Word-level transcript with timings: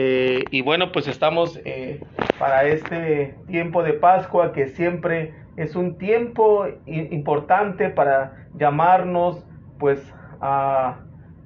Eh, 0.00 0.44
y 0.52 0.62
bueno, 0.62 0.92
pues 0.92 1.08
estamos 1.08 1.60
eh, 1.64 2.00
para 2.38 2.62
este 2.62 3.34
tiempo 3.48 3.82
de 3.82 3.94
Pascua 3.94 4.52
que 4.52 4.68
siempre 4.68 5.34
es 5.56 5.74
un 5.74 5.98
tiempo 5.98 6.68
importante 6.86 7.90
para 7.90 8.46
llamarnos 8.54 9.44
pues 9.80 10.14
a 10.40 11.00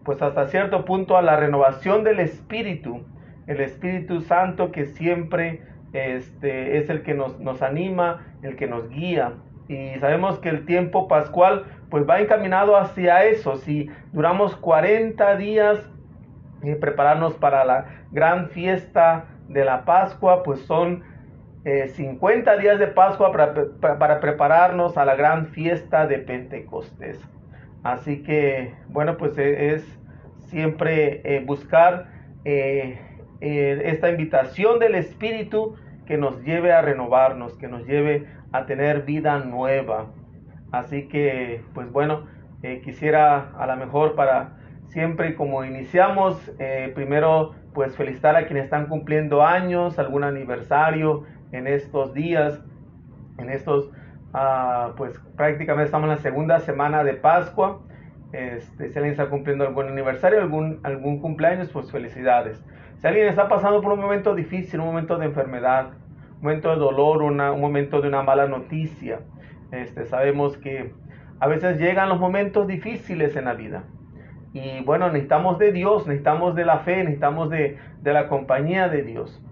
pues 0.05 0.21
hasta 0.21 0.49
cierto 0.49 0.85
punto 0.85 1.17
a 1.17 1.23
la 1.23 1.37
renovación 1.37 2.05
del 2.05 2.21
espíritu, 2.21 3.07
el 3.47 3.63
Espíritu 3.63 4.21
Santo 4.21 4.71
que 4.71 4.85
siempre 4.85 5.63
este, 5.95 6.77
es 6.77 6.91
el 6.91 7.05
que 7.05 7.15
nos, 7.15 7.41
nos 7.41 7.63
anima, 7.63 8.35
el 8.43 8.57
que 8.57 8.67
nos 8.67 8.87
guía. 8.91 9.33
Y 9.67 9.99
sabemos 9.99 10.39
que 10.41 10.51
el 10.51 10.67
tiempo 10.67 11.09
pascual 11.09 11.65
pues 11.89 12.07
va 12.07 12.21
encaminado 12.21 12.77
hacia 12.77 13.25
eso. 13.25 13.57
Si 13.57 13.89
duramos 14.13 14.57
40 14.57 15.37
días 15.37 15.92
prepararnos 16.81 17.35
para 17.35 17.65
la 17.65 17.87
gran 18.11 18.49
fiesta 18.51 19.25
de 19.49 19.65
la 19.65 19.85
Pascua, 19.85 20.43
pues 20.43 20.61
son 20.61 21.03
50 21.65 22.55
eh, 22.55 22.59
días 22.59 22.79
de 22.79 22.89
Pascua 22.89 23.31
para, 23.31 23.55
para, 23.81 24.21
prepararnos 24.21 24.97
a 24.97 25.05
la 25.05 25.15
gran 25.15 25.47
fiesta 25.49 26.07
de 26.07 26.19
Pentecostés. 26.19 27.21
Así 27.85 28.23
que, 28.23 28.75
bueno, 28.89 29.17
pues 29.17 29.39
e, 29.39 29.75
es 29.75 30.01
siempre 30.49 31.21
eh, 31.25 31.43
buscar 31.45 32.09
eh, 32.45 32.99
esta 33.41 34.11
invitación 34.11 34.79
del 34.79 34.95
Espíritu 34.95 35.77
que 36.07 36.17
nos 36.17 36.43
lleve 36.43 36.73
a 36.73 36.83
renovarnos, 36.83 37.57
que 37.59 37.69
nos 37.69 37.87
lleve 37.87 38.27
a 38.53 38.67
tener 38.67 39.03
vida 39.03 39.39
nueva. 39.39 40.07
Así 40.73 41.09
que, 41.09 41.63
pues 41.75 41.91
bueno, 41.91 42.27
quisiera 42.85 43.51
a 43.59 43.67
lo 43.67 43.77
mejor 43.77 44.15
para 44.15 44.62
siempre 44.93 45.35
como 45.35 45.65
iniciamos, 45.65 46.53
eh, 46.59 46.93
primero 46.95 47.55
pues 47.73 47.97
felicitar 47.97 48.37
a 48.37 48.45
quienes 48.47 48.65
están 48.65 48.87
cumpliendo 48.87 49.43
años, 49.43 49.99
algún 49.99 50.23
aniversario 50.23 51.25
en 51.51 51.67
estos 51.67 52.13
días, 52.13 52.63
en 53.39 53.49
estos, 53.49 53.91
ah, 54.35 54.93
pues 54.97 55.19
prácticamente 55.37 55.87
estamos 55.87 56.05
en 56.11 56.17
la 56.17 56.23
segunda 56.23 56.61
semana 56.61 57.05
de 57.05 57.15
Pascua. 57.15 57.81
Este, 58.33 58.91
si 58.91 58.99
alguien 58.99 59.13
está 59.13 59.31
cumpliendo 59.31 59.67
algún 59.67 59.89
aniversario, 59.89 60.41
algún, 60.41 60.81
algún 60.83 61.21
cumpleaños, 61.21 61.71
pues 61.71 61.91
felicidades. 61.91 62.63
Si 62.99 63.07
alguien 63.07 63.29
está 63.29 63.49
pasando 63.49 63.81
por 63.81 63.93
un 63.93 64.01
momento 64.01 64.35
difícil, 64.35 64.81
un 64.81 64.87
momento 64.87 65.17
de 65.17 65.27
enfermedad, 65.27 65.91
un 66.37 66.43
momento 66.43 66.71
de 66.71 66.77
dolor, 66.77 67.23
un 67.23 67.37
momento 67.61 68.03
de 68.03 68.09
una 68.09 68.23
mala 68.23 68.47
noticia, 68.47 69.21
este, 69.71 70.05
sabemos 70.05 70.59
que 70.59 70.93
a 71.41 71.47
veces 71.47 71.79
llegan 71.79 72.11
los 72.11 72.21
momentos 72.21 72.67
difíciles 72.67 73.37
en 73.37 73.47
la 73.47 73.55
vida. 73.55 73.85
Y 74.53 74.83
bueno, 74.85 75.07
necesitamos 75.09 75.59
de 75.59 75.73
Dios, 75.73 76.07
necesitamos 76.07 76.55
de 76.55 76.65
la 76.65 76.81
fe, 76.81 76.99
necesitamos 76.99 77.49
de, 77.51 77.79
la 78.03 78.29
compañía 78.29 78.89
de 78.89 79.03
Dios. 79.03 79.43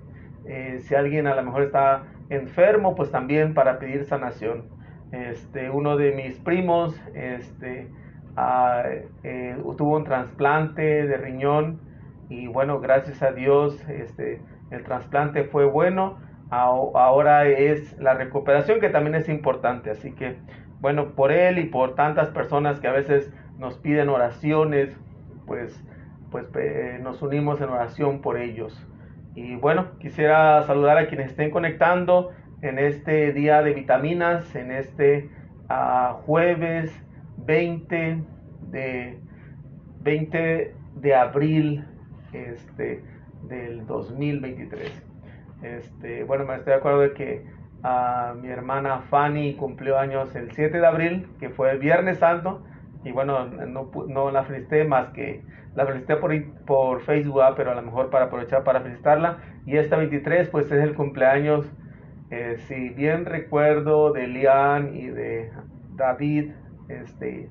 Eh, 0.46 0.78
si 0.80 0.94
alguien 0.94 1.26
a 1.26 1.34
lo 1.34 1.42
mejor 1.42 1.62
está 1.62 2.04
enfermo, 2.28 2.94
pues 2.94 3.10
también 3.10 3.54
para 3.54 3.78
pedir 3.78 4.04
sanación. 4.04 4.64
Este, 5.12 5.70
uno 5.70 5.96
de 5.96 6.12
mis 6.12 6.38
primos 6.38 7.00
este, 7.14 7.88
ah, 8.36 8.84
eh, 9.24 9.56
tuvo 9.76 9.96
un 9.96 10.04
trasplante 10.04 11.06
de 11.06 11.16
riñón 11.16 11.80
y 12.28 12.46
bueno, 12.46 12.78
gracias 12.80 13.22
a 13.22 13.32
Dios 13.32 13.84
este, 13.88 14.40
el 14.70 14.84
trasplante 14.84 15.44
fue 15.44 15.64
bueno. 15.66 16.18
Ahora 16.50 17.46
es 17.46 17.96
la 18.00 18.14
recuperación 18.14 18.80
que 18.80 18.88
también 18.88 19.14
es 19.14 19.28
importante. 19.28 19.90
Así 19.90 20.12
que 20.12 20.36
bueno, 20.80 21.10
por 21.14 21.30
él 21.30 21.58
y 21.58 21.66
por 21.66 21.94
tantas 21.94 22.28
personas 22.30 22.80
que 22.80 22.88
a 22.88 22.92
veces 22.92 23.32
nos 23.60 23.76
piden 23.76 24.08
oraciones, 24.08 24.98
pues, 25.46 25.84
pues 26.30 26.46
nos 27.02 27.20
unimos 27.20 27.60
en 27.60 27.68
oración 27.68 28.22
por 28.22 28.38
ellos. 28.38 28.86
Y 29.34 29.54
bueno, 29.56 29.98
quisiera 30.00 30.62
saludar 30.64 30.96
a 30.98 31.06
quienes 31.06 31.30
estén 31.30 31.50
conectando 31.50 32.30
en 32.62 32.78
este 32.78 33.32
día 33.32 33.62
de 33.62 33.74
vitaminas, 33.74 34.54
en 34.56 34.72
este 34.72 35.28
ah, 35.68 36.18
jueves 36.24 36.90
20 37.36 38.22
de, 38.70 39.18
20 40.00 40.74
de 40.96 41.14
abril 41.14 41.84
este, 42.32 43.04
del 43.42 43.86
2023. 43.86 45.06
Este, 45.62 46.24
bueno, 46.24 46.46
me 46.46 46.56
estoy 46.56 46.72
de 46.72 46.78
acuerdo 46.78 47.00
de 47.00 47.12
que 47.12 47.44
ah, 47.82 48.34
mi 48.40 48.48
hermana 48.48 49.00
Fanny 49.10 49.54
cumplió 49.54 49.98
años 49.98 50.34
el 50.34 50.50
7 50.52 50.80
de 50.80 50.86
abril, 50.86 51.28
que 51.38 51.50
fue 51.50 51.70
el 51.70 51.78
Viernes 51.78 52.18
Santo, 52.18 52.62
y 53.04 53.12
bueno, 53.12 53.46
no, 53.46 53.90
no 54.08 54.30
la 54.30 54.44
felicité 54.44 54.84
más 54.84 55.08
que 55.10 55.42
la 55.74 55.86
felicité 55.86 56.16
por, 56.16 56.32
por 56.66 57.00
Facebook, 57.02 57.42
ah, 57.42 57.54
pero 57.56 57.70
a 57.70 57.74
lo 57.74 57.82
mejor 57.82 58.10
para 58.10 58.26
aprovechar 58.26 58.64
para 58.64 58.80
felicitarla. 58.80 59.38
Y 59.66 59.76
esta 59.76 59.96
23 59.96 60.48
pues 60.48 60.66
es 60.66 60.82
el 60.82 60.94
cumpleaños, 60.94 61.70
eh, 62.30 62.56
si 62.66 62.90
bien 62.90 63.24
recuerdo, 63.24 64.12
de 64.12 64.26
Lian 64.26 64.94
y 64.94 65.06
de 65.06 65.50
David, 65.94 66.52
este, 66.88 67.48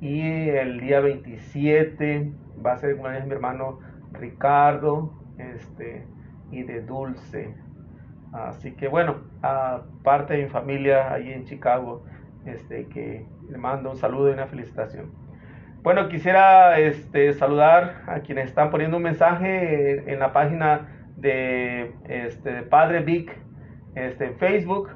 y 0.00 0.48
el 0.50 0.80
día 0.80 1.00
27 1.00 2.32
va 2.64 2.72
a 2.72 2.78
ser 2.78 2.90
el 2.90 2.96
cumpleaños 2.96 3.24
de 3.24 3.28
mi 3.28 3.34
hermano 3.34 3.78
Ricardo, 4.12 5.12
este, 5.38 6.06
y 6.50 6.62
de 6.62 6.82
Dulce. 6.82 7.54
Así 8.32 8.72
que 8.72 8.88
bueno, 8.88 9.16
aparte 9.42 10.34
de 10.34 10.44
mi 10.44 10.48
familia 10.48 11.12
ahí 11.12 11.32
en 11.32 11.44
Chicago, 11.44 12.04
este, 12.44 12.86
que 12.88 13.26
le 13.48 13.58
mando 13.58 13.90
un 13.90 13.96
saludo 13.96 14.30
y 14.30 14.32
una 14.32 14.46
felicitación. 14.46 15.12
Bueno, 15.82 16.08
quisiera 16.08 16.78
este, 16.78 17.34
saludar 17.34 18.04
a 18.06 18.20
quienes 18.20 18.48
están 18.48 18.70
poniendo 18.70 18.96
un 18.96 19.02
mensaje 19.02 20.10
en 20.10 20.18
la 20.18 20.32
página 20.32 20.88
de 21.16 21.94
este, 22.08 22.62
Padre 22.62 23.00
Vic 23.00 23.36
este, 23.94 24.26
en 24.26 24.36
Facebook, 24.38 24.90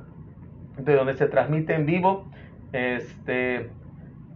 de 0.79 0.95
donde 0.95 1.15
se 1.15 1.27
transmite 1.27 1.75
en 1.75 1.85
vivo. 1.85 2.31
Este, 2.73 3.71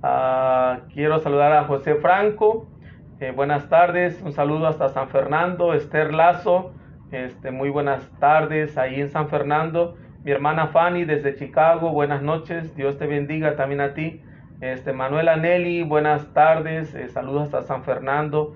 ah, 0.02 0.80
quiero 0.92 1.20
saludar 1.20 1.52
a 1.52 1.64
José 1.64 1.94
Franco. 1.94 2.68
Eh, 3.20 3.30
buenas 3.30 3.68
tardes, 3.68 4.20
un 4.22 4.32
saludo 4.32 4.66
hasta 4.66 4.88
San 4.88 5.08
Fernando. 5.08 5.74
Esther 5.74 6.12
Lazo, 6.12 6.72
este, 7.12 7.50
muy 7.50 7.70
buenas 7.70 8.10
tardes 8.18 8.76
ahí 8.76 9.00
en 9.00 9.08
San 9.08 9.28
Fernando. 9.28 9.96
Mi 10.25 10.31
hermana 10.31 10.69
Fanny 10.69 11.05
desde 11.05 11.34
Chicago, 11.34 11.91
buenas 11.91 12.22
noches, 12.22 12.77
Dios 12.77 12.97
te 12.97 13.09
bendiga 13.09 13.56
también 13.56 13.81
a 13.81 13.93
ti. 13.93 14.22
Este, 14.60 14.93
Manuela 14.93 15.37
Nelly, 15.37 15.83
buenas 15.83 16.33
tardes, 16.33 16.94
eh, 16.94 17.09
saludos 17.09 17.47
hasta 17.47 17.62
San 17.62 17.83
Fernando. 17.83 18.55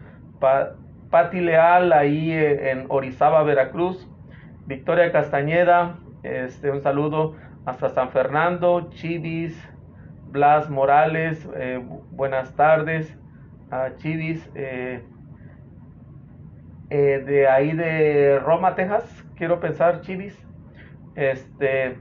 Pati 1.11 1.41
Leal 1.41 1.93
ahí 1.93 2.31
eh, 2.31 2.71
en 2.71 2.87
Orizaba, 2.89 3.43
Veracruz. 3.43 4.09
Victoria 4.67 5.11
Castañeda, 5.11 5.99
este, 6.23 6.71
un 6.71 6.83
saludo 6.83 7.35
hasta 7.65 7.89
San 7.89 8.11
Fernando. 8.11 8.89
Chivis, 8.91 9.61
Blas 10.29 10.71
Morales, 10.71 11.49
eh, 11.57 11.85
buenas 12.13 12.55
tardes. 12.55 13.13
a 13.73 13.97
Chivis, 13.97 14.49
de 14.55 15.03
ahí 17.51 17.73
de 17.73 18.39
Roma, 18.39 18.77
Texas, 18.77 19.25
quiero 19.35 19.59
pensar, 19.59 20.03
Chivis. 20.03 20.46
Este, 21.17 21.97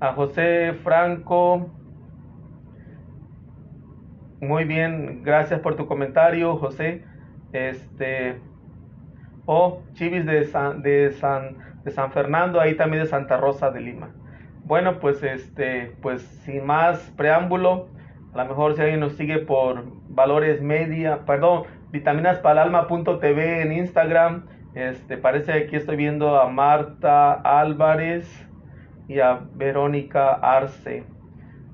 a 0.00 0.12
José 0.12 0.74
Franco. 0.82 1.70
Muy 4.40 4.64
bien, 4.64 5.22
gracias 5.22 5.60
por 5.60 5.76
tu 5.76 5.86
comentario, 5.86 6.56
José. 6.56 7.04
Este, 7.52 8.36
o 9.46 9.56
oh, 9.56 9.82
Chivis 9.94 10.26
de 10.26 10.44
San, 10.44 10.82
de 10.82 11.12
San, 11.12 11.56
de 11.84 11.90
San 11.90 12.12
Fernando, 12.12 12.60
ahí 12.60 12.74
también 12.74 13.04
de 13.04 13.08
Santa 13.08 13.36
Rosa 13.36 13.70
de 13.70 13.80
Lima. 13.80 14.10
Bueno, 14.64 14.98
pues 15.00 15.22
este, 15.22 15.96
pues 16.02 16.22
sin 16.44 16.64
más 16.64 16.98
preámbulo, 17.16 17.88
a 18.32 18.38
lo 18.38 18.48
mejor 18.48 18.74
si 18.74 18.82
alguien 18.82 19.00
nos 19.00 19.14
sigue 19.14 19.38
por 19.38 19.84
valores 20.08 20.62
media, 20.62 21.24
perdón, 21.26 21.64
vitaminaspalalma.tv 21.90 23.62
en 23.62 23.72
Instagram, 23.72 24.46
este, 24.74 25.16
parece 25.16 25.52
que 25.52 25.58
aquí 25.58 25.76
estoy 25.76 25.96
viendo 25.96 26.40
a 26.40 26.48
Marta 26.48 27.32
Álvarez 27.32 28.46
y 29.08 29.18
a 29.18 29.40
Verónica 29.54 30.32
Arce. 30.34 31.04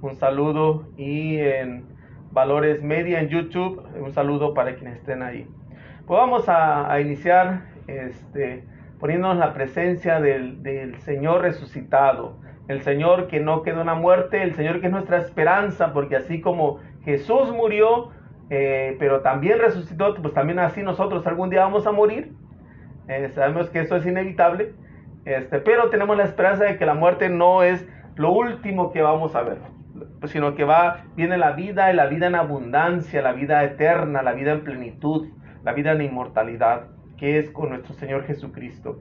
Un 0.01 0.15
saludo 0.17 0.89
y 0.97 1.37
en 1.39 1.85
Valores 2.31 2.83
Media 2.83 3.21
en 3.21 3.29
YouTube, 3.29 3.83
un 4.01 4.13
saludo 4.13 4.55
para 4.55 4.77
quienes 4.77 4.97
estén 4.97 5.23
ahí. 5.23 5.47
Pues 6.07 6.19
vamos 6.19 6.45
a, 6.49 6.99
iniciar 7.01 7.65
este, 7.87 8.65
poniéndonos 8.99 9.39
la 9.39 9.53
presencia 9.53 10.21
del, 10.21 10.95
Señor 11.01 11.43
resucitado, 11.43 12.39
el 12.69 12.81
Señor 12.81 13.27
que 13.27 13.41
no 13.41 13.63
quedó 13.63 13.81
en 13.81 13.89
la 13.89 13.95
muerte, 13.95 14.43
el 14.43 14.55
Señor 14.55 14.81
que 14.81 14.87
es 14.87 14.93
nuestra 14.93 15.19
esperanza, 15.19 15.93
porque 15.93 16.17
así 16.17 16.41
como 16.41 16.81
Jesús 17.05 17.53
murió, 17.53 18.11
eh, 18.49 18.97
pero 18.99 19.21
también 19.21 19.59
resucitó, 19.59 20.15
pues 20.15 20.33
también 20.33 20.59
así 20.61 20.83
nosotros 20.83 21.27
algún 21.27 21.51
día 21.51 21.61
vamos 21.61 21.87
a 21.87 21.93
morir. 21.93 22.33
Eh, 23.09 23.31
sabemos 23.35 23.71
que 23.71 23.81
eso 23.81 23.97
es 23.97 24.07
inevitable, 24.07 24.73
este, 25.25 25.59
pero 25.61 25.91
tenemos 25.91 26.17
la 26.17 26.25
esperanza 26.25 26.65
de 26.65 26.77
que 26.77 26.87
la 26.87 26.95
muerte 26.95 27.29
no 27.29 27.63
es 27.63 27.87
lo 28.17 28.33
último 28.33 28.93
que 28.93 29.03
vamos 29.03 29.35
a 29.35 29.43
ver, 29.43 29.59
sino 30.25 30.55
que 30.55 30.65
va, 30.65 31.05
viene 31.15 31.37
la 31.37 31.53
vida 31.53 31.93
y 31.93 31.97
la 31.97 32.07
vida 32.07 32.27
en 32.27 32.35
abundancia, 32.35 33.23
la 33.23 33.33
vida 33.33 33.63
eterna, 33.65 34.23
la 34.23 34.33
vida 34.33 34.53
en 34.53 34.65
plenitud, 34.65 35.29
la 35.65 35.73
vida 35.73 35.93
en 35.93 36.03
inmortalidad. 36.03 36.89
que 37.17 37.39
es 37.39 37.51
con 37.51 37.71
nuestro 37.71 37.95
Señor 37.95 38.25
Jesucristo. 38.27 39.01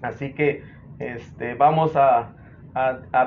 Así 0.00 0.32
que 0.32 0.62
este, 0.98 1.54
vamos 1.54 1.92
a, 1.96 2.32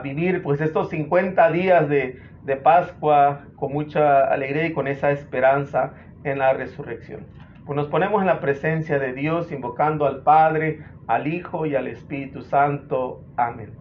vivir 0.01 0.41
pues 0.41 0.59
estos 0.61 0.89
50 0.89 1.51
días 1.51 1.87
de, 1.87 2.19
de 2.43 2.55
Pascua 2.55 3.43
con 3.55 3.71
mucha 3.71 4.25
alegría 4.25 4.65
y 4.65 4.73
con 4.73 4.87
esa 4.87 5.11
esperanza 5.11 5.93
en 6.23 6.39
la 6.39 6.53
resurrección. 6.53 7.27
Pues 7.65 7.75
nos 7.75 7.87
ponemos 7.87 8.21
en 8.21 8.27
la 8.27 8.39
presencia 8.39 8.99
de 8.99 9.13
Dios, 9.13 9.51
invocando 9.51 10.05
al 10.05 10.21
Padre, 10.21 10.85
al 11.07 11.25
Hijo 11.25 11.65
y 11.65 11.75
al 11.75 11.87
Espíritu 11.87 12.43
Santo. 12.43 13.23
Amén. 13.37 13.71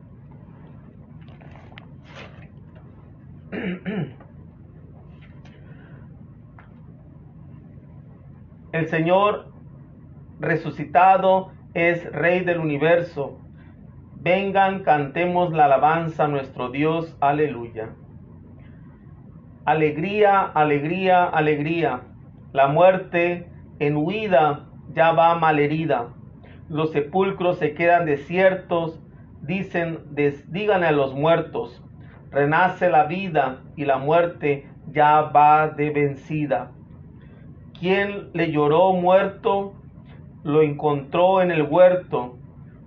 El 8.73 8.89
Señor 8.89 9.53
resucitado 10.41 11.53
es 11.75 12.11
Rey 12.11 12.43
del 12.43 12.61
universo. 12.61 13.39
Vengan, 14.17 14.83
cantemos 14.83 15.53
la 15.53 15.67
alabanza 15.67 16.25
a 16.25 16.29
nuestro 16.29 16.71
Dios. 16.71 17.17
Aleluya. 17.21 17.91
Alegría, 19.67 20.41
alegría, 20.41 21.25
alegría. 21.25 22.01
La 22.53 22.67
muerte 22.67 23.51
en 23.87 23.97
huida 23.97 24.67
ya 24.93 25.13
va 25.13 25.35
malherida. 25.39 26.09
Los 26.69 26.93
sepulcros 26.93 27.59
se 27.59 27.75
quedan 27.75 28.07
desiertos. 28.07 29.01
Dicen, 29.43 29.99
díganle 30.49 30.87
a 30.87 30.93
los 30.93 31.15
muertos. 31.15 31.83
Renace 32.31 32.89
la 32.91 33.05
vida 33.05 33.63
y 33.77 33.85
la 33.85 33.99
muerte 33.99 34.69
ya 34.91 35.23
va 35.23 35.69
de 35.69 35.91
vencida. 35.91 36.73
Quien 37.79 38.31
le 38.33 38.51
lloró 38.51 38.93
muerto, 38.93 39.75
lo 40.43 40.63
encontró 40.63 41.43
en 41.43 41.51
el 41.51 41.63
huerto, 41.63 42.39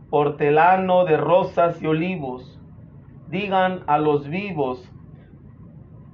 hortelano 0.09 1.05
de 1.05 1.17
rosas 1.17 1.81
y 1.81 1.87
olivos. 1.87 2.59
Digan 3.29 3.81
a 3.87 3.97
los 3.97 4.27
vivos, 4.29 4.89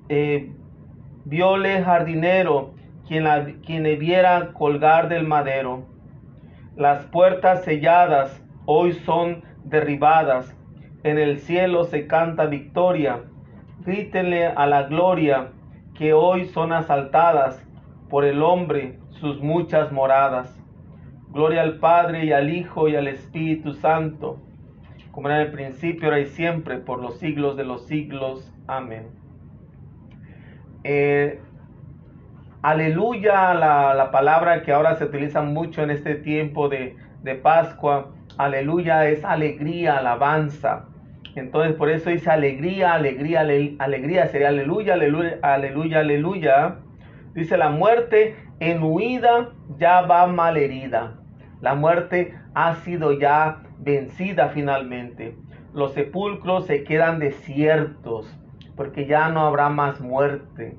eh, 0.09 0.51
viole 1.25 1.83
jardinero, 1.83 2.72
quien, 3.07 3.61
quien 3.65 3.83
le 3.83 3.95
viera 3.95 4.53
colgar 4.53 5.09
del 5.09 5.27
madero. 5.27 5.85
Las 6.75 7.05
puertas 7.05 7.63
selladas 7.63 8.43
hoy 8.65 8.93
son 8.93 9.43
derribadas, 9.63 10.55
en 11.03 11.17
el 11.17 11.39
cielo 11.39 11.83
se 11.83 12.07
canta 12.07 12.45
victoria. 12.45 13.23
Grítenle 13.85 14.47
a 14.47 14.65
la 14.65 14.83
gloria 14.83 15.51
que 15.95 16.13
hoy 16.13 16.45
son 16.45 16.71
asaltadas 16.71 17.63
por 18.09 18.25
el 18.25 18.41
hombre 18.41 18.99
sus 19.09 19.41
muchas 19.41 19.91
moradas. 19.91 20.59
Gloria 21.31 21.61
al 21.61 21.79
Padre 21.79 22.25
y 22.25 22.31
al 22.31 22.49
Hijo 22.49 22.87
y 22.87 22.95
al 22.95 23.07
Espíritu 23.07 23.73
Santo, 23.73 24.39
como 25.11 25.27
era 25.27 25.41
en 25.41 25.47
el 25.47 25.51
principio, 25.51 26.05
ahora 26.05 26.19
y 26.19 26.27
siempre, 26.27 26.77
por 26.77 27.01
los 27.01 27.19
siglos 27.19 27.57
de 27.57 27.65
los 27.65 27.85
siglos. 27.87 28.53
Amén. 28.67 29.07
Eh, 30.83 31.41
aleluya, 32.63 33.53
la, 33.53 34.09
palabra 34.11 34.63
que 34.63 34.71
ahora 34.71 34.95
se 34.95 35.05
utiliza 35.05 35.41
mucho 35.43 35.83
en 35.83 35.91
este 35.91 36.15
tiempo 36.15 36.69
de, 36.69 36.95
de 37.21 37.35
Pascua. 37.35 38.11
Aleluya 38.37 39.07
es 39.07 39.23
alegría, 39.23 39.97
alabanza. 39.97 40.87
Entonces 41.35 41.75
por 41.75 41.89
eso 41.89 42.09
dice 42.09 42.29
alegría, 42.29 42.93
alegría, 42.93 43.41
alegría 43.41 44.27
sería 44.27 44.49
aleluya, 44.49 44.93
aleluya, 44.93 45.39
aleluya, 45.41 45.99
aleluya. 45.99 46.75
Dice 47.33 47.57
la 47.57 47.69
muerte 47.69 48.35
en 48.59 48.83
huida 48.83 49.49
ya 49.77 50.01
va 50.01 50.27
mal 50.27 50.57
herida. 50.57 51.19
La 51.61 51.75
muerte 51.75 52.33
ha 52.53 52.75
sido 52.75 53.13
ya 53.13 53.63
vencida 53.79 54.49
finalmente. 54.49 55.35
Los 55.73 55.93
sepulcros 55.93 56.67
se 56.67 56.83
quedan 56.83 57.19
desiertos 57.19 58.39
porque 58.75 59.05
ya 59.05 59.29
no 59.29 59.41
habrá 59.47 59.69
más 59.69 60.01
muerte. 60.01 60.77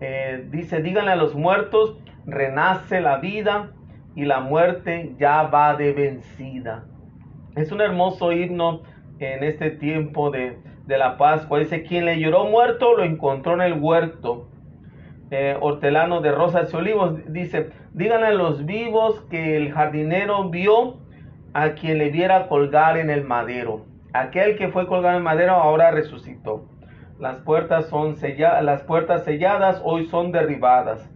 Eh, 0.00 0.46
dice, 0.50 0.82
díganle 0.82 1.12
a 1.12 1.16
los 1.16 1.34
muertos, 1.34 1.96
renace 2.26 3.00
la 3.00 3.18
vida 3.18 3.72
y 4.14 4.24
la 4.24 4.40
muerte 4.40 5.14
ya 5.18 5.44
va 5.44 5.74
de 5.74 5.92
vencida. 5.92 6.84
Es 7.54 7.72
un 7.72 7.80
hermoso 7.80 8.32
himno 8.32 8.82
en 9.18 9.44
este 9.44 9.70
tiempo 9.70 10.30
de, 10.30 10.58
de 10.86 10.98
la 10.98 11.16
Pascua. 11.16 11.58
Dice, 11.58 11.82
quien 11.82 12.04
le 12.04 12.18
lloró 12.18 12.46
muerto 12.46 12.96
lo 12.96 13.04
encontró 13.04 13.54
en 13.54 13.62
el 13.62 13.74
huerto 13.74 14.48
eh, 15.30 15.56
hortelano 15.60 16.20
de 16.20 16.30
rosas 16.30 16.72
y 16.72 16.76
olivos, 16.76 17.32
dice, 17.32 17.70
díganle 17.92 18.28
a 18.28 18.32
los 18.32 18.64
vivos 18.64 19.20
que 19.28 19.56
el 19.56 19.72
jardinero 19.72 20.50
vio 20.50 20.98
a 21.52 21.70
quien 21.70 21.98
le 21.98 22.10
viera 22.10 22.46
colgar 22.46 22.96
en 22.96 23.10
el 23.10 23.24
madero. 23.24 23.86
Aquel 24.12 24.56
que 24.56 24.68
fue 24.68 24.86
colgado 24.86 25.14
en 25.14 25.16
el 25.16 25.24
madero 25.24 25.54
ahora 25.54 25.90
resucitó. 25.90 26.66
Las 27.18 27.36
puertas, 27.38 27.88
son 27.88 28.16
selladas, 28.16 28.62
las 28.62 28.82
puertas 28.82 29.24
selladas 29.24 29.80
hoy 29.84 30.06
son 30.06 30.32
derribadas. 30.32 31.10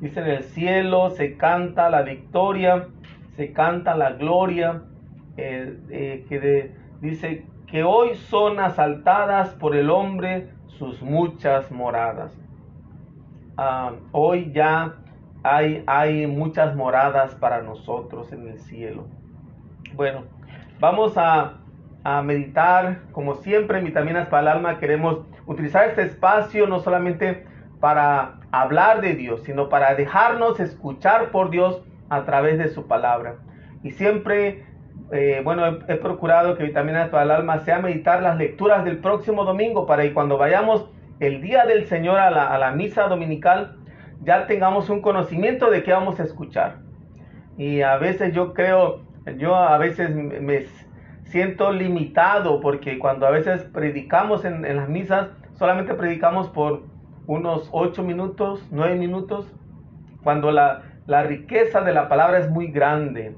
Dice 0.00 0.20
en 0.20 0.26
el 0.26 0.42
cielo 0.42 1.10
se 1.10 1.36
canta 1.36 1.88
la 1.88 2.02
victoria, 2.02 2.88
se 3.36 3.52
canta 3.52 3.96
la 3.96 4.12
gloria, 4.12 4.82
eh, 5.36 5.78
eh, 5.90 6.26
que 6.28 6.72
dice 7.00 7.46
que 7.66 7.84
hoy 7.84 8.14
son 8.14 8.58
asaltadas 8.60 9.54
por 9.54 9.76
el 9.76 9.90
hombre 9.90 10.48
sus 10.66 11.00
muchas 11.02 11.70
moradas. 11.70 12.36
Ah, 13.56 13.92
hoy 14.12 14.52
ya 14.52 14.96
hay, 15.42 15.82
hay 15.86 16.26
muchas 16.26 16.74
moradas 16.74 17.34
para 17.36 17.62
nosotros 17.62 18.32
en 18.32 18.48
el 18.48 18.58
cielo. 18.58 19.06
Bueno, 19.94 20.24
vamos 20.80 21.16
a, 21.16 21.54
a 22.04 22.22
meditar, 22.22 23.02
como 23.12 23.36
siempre, 23.36 23.78
en 23.78 23.84
Vitaminas 23.84 24.28
para 24.28 24.42
el 24.42 24.48
Alma, 24.48 24.78
queremos 24.78 25.24
utilizar 25.46 25.88
este 25.88 26.02
espacio 26.02 26.66
no 26.66 26.80
solamente 26.80 27.46
para 27.80 28.40
hablar 28.50 29.00
de 29.00 29.14
Dios, 29.14 29.42
sino 29.44 29.68
para 29.68 29.94
dejarnos 29.94 30.60
escuchar 30.60 31.30
por 31.30 31.50
Dios 31.50 31.82
a 32.08 32.24
través 32.24 32.58
de 32.58 32.68
su 32.68 32.86
palabra. 32.86 33.36
Y 33.82 33.90
siempre, 33.92 34.64
eh, 35.12 35.40
bueno, 35.44 35.78
he, 35.88 35.96
procurado 35.96 36.56
que 36.56 36.64
Vitaminas 36.64 37.08
para 37.10 37.24
el 37.24 37.30
Alma 37.30 37.60
sea 37.60 37.78
meditar 37.78 38.22
las 38.22 38.36
lecturas 38.36 38.84
del 38.84 38.98
próximo 38.98 39.44
domingo 39.44 39.86
para 39.86 40.02
que 40.02 40.14
cuando 40.14 40.38
vayamos 40.38 40.90
el 41.20 41.40
día 41.40 41.64
del 41.66 41.86
Señor 41.86 42.18
a 42.18 42.30
la, 42.30 42.70
misa 42.72 43.08
dominical 43.08 43.76
ya 44.22 44.46
tengamos 44.46 44.90
un 44.90 45.00
conocimiento 45.00 45.70
de 45.70 45.82
qué 45.82 45.92
vamos 45.92 46.18
a 46.20 46.24
escuchar. 46.24 46.78
Y 47.56 47.82
a 47.82 47.96
veces 47.96 48.34
yo 48.34 48.52
creo, 48.52 49.02
yo 49.36 49.54
a 49.54 49.78
veces 49.78 50.10
me 50.10 50.66
siento 51.26 51.72
limitado 51.72 52.60
porque 52.60 52.98
cuando 52.98 53.26
a 53.26 53.30
veces 53.30 53.62
predicamos 53.64 54.44
en, 54.44 54.62
las 54.76 54.88
misas, 54.88 55.28
solamente 55.54 55.94
predicamos 55.94 56.48
por 56.48 56.84
unos 57.26 57.68
ocho 57.72 58.02
minutos, 58.02 58.64
nueve 58.70 58.96
minutos, 58.96 59.52
cuando 60.22 60.50
la, 60.52 60.82
riqueza 61.24 61.80
de 61.82 61.92
la 61.92 62.08
palabra 62.08 62.38
es 62.38 62.50
muy 62.50 62.68
grande. 62.68 63.36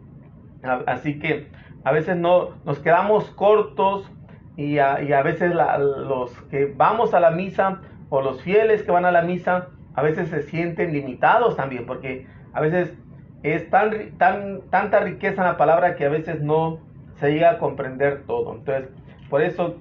Así 0.86 1.18
que 1.18 1.48
a 1.84 1.92
veces 1.92 2.16
no 2.16 2.50
nos 2.64 2.78
quedamos 2.78 3.30
cortos 3.30 4.10
y 4.56 4.78
a, 4.78 5.22
veces 5.22 5.54
los 5.54 6.32
que 6.50 6.66
vamos 6.76 7.14
a 7.14 7.20
la 7.20 7.30
misa 7.30 7.80
o 8.10 8.20
los 8.20 8.42
fieles 8.42 8.82
que 8.82 8.90
van 8.90 9.04
a 9.04 9.12
la 9.12 9.22
misa 9.22 9.68
a 9.94 10.02
veces 10.02 10.28
se 10.30 10.42
sienten 10.42 10.92
limitados 10.92 11.56
también 11.56 11.86
porque 11.86 12.26
a 12.52 12.60
veces 12.60 12.96
es 13.42 13.68
tan, 13.70 14.16
tan, 14.18 14.62
tanta 14.70 15.00
riqueza 15.00 15.42
en 15.42 15.48
la 15.48 15.56
palabra 15.56 15.94
que 15.94 16.06
a 16.06 16.08
veces 16.08 16.40
no 16.40 16.80
se 17.20 17.32
llega 17.32 17.52
a 17.52 17.58
comprender 17.58 18.25
todo. 18.26 18.54
Entonces, 18.54 18.88
por 19.28 19.42
eso, 19.42 19.76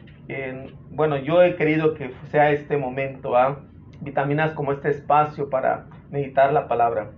bueno, 0.91 1.17
yo 1.17 1.41
he 1.41 1.55
querido 1.55 1.93
que 1.93 2.11
sea 2.31 2.51
este 2.51 2.77
momento, 2.77 3.35
¿ah? 3.35 3.59
vitaminas 4.01 4.51
como 4.53 4.71
este 4.71 4.89
espacio 4.89 5.49
para 5.49 5.85
meditar 6.09 6.53
la 6.53 6.67
palabra. 6.67 7.11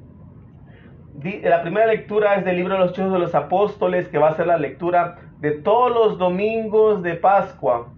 La 1.43 1.61
primera 1.61 1.88
lectura 1.88 2.35
es 2.35 2.45
del 2.45 2.55
libro 2.55 2.75
de 2.75 2.79
los 2.79 2.91
Hechos 2.91 3.11
de 3.11 3.19
los 3.19 3.35
Apóstoles, 3.35 4.07
que 4.07 4.17
va 4.17 4.29
a 4.29 4.35
ser 4.35 4.47
la 4.47 4.57
lectura 4.57 5.17
de 5.39 5.51
todos 5.51 5.91
los 5.91 6.17
domingos 6.17 7.03
de 7.03 7.15
Pascua. 7.15 7.89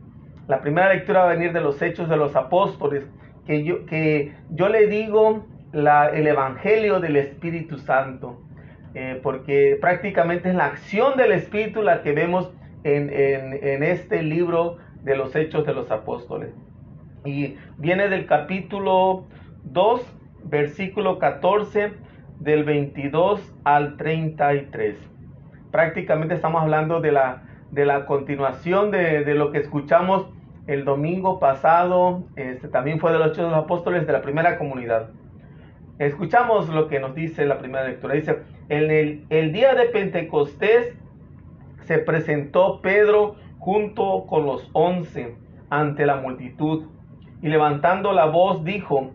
La 0.48 0.62
primera 0.62 0.94
lectura 0.94 1.22
va 1.22 1.32
a 1.32 1.36
venir 1.36 1.54
de 1.54 1.62
los 1.62 1.82
Hechos 1.82 2.10
de 2.10 2.18
los 2.18 2.36
Apóstoles, 2.36 3.06
que 3.46 3.64
yo, 3.64 3.86
que 3.86 4.34
yo 4.50 4.70
le 4.70 4.88
digo 4.88 5.46
el 5.74 6.28
Evangelio 6.28 7.00
del 7.00 7.16
Espíritu 7.16 7.78
Santo, 7.78 8.42
eh, 8.94 9.20
porque 9.22 9.78
prácticamente 9.80 10.50
es 10.50 10.56
la 10.56 10.66
acción 10.66 11.18
del 11.18 11.32
Espíritu 11.32 11.82
la 11.82 12.02
que 12.04 12.12
vemos 12.12 12.52
en, 12.84 13.10
en, 13.14 13.84
este 13.84 14.24
libro 14.24 14.78
de 15.04 15.16
los 15.16 15.36
Hechos 15.36 15.66
de 15.66 15.74
los 15.74 15.92
Apóstoles. 15.92 16.50
Y 17.26 17.56
viene 17.78 18.10
del 18.10 18.26
capítulo 18.26 19.26
2, 19.66 20.02
versículo 20.46 21.20
14, 21.20 21.94
del 22.40 22.64
22 22.64 23.54
al 23.64 23.98
33 23.98 25.12
prácticamente 25.72 26.36
estamos 26.36 26.62
hablando 26.62 27.00
de 27.00 27.12
la, 27.12 27.44
de 27.72 27.86
la 27.86 28.06
continuación 28.06 28.92
de, 28.92 29.24
lo 29.34 29.52
que 29.52 29.60
escuchamos 29.60 30.28
el 30.68 30.86
domingo 30.86 31.40
pasado, 31.40 32.24
este, 32.36 32.68
también 32.68 33.00
fue 33.00 33.12
de 33.12 33.18
los 33.18 33.30
Hechos 33.30 33.46
de 33.46 33.52
los 33.52 33.64
Apóstoles 33.64 34.06
de 34.06 34.14
la 34.14 34.22
primera 34.22 34.58
comunidad. 34.58 35.10
Escuchamos 36.02 36.68
lo 36.70 36.88
que 36.88 37.00
nos 37.00 37.14
dice 37.14 37.46
la 37.46 37.60
primera 37.60 37.88
lectura. 37.88 38.16
Dice, 38.16 38.40
en 38.70 38.90
el, 39.30 39.54
día 39.54 39.76
de 39.76 39.86
Pentecostés 39.86 40.98
se 41.84 42.00
presentó 42.00 42.82
Pedro 42.82 43.36
junto 43.60 44.26
con 44.26 44.48
los 44.48 44.68
once 44.74 45.36
ante 45.70 46.08
la 46.08 46.16
multitud 46.16 46.88
y 47.44 47.50
levantando 47.50 48.14
la 48.14 48.26
voz 48.26 48.64
dijo, 48.64 49.12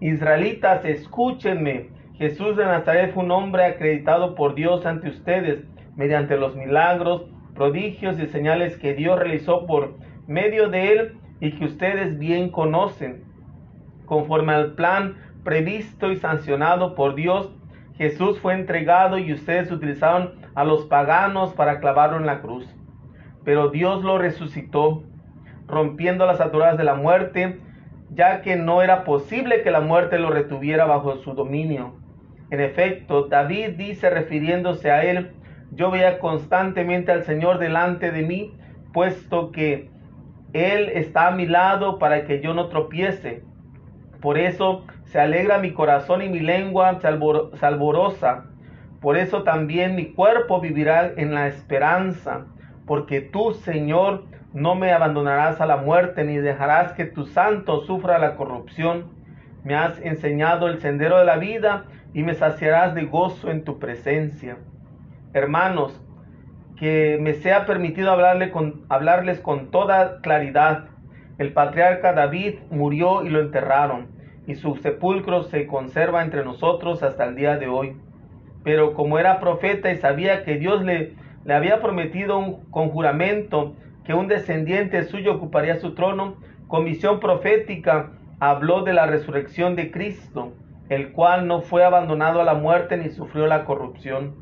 Israelitas, 0.00 0.82
escúchenme, 0.86 1.90
Jesús 2.14 2.56
de 2.56 2.64
Nazaret 2.64 3.12
fue 3.12 3.24
un 3.24 3.32
hombre 3.32 3.66
acreditado 3.66 4.34
por 4.34 4.54
Dios 4.54 4.86
ante 4.86 5.10
ustedes 5.10 5.66
mediante 5.94 6.38
los 6.38 6.56
milagros, 6.56 7.26
prodigios 7.54 8.18
y 8.18 8.26
señales 8.28 8.78
que 8.78 8.94
Dios 8.94 9.18
realizó 9.18 9.66
por 9.66 9.92
medio 10.26 10.70
de 10.70 10.92
él 10.92 11.18
y 11.38 11.52
que 11.52 11.66
ustedes 11.66 12.18
bien 12.18 12.48
conocen. 12.48 13.24
Conforme 14.06 14.54
al 14.54 14.72
plan 14.72 15.14
previsto 15.44 16.12
y 16.12 16.16
sancionado 16.16 16.94
por 16.94 17.14
Dios, 17.14 17.50
Jesús 17.96 18.40
fue 18.40 18.54
entregado 18.54 19.18
y 19.18 19.32
ustedes 19.32 19.70
utilizaron 19.70 20.34
a 20.54 20.64
los 20.64 20.86
paganos 20.86 21.52
para 21.52 21.80
clavarlo 21.80 22.16
en 22.16 22.26
la 22.26 22.40
cruz. 22.40 22.66
Pero 23.44 23.68
Dios 23.68 24.02
lo 24.02 24.18
resucitó, 24.18 25.02
rompiendo 25.66 26.26
las 26.26 26.40
ataduras 26.40 26.76
de 26.78 26.84
la 26.84 26.94
muerte, 26.94 27.60
ya 28.12 28.42
que 28.42 28.56
no 28.56 28.82
era 28.82 29.04
posible 29.04 29.62
que 29.62 29.70
la 29.70 29.80
muerte 29.80 30.18
lo 30.18 30.30
retuviera 30.30 30.84
bajo 30.84 31.16
su 31.16 31.34
dominio. 31.34 31.94
En 32.50 32.60
efecto, 32.60 33.26
David 33.28 33.76
dice 33.76 34.10
refiriéndose 34.10 34.90
a 34.90 35.04
él, 35.04 35.32
yo 35.72 35.90
veía 35.90 36.18
constantemente 36.18 37.12
al 37.12 37.24
Señor 37.24 37.58
delante 37.58 38.10
de 38.10 38.22
mí, 38.22 38.54
puesto 38.92 39.52
que 39.52 39.88
Él 40.52 40.88
está 40.94 41.28
a 41.28 41.30
mi 41.30 41.46
lado 41.46 41.98
para 41.98 42.24
que 42.24 42.40
yo 42.40 42.54
no 42.54 42.68
tropiece. 42.68 43.44
Por 44.20 44.38
eso 44.38 44.84
se 45.04 45.18
alegra 45.18 45.58
mi 45.58 45.72
corazón 45.72 46.22
y 46.22 46.28
mi 46.28 46.40
lengua 46.40 46.98
se, 47.00 47.06
alborosa. 47.08 48.44
Por 49.00 49.16
eso 49.16 49.42
también 49.42 49.96
mi 49.96 50.12
cuerpo 50.12 50.60
vivirá 50.60 51.12
en 51.16 51.34
la 51.34 51.46
esperanza, 51.48 52.46
porque 52.86 53.20
tú, 53.20 53.54
Señor, 53.54 54.24
no 54.52 54.74
me 54.74 54.92
abandonarás 54.92 55.60
a 55.60 55.66
la 55.66 55.76
muerte, 55.76 56.24
ni 56.24 56.36
dejarás 56.36 56.92
que 56.92 57.06
tu 57.06 57.24
santo 57.26 57.80
sufra 57.82 58.18
la 58.18 58.36
corrupción. 58.36 59.06
Me 59.64 59.74
has 59.74 59.98
enseñado 60.00 60.68
el 60.68 60.80
sendero 60.80 61.18
de 61.18 61.24
la 61.24 61.36
vida 61.36 61.84
y 62.12 62.22
me 62.22 62.34
saciarás 62.34 62.94
de 62.94 63.04
gozo 63.04 63.50
en 63.50 63.64
tu 63.64 63.78
presencia. 63.78 64.58
Hermanos, 65.32 66.00
que 66.76 67.18
me 67.20 67.34
sea 67.34 67.66
permitido 67.66 68.10
hablarle 68.10 68.50
con, 68.50 68.86
hablarles 68.88 69.38
con 69.38 69.70
toda 69.70 70.20
claridad. 70.22 70.86
El 71.40 71.54
patriarca 71.54 72.12
David 72.12 72.56
murió 72.70 73.24
y 73.24 73.30
lo 73.30 73.40
enterraron 73.40 74.08
y 74.46 74.56
su 74.56 74.76
sepulcro 74.76 75.44
se 75.44 75.66
conserva 75.66 76.22
entre 76.22 76.44
nosotros 76.44 77.02
hasta 77.02 77.24
el 77.24 77.34
día 77.34 77.56
de 77.56 77.66
hoy. 77.66 77.96
Pero 78.62 78.92
como 78.92 79.18
era 79.18 79.40
profeta 79.40 79.90
y 79.90 79.96
sabía 79.96 80.44
que 80.44 80.58
Dios 80.58 80.82
le, 80.82 81.14
le 81.46 81.54
había 81.54 81.80
prometido 81.80 82.36
un, 82.36 82.70
con 82.70 82.90
juramento 82.90 83.74
que 84.04 84.12
un 84.12 84.28
descendiente 84.28 85.04
suyo 85.04 85.36
ocuparía 85.36 85.76
su 85.76 85.94
trono, 85.94 86.36
con 86.68 86.84
visión 86.84 87.20
profética 87.20 88.10
habló 88.38 88.82
de 88.82 88.92
la 88.92 89.06
resurrección 89.06 89.76
de 89.76 89.90
Cristo, 89.90 90.52
el 90.90 91.12
cual 91.12 91.46
no 91.46 91.62
fue 91.62 91.84
abandonado 91.84 92.42
a 92.42 92.44
la 92.44 92.52
muerte 92.52 92.98
ni 92.98 93.08
sufrió 93.08 93.46
la 93.46 93.64
corrupción. 93.64 94.34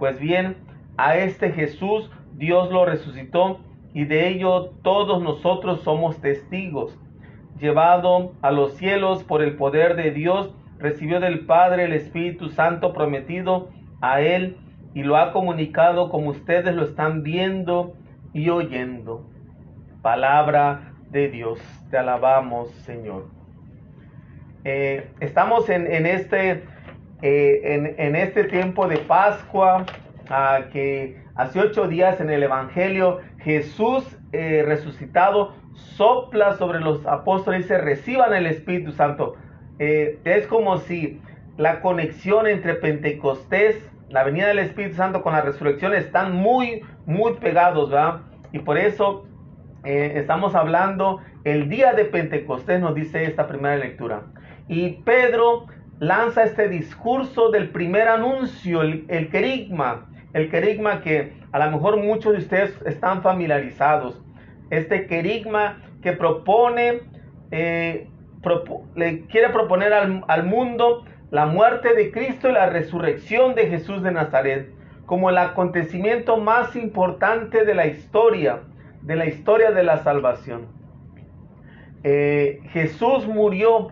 Pues 0.00 0.18
bien, 0.18 0.56
a 0.96 1.16
este 1.16 1.52
Jesús 1.52 2.10
Dios 2.32 2.72
lo 2.72 2.86
resucitó 2.86 3.60
y 3.92 4.04
de 4.04 4.28
ello 4.28 4.70
todos 4.82 5.22
nosotros 5.22 5.80
somos 5.82 6.20
testigos 6.20 6.96
llevado 7.60 8.32
a 8.40 8.50
los 8.50 8.74
cielos 8.74 9.22
por 9.22 9.42
el 9.42 9.56
poder 9.56 9.94
de 9.94 10.10
Dios, 10.10 10.52
recibió 10.78 11.20
del 11.20 11.40
Padre 11.40 11.84
el 11.84 11.92
Espíritu 11.92 12.48
Santo 12.48 12.92
prometido 12.92 13.68
a 14.00 14.22
él 14.22 14.56
y 14.94 15.02
lo 15.02 15.16
ha 15.16 15.32
comunicado 15.32 16.10
como 16.10 16.30
ustedes 16.30 16.74
lo 16.74 16.84
están 16.84 17.22
viendo 17.22 17.94
y 18.32 18.48
oyendo. 18.48 19.26
Palabra 20.02 20.94
de 21.10 21.28
Dios, 21.28 21.60
te 21.90 21.98
alabamos 21.98 22.70
Señor. 22.86 23.26
Eh, 24.64 25.10
estamos 25.20 25.68
en, 25.68 26.06
este, 26.06 26.64
eh, 27.22 27.94
en, 27.98 28.16
este 28.16 28.44
tiempo 28.44 28.88
de 28.88 28.98
Pascua, 28.98 29.84
ah, 30.28 30.60
que 30.72 31.22
hace 31.34 31.60
ocho 31.60 31.88
días 31.88 32.20
en 32.20 32.30
el 32.30 32.42
Evangelio 32.42 33.20
Jesús 33.42 34.04
eh, 34.32 34.62
resucitado 34.66 35.54
sopla 35.74 36.56
sobre 36.56 36.80
los 36.80 37.06
apóstoles 37.06 37.64
y 37.64 37.68
se 37.68 37.78
reciban 37.78 38.34
el 38.34 38.46
Espíritu 38.46 38.92
Santo. 38.92 39.36
Eh, 39.78 40.18
es 40.24 40.46
como 40.46 40.78
si 40.78 41.20
la 41.56 41.80
conexión 41.80 42.46
entre 42.46 42.74
Pentecostés, 42.74 43.76
la 44.08 44.24
venida 44.24 44.48
del 44.48 44.58
Espíritu 44.58 44.96
Santo 44.96 45.22
con 45.22 45.32
la 45.32 45.40
resurrección 45.40 45.94
están 45.94 46.34
muy, 46.34 46.82
muy 47.06 47.34
pegados, 47.34 47.90
¿verdad? 47.90 48.20
Y 48.52 48.58
por 48.60 48.76
eso 48.76 49.26
eh, 49.84 50.12
estamos 50.16 50.54
hablando 50.54 51.20
el 51.44 51.68
día 51.68 51.92
de 51.94 52.04
Pentecostés, 52.04 52.80
nos 52.80 52.94
dice 52.94 53.24
esta 53.24 53.46
primera 53.46 53.76
lectura. 53.76 54.22
Y 54.68 55.02
Pedro 55.04 55.66
lanza 55.98 56.44
este 56.44 56.68
discurso 56.68 57.50
del 57.50 57.70
primer 57.70 58.08
anuncio, 58.08 58.82
el, 58.82 59.04
el 59.08 59.30
querigma, 59.30 60.09
el 60.32 60.50
querigma 60.50 61.00
que 61.00 61.32
a 61.52 61.64
lo 61.64 61.70
mejor 61.70 61.96
muchos 61.96 62.32
de 62.32 62.38
ustedes 62.38 62.74
están 62.86 63.22
familiarizados 63.22 64.20
este 64.70 65.06
querigma 65.06 65.82
que 66.00 66.12
propone, 66.12 67.02
eh, 67.50 68.08
le 68.94 69.26
quiere 69.26 69.50
proponer 69.50 69.92
al, 69.92 70.44
mundo 70.44 71.04
la 71.30 71.46
muerte 71.46 71.94
de 71.94 72.10
Cristo 72.10 72.48
y 72.48 72.52
la 72.52 72.70
resurrección 72.70 73.54
de 73.54 73.66
Jesús 73.66 74.02
de 74.02 74.12
Nazaret 74.12 74.72
como 75.04 75.28
el 75.28 75.38
acontecimiento 75.38 76.36
más 76.38 76.76
importante 76.76 77.64
de 77.64 77.74
la 77.74 77.86
historia, 77.86 78.60
de 79.02 79.16
la 79.16 79.26
historia 79.26 79.72
de 79.72 79.82
la 79.82 79.98
salvación. 79.98 80.68
Eh, 82.04 82.60
Jesús 82.70 83.26
murió 83.26 83.88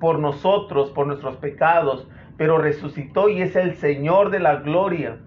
por 0.00 0.18
nosotros, 0.18 0.90
por 0.90 1.06
nuestros 1.06 1.36
pecados, 1.36 2.08
pero 2.38 2.56
resucitó 2.56 3.28
y 3.28 3.42
es 3.42 3.54
el 3.54 3.74
Señor 3.74 4.30
de 4.30 4.40
la 4.40 4.56
gloria. 4.56 5.18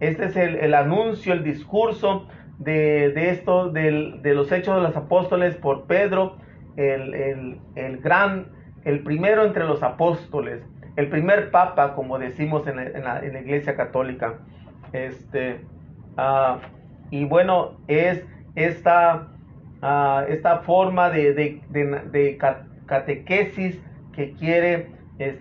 Este 0.00 0.26
es 0.26 0.36
el, 0.36 0.56
el 0.56 0.74
anuncio, 0.74 1.32
el 1.32 1.42
discurso 1.42 2.26
de, 2.58 3.30
esto, 3.30 3.70
de 3.70 4.34
los 4.34 4.50
hechos 4.52 4.76
de 4.76 4.82
los 4.82 4.96
apóstoles 4.96 5.56
por 5.56 5.86
Pedro, 5.86 6.36
el, 6.76 7.58
gran, 8.02 8.48
el 8.84 9.02
primero 9.02 9.44
entre 9.44 9.64
los 9.64 9.82
apóstoles, 9.82 10.62
el 10.96 11.08
primer 11.08 11.50
papa, 11.50 11.94
como 11.94 12.18
decimos 12.18 12.66
en 12.66 12.76
la, 12.76 13.22
iglesia 13.24 13.76
católica. 13.76 14.38
Este, 14.92 15.60
ah, 16.16 16.58
y 17.10 17.24
bueno, 17.24 17.78
es 17.88 18.24
esta, 18.54 19.28
ah, 19.82 20.24
esta 20.28 20.58
forma 20.58 21.10
de, 21.10 21.62
de, 21.68 22.38
catequesis 22.86 23.80
que 24.14 24.32
quiere 24.32 24.90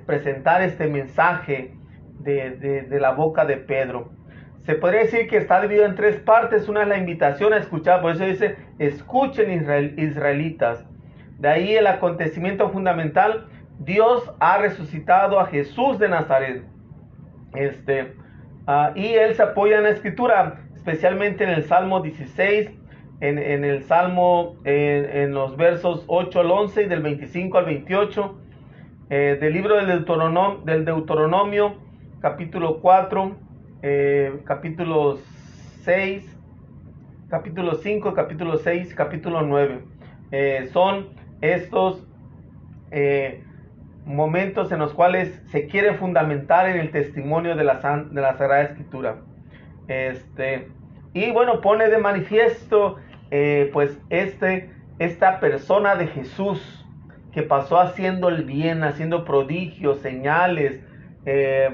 presentar 0.06 0.62
este 0.62 0.88
mensaje 0.88 1.76
de 2.20 2.98
la 3.00 3.12
boca 3.12 3.46
de 3.46 3.58
Pedro 3.58 4.12
se 4.66 4.74
podría 4.74 5.02
decir 5.02 5.28
que 5.28 5.38
está 5.38 5.62
dividido 5.62 5.86
en 5.86 5.96
tres 5.96 6.20
partes. 6.20 6.68
Una 6.68 6.82
es 6.82 6.88
la 6.88 6.98
invitación 6.98 7.54
a 7.54 7.58
escuchar, 7.58 8.02
por 8.02 8.12
eso 8.12 8.26
dice, 8.26 8.56
escuchen 8.80 9.52
israelitas. 9.98 10.84
De 11.38 11.48
ahí 11.48 11.76
el 11.76 11.86
acontecimiento 11.86 12.70
fundamental, 12.70 13.46
Dios 13.80 14.32
ha 14.40 14.58
resucitado 14.58 15.40
a 15.40 15.46
Jesús 15.46 16.00
de 16.00 16.10
Nazaret. 16.10 16.64
Este, 17.54 18.16
ah, 18.66 18.92
y 18.96 19.14
él 19.14 19.36
se 19.36 19.44
apoya 19.44 19.78
en 19.78 19.84
la 19.84 19.90
escritura, 19.90 20.62
especialmente 20.76 21.44
en 21.44 21.52
el 21.52 21.64
Salmo 21.66 22.02
16, 22.02 22.72
en, 23.22 23.64
el 23.64 23.84
Salmo, 23.84 24.56
en, 24.66 25.34
los 25.34 25.56
versos 25.58 26.04
8 26.08 26.40
al 26.40 26.52
11 26.52 26.84
y 26.84 26.88
del 26.88 27.02
25 27.02 27.58
al 27.58 27.66
28, 27.66 28.40
eh, 29.10 29.38
del 29.40 29.54
libro 29.54 29.76
del 29.76 29.88
Deuteronomio, 29.88 30.62
del 30.66 30.86
Deuteronomio 30.86 31.76
capítulo 32.20 32.80
4 32.82 33.45
eh, 33.88 34.42
capítulo 34.46 35.20
6, 35.84 36.26
capítulo 37.30 37.76
5, 37.76 38.16
capítulo 38.16 38.58
6, 38.58 38.96
capítulo 38.96 39.44
9. 39.44 39.80
Eh, 40.32 40.70
son 40.74 41.10
estos 41.42 42.04
eh, 42.90 43.44
momentos 44.04 44.72
en 44.72 44.80
los 44.80 44.92
cuales 44.92 45.40
se 45.52 45.68
quiere 45.68 45.94
fundamentar 45.94 46.68
en 46.68 46.78
el 46.80 46.90
testimonio 46.90 47.56
de 47.56 47.64
la, 47.64 47.76
de 48.10 48.22
la 48.22 48.36
Sagrada 48.36 48.64
Escritura. 48.64 49.18
Este, 49.88 50.68
y 51.14 51.30
bueno, 51.30 51.62
pone 51.62 51.88
de 51.88 52.00
manifiesto 52.00 52.98
pues 53.72 54.00
este, 54.10 54.72
esta 54.98 55.40
persona 55.40 55.96
de 55.96 56.08
Jesús 56.08 56.88
que 57.32 57.44
pasó 57.44 57.80
haciendo 57.80 58.30
el 58.30 58.46
bien, 58.46 58.84
haciendo 58.84 59.26
prodigios, 59.26 60.00
señales, 60.00 60.82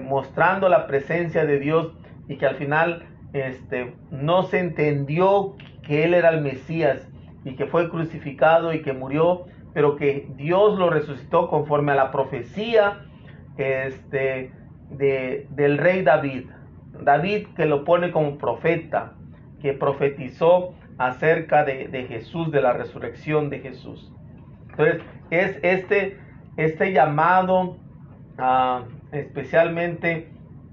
mostrando 0.04 0.68
la 0.70 0.88
presencia 0.88 1.46
de 1.46 1.60
Dios 1.60 1.94
y 2.28 2.38
que 2.38 2.46
al 2.46 2.56
final 2.56 3.06
este, 3.34 3.96
no 4.12 4.44
se 4.44 4.60
entendió 4.60 5.56
que 5.84 6.04
él 6.04 6.14
era 6.14 6.30
el 6.30 6.42
Mesías 6.42 7.08
y 7.44 7.56
que 7.56 7.66
fue 7.66 7.90
crucificado 7.90 8.74
y 8.74 8.82
que 8.82 8.94
murió, 8.94 9.46
pero 9.74 9.96
que 9.96 10.28
Dios 10.36 10.78
lo 10.78 10.90
resucitó 10.90 11.48
conforme 11.50 11.94
a 11.94 11.96
la 11.96 12.12
profecía 12.12 13.06
este, 13.58 14.52
de, 14.90 15.48
del 15.50 15.78
rey 15.78 16.04
David. 16.04 16.50
David 17.04 17.48
que 17.56 17.66
lo 17.66 17.84
pone 17.84 18.12
como 18.12 18.38
profeta, 18.38 19.14
que 19.62 19.74
profetizó 19.74 20.76
acerca 20.98 21.64
de, 21.64 21.88
de 21.88 22.04
Jesús, 22.06 22.52
de 22.52 22.62
la 22.62 22.74
resurrección 22.74 23.50
de 23.50 23.60
Jesús. 23.60 24.12
Entonces, 24.72 25.02
es 25.30 25.60
este, 25.64 26.18
este 26.58 26.92
llamado 26.92 27.78
ah, 28.38 28.84
especialmente 29.12 30.30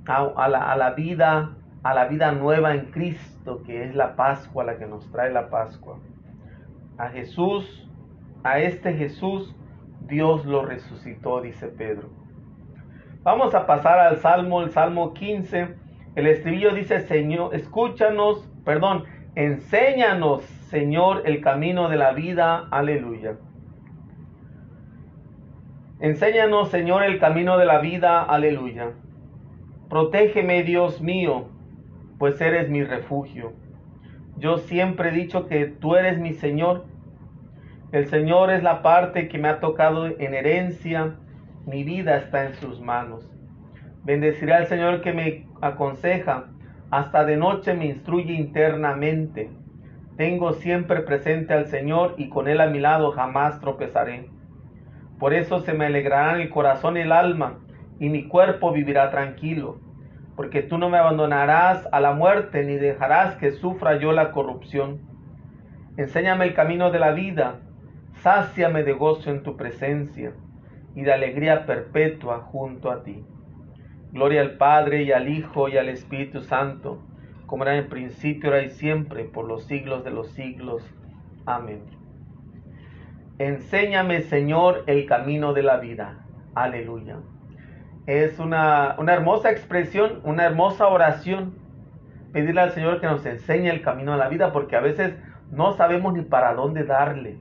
a, 0.09 0.49
la, 0.49 0.73
a, 0.73 0.77
la, 0.77 0.91
vida, 0.91 1.51
a 1.83 1.95
la 1.95 2.07
vida 2.07 2.33
nueva 2.33 2.75
en 2.75 2.87
Cristo, 2.87 3.63
que 3.65 3.85
es 3.85 3.95
la 3.95 4.17
Pascua, 4.17 4.65
la 4.65 4.79
que 4.79 4.87
nos 4.87 5.11
trae 5.13 5.31
la 5.31 5.51
Pascua. 5.51 5.99
A 6.97 7.09
Jesús, 7.11 7.89
a 8.43 8.59
este 8.59 8.95
Jesús, 8.95 9.55
Dios 10.01 10.47
lo 10.47 10.65
resucitó, 10.65 11.41
dice 11.41 11.69
Pedro. 11.69 12.09
Vamos 13.23 13.55
a 13.55 13.67
pasar 13.67 13.99
al 13.99 14.17
Salmo, 14.17 14.63
el 14.63 14.71
Salmo 14.71 15.13
15. 15.13 15.69
El 16.15 16.27
estribillo 16.27 16.75
dice, 16.75 17.01
Señor, 17.01 17.55
escúchanos, 17.55 18.49
perdón, 18.65 19.05
enséñanos, 19.35 20.43
Señor, 20.71 21.23
el 21.27 21.41
camino 21.43 21.89
de 21.89 21.97
la 21.97 22.13
vida. 22.13 22.67
Aleluya. 22.71 23.37
Enséñanos, 26.01 26.71
Señor, 26.71 27.03
el 27.03 27.19
camino 27.19 27.59
de 27.59 27.67
la 27.67 27.81
vida. 27.81 28.23
Aleluya. 28.23 28.93
Protégeme, 29.89 30.65
Dios 30.65 31.01
mío, 31.01 31.47
pues 32.19 32.39
eres 32.43 32.69
mi 32.69 32.85
refugio. 32.85 33.55
Yo 34.37 34.59
siempre 34.59 35.09
he 35.09 35.13
dicho 35.13 35.47
que 35.47 35.65
tú 35.65 35.97
eres 35.97 36.19
mi 36.19 36.35
Señor. 36.35 36.85
El 37.91 38.07
Señor 38.07 38.51
es 38.51 38.63
la 38.63 38.83
parte 38.83 39.29
que 39.29 39.39
me 39.39 39.49
ha 39.49 39.61
tocado 39.61 40.07
en 40.07 40.35
herencia. 40.35 41.17
Mi 41.67 41.85
vida 41.85 42.19
está 42.19 42.45
en 42.45 42.55
sus 42.55 42.83
manos. 42.83 43.33
Bendeciré 44.05 44.53
al 44.53 44.67
Señor 44.67 45.01
que 45.01 45.15
me 45.15 45.47
aconseja. 45.63 46.45
Hasta 46.91 47.25
de 47.25 47.39
noche 47.39 47.73
me 47.73 47.87
instruye 47.87 48.35
internamente. 48.35 49.51
Tengo 50.19 50.53
siempre 50.53 51.01
presente 51.01 51.55
al 51.55 51.67
Señor 51.67 52.15
y 52.19 52.29
con 52.29 52.47
Él 52.47 52.61
a 52.61 52.67
mi 52.67 52.79
lado 52.79 53.13
jamás 53.13 53.59
tropezaré. 53.61 54.29
Por 55.19 55.33
eso 55.33 55.61
se 55.61 55.73
me 55.73 55.87
alegrarán 55.87 56.41
el 56.41 56.51
corazón 56.51 56.97
y 56.97 57.01
el 57.01 57.13
alma, 57.13 57.59
y 58.01 58.09
mi 58.09 58.29
cuerpo 58.29 58.73
vivirá 58.73 59.11
tranquilo, 59.11 59.81
porque 60.37 60.63
tú 60.63 60.79
no 60.79 60.89
me 60.89 60.99
abandonarás 60.99 61.89
a 61.91 62.01
la 62.01 62.13
muerte, 62.13 62.65
ni 62.65 62.77
dejarás 62.77 63.37
que 63.37 63.53
sufra 63.53 63.99
yo 63.99 64.13
la 64.13 64.31
corrupción. 64.31 65.01
Enséñame 65.97 66.45
el 66.45 66.55
camino 66.55 66.91
de 66.91 67.01
la 67.01 67.11
vida, 67.11 67.61
sáciame 68.23 68.85
de 68.85 68.93
gozo 68.93 69.31
en 69.31 69.43
tu 69.43 69.57
presencia, 69.57 70.33
y 70.95 71.03
de 71.03 71.13
alegría 71.13 71.67
perpetua 71.67 72.41
junto 72.41 72.91
a 72.91 73.03
ti. 73.03 73.25
Gloria 74.13 74.41
al 74.41 74.53
Padre, 74.53 75.03
y 75.03 75.13
al 75.13 75.29
Hijo, 75.29 75.69
y 75.69 75.77
al 75.77 75.89
Espíritu 75.89 76.41
Santo, 76.41 77.03
como 77.47 77.65
era 77.65 77.77
en 77.77 77.89
principio, 77.89 78.51
ahora 78.51 78.63
y 78.63 78.71
siempre, 78.71 79.25
por 79.25 79.47
los 79.47 79.65
siglos 79.65 80.05
de 80.05 80.11
los 80.11 80.31
siglos. 80.33 80.83
Amén. 81.47 81.83
Enséñame, 83.39 84.21
Señor, 84.23 84.85
el 84.87 85.07
camino 85.07 85.53
de 85.53 85.63
la 85.63 85.79
vida. 85.79 86.27
Aleluya. 86.55 87.17
Es 88.09 88.39
una, 88.39 88.97
hermosa 89.07 89.51
expresión, 89.51 90.23
una 90.25 90.47
hermosa 90.47 90.89
oración. 90.89 91.53
Pedirle 92.33 92.63
al 92.63 92.71
Señor 92.71 93.03
que 93.03 93.07
nos 93.07 93.27
enseñe 93.27 93.69
el 93.69 93.83
camino 93.83 94.13
de 94.13 94.19
la 94.19 94.31
vida, 94.31 94.51
porque 94.51 94.77
a 94.77 94.81
veces 94.81 95.13
no 95.51 95.75
sabemos 95.75 96.15
ni 96.15 96.23
para 96.23 96.55
dónde 96.55 96.85
darle. 96.85 97.37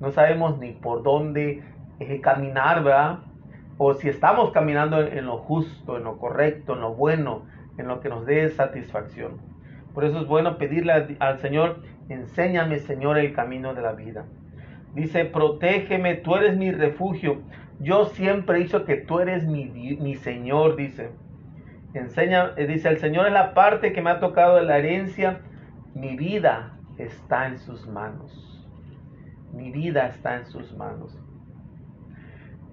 No 0.00 0.10
sabemos 0.10 0.58
ni 0.58 0.72
por 0.72 1.04
dónde 1.04 1.62
eh, 2.00 2.20
caminar, 2.20 2.82
¿verdad? 2.82 3.20
O 3.78 3.94
si 3.94 4.08
estamos 4.08 4.50
caminando 4.50 5.00
en, 5.00 5.24
lo 5.24 5.38
justo, 5.38 5.98
en 5.98 6.02
lo 6.02 6.18
correcto, 6.18 6.72
en 6.72 6.80
lo 6.80 6.92
bueno, 6.94 7.42
en 7.78 7.86
lo 7.86 8.00
que 8.00 8.08
nos 8.08 8.26
dé 8.26 8.48
satisfacción. 8.48 9.38
Por 9.94 10.04
eso 10.04 10.18
es 10.18 10.26
bueno 10.26 10.58
pedirle 10.58 11.16
al 11.20 11.38
Señor, 11.38 11.78
enséñame, 12.08 12.80
Señor, 12.80 13.18
el 13.18 13.32
camino 13.32 13.72
de 13.72 13.82
la 13.82 13.92
vida. 13.92 14.24
Dice, 14.96 15.26
protégeme, 15.26 16.14
tú 16.14 16.36
eres 16.36 16.56
mi 16.56 16.72
refugio. 16.72 17.42
Yo 17.80 18.06
siempre 18.06 18.62
he 18.62 18.84
que 18.86 18.96
tú 18.96 19.20
eres 19.20 19.46
mi, 19.46 19.66
mi 19.66 20.14
Señor, 20.14 20.74
dice. 20.74 21.10
Enseña, 21.92 22.54
eh, 22.56 22.66
dice, 22.66 22.88
el 22.88 22.98
Señor 22.98 23.26
es 23.26 23.34
la 23.34 23.52
parte 23.52 23.92
que 23.92 24.00
me 24.00 24.08
ha 24.08 24.20
tocado 24.20 24.56
de 24.56 24.62
la 24.62 24.78
herencia. 24.78 25.42
Mi 25.94 26.16
vida 26.16 26.78
está 26.96 27.46
en 27.46 27.58
sus 27.58 27.86
manos. 27.86 28.66
Mi 29.52 29.70
vida 29.70 30.06
está 30.06 30.36
en 30.36 30.46
sus 30.46 30.74
manos. 30.74 31.14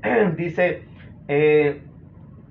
dice, 0.38 0.86
eh, 1.27 1.83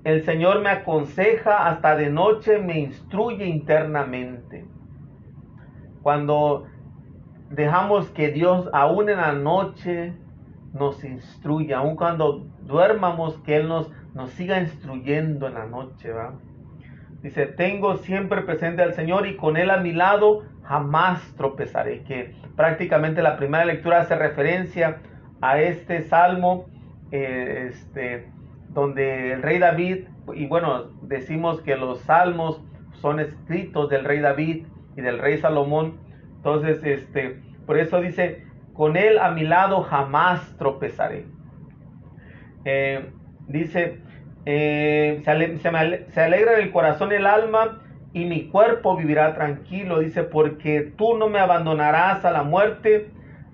el 0.03 0.21
Señor 0.21 0.61
me 0.61 0.69
aconseja 0.69 1.67
hasta 1.67 1.95
de 1.95 2.11
noche, 2.11 2.59
me 2.59 2.77
instruye 2.77 3.47
internamente. 3.47 4.67
Cuando 6.03 6.67
dejamos 7.49 8.09
que 8.09 8.29
Dios 8.29 8.69
aún 8.73 9.09
en 9.09 9.17
la 9.17 9.33
noche 9.33 10.13
nos 10.73 11.03
instruya, 11.03 11.79
aun 11.79 11.95
cuando 11.95 12.47
duermamos, 12.61 13.37
que 13.39 13.57
Él 13.57 13.67
nos, 13.67 13.91
nos 14.13 14.31
siga 14.31 14.59
instruyendo 14.59 15.47
en 15.47 15.53
la 15.53 15.65
noche, 15.65 16.11
¿va? 16.11 16.33
Dice, 17.21 17.45
tengo 17.45 17.97
siempre 17.97 18.41
presente 18.41 18.81
al 18.81 18.93
Señor 18.93 19.27
y 19.27 19.37
con 19.37 19.55
Él 19.55 19.69
a 19.69 19.77
mi 19.77 19.93
lado 19.93 20.43
jamás 20.63 21.21
tropezaré. 21.37 22.03
Que 22.03 22.35
prácticamente 22.57 23.21
la 23.21 23.37
primera 23.37 23.63
lectura 23.63 24.01
hace 24.01 24.15
referencia 24.15 24.97
a 25.39 25.61
este 25.61 26.01
salmo, 26.01 26.65
eh, 27.11 27.69
este, 27.69 28.29
donde 28.69 29.33
el 29.33 29.41
rey 29.41 29.59
David, 29.59 30.05
y 30.33 30.47
bueno, 30.47 30.91
decimos 31.03 31.61
que 31.61 31.77
los 31.77 31.99
salmos 32.01 32.61
son 32.95 33.19
escritos 33.19 33.89
del 33.89 34.03
rey 34.03 34.19
David 34.19 34.65
y 34.97 35.01
del 35.01 35.19
rey 35.19 35.37
Salomón, 35.37 35.99
entonces, 36.43 36.83
este, 36.83 37.41
por 37.65 37.79
eso 37.79 38.01
dice, 38.01 38.43
con 38.73 38.97
él 38.97 39.17
a 39.17 39.31
mi 39.31 39.45
lado 39.45 39.81
jamás 39.81 40.57
tropezaré. 40.57 41.25
Eh, 42.65 43.13
dice, 43.47 44.01
eh, 44.45 45.21
se, 45.23 46.11
se, 46.11 46.21
alegra 46.21 46.57
el 46.57 46.69
corazón 46.73 47.13
el 47.13 47.27
alma 47.27 47.79
y 48.11 48.25
mi 48.25 48.49
cuerpo 48.49 48.97
vivirá 48.97 49.33
tranquilo. 49.35 49.99
Dice, 49.99 50.23
porque 50.23 50.93
tú 50.97 51.17
no 51.17 51.29
me 51.29 51.39
abandonarás 51.39 52.25
a 52.25 52.31
la 52.31 52.43
muerte 52.43 53.09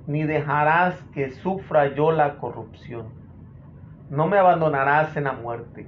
ni 0.08 0.24
dejarás 0.24 1.00
que 1.14 1.30
sufra 1.30 1.94
yo 1.94 2.12
la 2.12 2.38
corrupción. 2.38 3.10
No 4.10 4.26
me 4.26 4.40
abandonarás 4.40 5.16
en 5.16 5.26
la 5.26 5.34
muerte. 5.34 5.86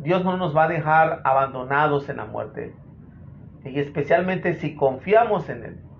Dios 0.00 0.24
no 0.24 0.36
nos 0.36 0.56
va 0.56 0.64
a 0.64 0.68
dejar 0.68 1.20
abandonados 1.22 2.08
en 2.08 2.16
la 2.16 2.24
muerte. 2.24 2.74
Y 3.64 3.78
especialmente 3.78 4.54
si 4.54 4.74
confiamos 4.74 5.48
en 5.48 5.64
Él 5.64 5.91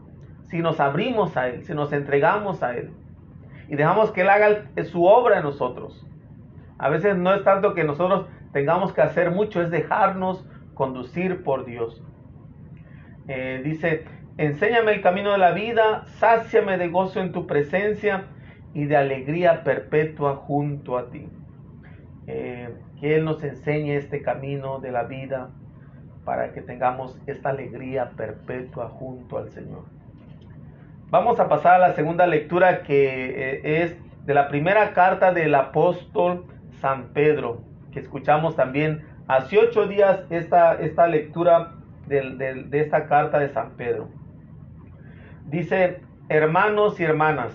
si 0.52 0.58
nos 0.58 0.80
abrimos 0.80 1.34
a 1.38 1.48
Él, 1.48 1.64
si 1.64 1.72
nos 1.72 1.94
entregamos 1.94 2.62
a 2.62 2.76
Él 2.76 2.90
y 3.68 3.74
dejamos 3.74 4.12
que 4.12 4.20
Él 4.20 4.28
haga 4.28 4.66
su 4.84 5.06
obra 5.06 5.38
en 5.38 5.44
nosotros. 5.44 6.06
A 6.76 6.90
veces 6.90 7.16
no 7.16 7.32
es 7.32 7.42
tanto 7.42 7.72
que 7.72 7.84
nosotros 7.84 8.26
tengamos 8.52 8.92
que 8.92 9.00
hacer 9.00 9.30
mucho, 9.30 9.62
es 9.62 9.70
dejarnos 9.70 10.46
conducir 10.74 11.42
por 11.42 11.64
Dios. 11.64 12.04
Eh, 13.28 13.62
dice, 13.64 14.04
enséñame 14.36 14.92
el 14.92 15.00
camino 15.00 15.32
de 15.32 15.38
la 15.38 15.52
vida, 15.52 16.04
sáciame 16.18 16.76
de 16.76 16.88
gozo 16.88 17.20
en 17.20 17.32
tu 17.32 17.46
presencia 17.46 18.26
y 18.74 18.84
de 18.84 18.98
alegría 18.98 19.64
perpetua 19.64 20.36
junto 20.36 20.98
a 20.98 21.08
ti. 21.08 21.30
Eh, 22.26 22.68
que 23.00 23.16
Él 23.16 23.24
nos 23.24 23.42
enseñe 23.42 23.96
este 23.96 24.20
camino 24.20 24.80
de 24.80 24.92
la 24.92 25.04
vida 25.04 25.48
para 26.26 26.52
que 26.52 26.60
tengamos 26.60 27.18
esta 27.26 27.48
alegría 27.48 28.10
perpetua 28.10 28.90
junto 28.90 29.38
al 29.38 29.48
Señor. 29.48 30.01
Vamos 31.12 31.38
a 31.40 31.46
pasar 31.46 31.74
a 31.74 31.88
la 31.88 31.92
segunda 31.92 32.26
lectura 32.26 32.84
que 32.84 33.04
eh, 33.04 33.82
es 33.82 33.98
de 34.24 34.32
la 34.32 34.48
primera 34.48 34.94
carta 34.94 35.30
del 35.30 35.54
apóstol 35.54 36.46
San 36.80 37.08
Pedro, 37.12 37.60
que 37.92 38.00
escuchamos 38.00 38.56
también 38.56 39.04
hace 39.28 39.58
ocho 39.58 39.86
días 39.86 40.24
esta, 40.30 40.72
esta 40.72 41.06
lectura 41.06 41.74
de, 42.06 42.64
de 42.66 42.80
esta 42.80 43.08
carta 43.08 43.40
de 43.40 43.50
San 43.50 43.72
Pedro. 43.72 44.08
Dice, 45.44 46.00
hermanos 46.30 46.98
y 46.98 47.04
hermanas, 47.04 47.52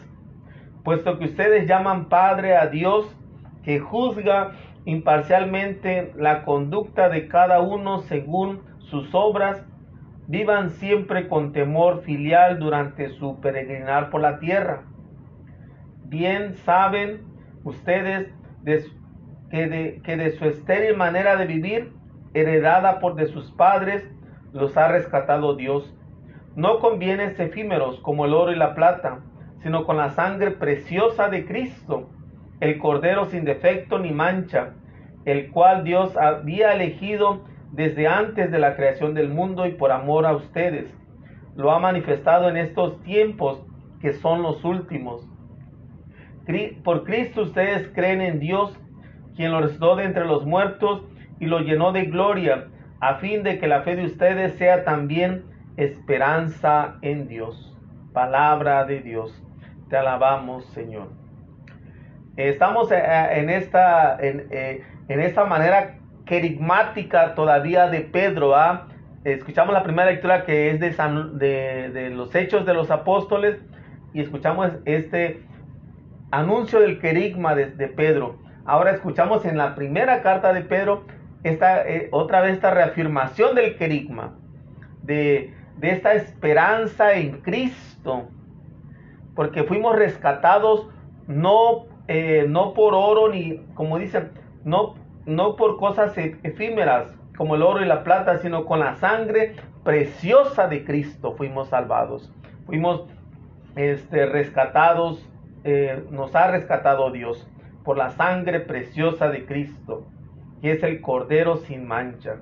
puesto 0.84 1.18
que 1.18 1.26
ustedes 1.26 1.68
llaman 1.68 2.10
Padre 2.10 2.58
a 2.58 2.68
Dios, 2.68 3.08
que 3.64 3.80
juzga 3.80 4.52
imparcialmente 4.86 6.14
la 6.16 6.44
conducta 6.44 7.10
de 7.10 7.28
cada 7.28 7.60
uno 7.62 8.02
según 8.02 8.62
sus 8.78 9.16
obras, 9.16 9.66
Vivan 10.28 10.72
siempre 10.72 11.30
con 11.30 11.54
temor 11.54 12.02
filial 12.02 12.60
durante 12.60 13.10
su 13.12 13.40
peregrinar 13.40 14.10
por 14.10 14.22
la 14.22 14.40
tierra. 14.40 14.84
Bien 16.04 16.56
saben 16.58 17.22
ustedes 17.64 18.34
que, 18.66 19.68
de, 19.68 20.02
que 20.04 20.18
de 20.18 20.32
su 20.32 20.46
estéril 20.46 20.98
manera 20.98 21.38
de 21.38 21.46
vivir, 21.46 21.94
heredada 22.34 23.00
por 23.00 23.16
de 23.16 23.28
sus 23.28 23.52
padres, 23.54 24.04
los 24.52 24.76
ha 24.76 24.90
rescatado 24.90 25.56
Dios. 25.56 25.96
No 26.56 26.80
con 26.80 27.00
bienes 27.00 27.40
efímeros 27.40 28.00
como 28.02 28.26
el 28.26 28.34
oro 28.34 28.52
y 28.52 28.56
la 28.56 28.76
plata, 28.76 29.20
sino 29.64 29.86
con 29.86 29.96
la 29.96 30.10
sangre 30.10 30.52
preciosa 30.52 31.30
de 31.30 31.46
Cristo, 31.46 32.10
el 32.60 32.80
Cordero 32.80 33.26
sin 33.26 33.46
defecto 33.46 34.00
ni 34.00 34.12
mancha, 34.12 34.74
el 35.26 35.52
cual 35.52 35.84
Dios 35.84 36.18
había 36.18 36.74
elegido 36.74 37.44
desde 37.72 38.08
antes 38.08 38.52
de 38.52 38.60
la 38.60 38.76
creación 38.76 39.14
del 39.14 39.30
mundo 39.30 39.66
y 39.66 39.72
por 39.72 39.92
amor 39.92 40.26
a 40.26 40.36
ustedes. 40.36 40.94
Lo 41.56 41.72
ha 41.72 41.80
manifestado 41.80 42.50
en 42.50 42.58
estos 42.58 43.02
tiempos 43.04 43.66
que 44.00 44.14
son 44.14 44.42
los 44.42 44.64
últimos. 44.64 45.28
Por 46.84 47.04
Cristo 47.04 47.42
ustedes 47.42 47.90
creen 47.94 48.22
en 48.22 48.40
Dios, 48.40 48.78
quien 49.36 49.52
lo 49.52 49.60
resucitó 49.60 49.98
de 49.98 50.06
entre 50.06 50.26
los 50.26 50.46
muertos 50.46 51.04
y 51.40 51.46
lo 51.46 51.60
llenó 51.60 51.92
de 51.92 52.06
gloria, 52.06 52.68
a 53.00 53.16
fin 53.16 53.44
de 53.44 53.60
que 53.60 53.68
la 53.68 53.82
fe 53.82 53.96
de 53.96 54.06
ustedes 54.06 54.54
sea 54.54 54.84
también 54.84 55.44
esperanza 55.76 56.98
en 57.02 57.28
Dios. 57.28 57.78
Palabra 58.14 58.86
de 58.86 59.02
Dios. 59.02 59.44
Te 59.90 59.98
alabamos, 59.98 60.66
Señor. 60.68 61.10
Estamos 62.38 62.92
eh, 62.92 63.02
en 63.32 63.50
esta, 63.50 64.18
eh, 64.20 64.84
en, 65.08 65.20
esta 65.20 65.46
manera 65.46 65.98
querigmática 66.28 67.34
todavía 67.34 67.88
de 67.88 68.02
Pedro. 68.02 68.56
¿ah? 68.56 68.88
Escuchamos 69.24 69.74
la 69.74 69.84
primera 69.84 70.12
lectura 70.12 70.46
que 70.46 70.70
es 70.70 70.80
de, 70.80 72.12
los 72.14 72.36
Hechos 72.36 72.66
de 72.66 72.74
los 72.74 72.92
Apóstoles 72.92 73.58
y 74.14 74.22
escuchamos 74.22 74.72
este 74.86 75.42
anuncio 76.32 76.80
del 76.80 77.00
querigma 77.00 77.56
de, 77.56 77.88
Pedro. 77.88 78.38
Ahora 78.66 78.92
escuchamos 78.92 79.46
en 79.46 79.58
la 79.58 79.74
primera 79.76 80.22
carta 80.22 80.54
de 80.54 80.62
Pedro 80.62 81.06
esta, 81.44 81.88
eh, 81.88 82.10
otra 82.12 82.42
vez 82.42 82.54
esta 82.54 82.72
reafirmación 82.72 83.56
del 83.56 83.78
querigma, 83.78 84.36
de, 85.04 85.54
de 85.78 85.92
esta 85.92 86.14
esperanza 86.14 87.14
en 87.14 87.42
Cristo, 87.42 88.28
porque 89.36 89.64
fuimos 89.64 89.96
rescatados 89.96 90.88
no, 91.28 91.86
eh, 92.08 92.46
no 92.48 92.74
por 92.74 92.94
oro 92.94 93.30
ni, 93.30 93.58
como 93.76 93.98
dicen, 94.00 94.32
no, 94.64 94.96
no 95.28 95.56
por 95.56 95.78
cosas 95.78 96.18
e, 96.18 96.38
efímeras 96.42 97.14
como 97.38 97.56
el 97.56 97.62
oro 97.62 97.84
y 97.84 97.86
la 97.86 98.04
plata, 98.04 98.40
sino 98.40 98.66
con 98.66 98.80
la 98.80 98.96
sangre 98.96 99.56
preciosa 99.84 100.68
de 100.68 100.84
Cristo 100.84 101.36
fuimos 101.38 101.70
salvados. 101.70 102.34
Fuimos 102.66 103.06
este, 103.76 104.26
rescatados, 104.26 105.30
eh, 105.64 106.04
nos 106.10 106.36
ha 106.36 106.50
rescatado 106.50 107.12
Dios 107.12 107.48
por 107.84 107.98
la 107.98 108.10
sangre 108.10 108.60
preciosa 108.60 109.30
de 109.30 109.46
Cristo, 109.46 110.08
que 110.62 110.72
es 110.72 110.84
el 110.84 111.00
Cordero 111.00 111.58
sin 111.58 111.88
mancha. 111.88 112.38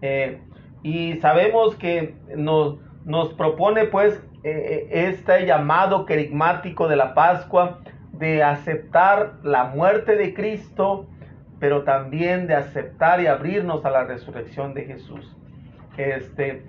Eh, 0.00 0.40
y 0.82 1.14
sabemos 1.18 1.76
que 1.76 2.14
nos, 2.34 2.78
nos 3.04 3.34
propone 3.34 3.84
pues 3.84 4.20
eh, 4.42 4.88
este 4.90 5.46
llamado 5.46 6.06
querigmático 6.06 6.88
de 6.88 6.96
la 6.96 7.14
Pascua 7.14 7.80
de 8.12 8.42
aceptar 8.42 9.34
la 9.42 9.64
muerte 9.64 10.16
de 10.16 10.34
Cristo, 10.34 11.06
pero 11.60 11.84
también 11.84 12.46
de 12.46 12.54
aceptar 12.54 13.20
y 13.20 13.26
abrirnos 13.26 13.84
a 13.84 13.90
la 13.90 14.04
resurrección 14.04 14.74
de 14.74 14.84
Jesús. 14.84 15.36
Este, 15.96 16.64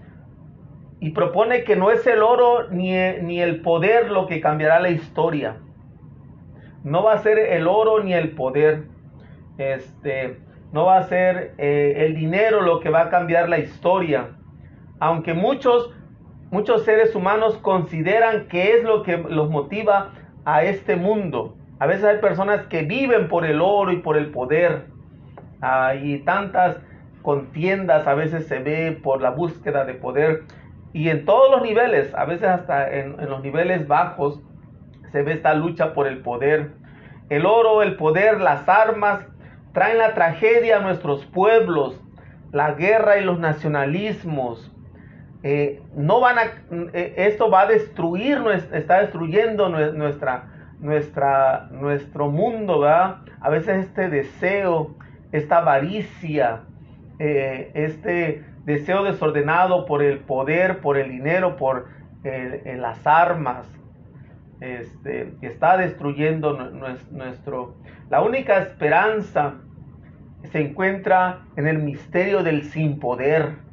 y 0.99 1.11
propone 1.11 1.63
que 1.63 1.75
no 1.75 1.91
es 1.91 2.05
el 2.07 2.21
oro 2.21 2.69
ni, 2.69 2.91
ni 3.21 3.41
el 3.41 3.61
poder 3.61 4.11
lo 4.11 4.27
que 4.27 4.41
cambiará 4.41 4.79
la 4.79 4.89
historia. 4.89 5.57
No 6.83 7.03
va 7.03 7.13
a 7.13 7.17
ser 7.17 7.39
el 7.39 7.67
oro 7.67 8.03
ni 8.03 8.13
el 8.13 8.31
poder. 8.31 8.83
Este, 9.57 10.39
no 10.71 10.85
va 10.85 10.97
a 10.97 11.03
ser 11.03 11.53
eh, 11.57 12.05
el 12.05 12.15
dinero 12.15 12.61
lo 12.61 12.79
que 12.79 12.89
va 12.89 13.01
a 13.01 13.09
cambiar 13.09 13.49
la 13.49 13.59
historia. 13.59 14.29
Aunque 14.99 15.33
muchos 15.33 15.95
Muchos 16.51 16.85
seres 16.85 17.15
humanos 17.15 17.57
consideran 17.57 18.47
que 18.47 18.75
es 18.77 18.83
lo 18.83 19.03
que 19.03 19.17
los 19.17 19.49
motiva 19.49 20.13
a 20.45 20.63
este 20.63 20.95
mundo. 20.95 21.57
A 21.79 21.87
veces 21.87 22.05
hay 22.05 22.17
personas 22.19 22.67
que 22.67 22.83
viven 22.83 23.27
por 23.27 23.45
el 23.45 23.61
oro 23.61 23.91
y 23.91 23.97
por 23.97 24.17
el 24.17 24.31
poder. 24.31 24.85
y 26.01 26.19
tantas 26.19 26.77
contiendas 27.21 28.05
a 28.05 28.13
veces 28.13 28.47
se 28.47 28.59
ve 28.59 28.97
por 29.01 29.21
la 29.21 29.31
búsqueda 29.31 29.83
de 29.83 29.95
poder. 29.95 30.43
Y 30.93 31.09
en 31.09 31.25
todos 31.25 31.51
los 31.51 31.61
niveles, 31.63 32.13
a 32.13 32.25
veces 32.25 32.47
hasta 32.47 32.89
en, 32.89 33.17
los 33.29 33.41
niveles 33.41 33.87
bajos, 33.87 34.39
se 35.11 35.23
ve 35.23 35.33
esta 35.33 35.53
lucha 35.53 35.93
por 35.93 36.07
el 36.07 36.19
poder. 36.19 36.71
El 37.29 37.45
oro, 37.45 37.81
el 37.81 37.95
poder, 37.95 38.39
las 38.39 38.69
armas 38.69 39.25
traen 39.73 39.97
la 39.97 40.13
tragedia 40.13 40.77
a 40.77 40.81
nuestros 40.81 41.25
pueblos, 41.25 41.99
la 42.51 42.73
guerra 42.73 43.17
y 43.17 43.23
los 43.23 43.39
nacionalismos, 43.39 44.71
eh, 45.47 45.79
no 45.95 46.21
van 46.21 46.39
a, 46.39 46.43
eh, 46.93 47.13
esto 47.17 47.51
va 47.51 47.61
a 47.61 47.65
destruir, 47.67 48.41
está 48.71 49.01
destruyendo 49.01 49.69
nuestra, 49.69 50.54
nuestra, 50.85 51.67
nuestro 51.71 52.29
mundo, 52.29 52.79
¿verdad? 52.79 53.17
A 53.41 53.49
veces 53.49 53.85
este 53.85 54.09
deseo, 54.09 54.95
esta 55.31 55.57
avaricia, 55.57 56.61
eh, 57.19 57.71
este 57.73 58.43
deseo 58.65 59.03
desordenado 59.03 59.85
por 59.85 60.01
el 60.01 60.19
poder, 60.19 60.79
por 60.79 60.97
el 60.97 61.09
dinero, 61.09 61.57
por 61.57 61.93
las 62.23 63.05
armas, 63.05 63.67
este, 64.59 65.33
que 65.39 65.47
está 65.47 65.77
destruyendo 65.77 66.53
nuestro... 67.11 67.75
La 68.09 68.23
única 68.23 68.57
esperanza 68.57 69.55
se 70.51 70.59
encuentra 70.59 71.41
en 71.55 71.67
el 71.67 71.79
misterio 71.79 72.41
del 72.41 72.63
sin 72.63 72.99
poder 72.99 73.65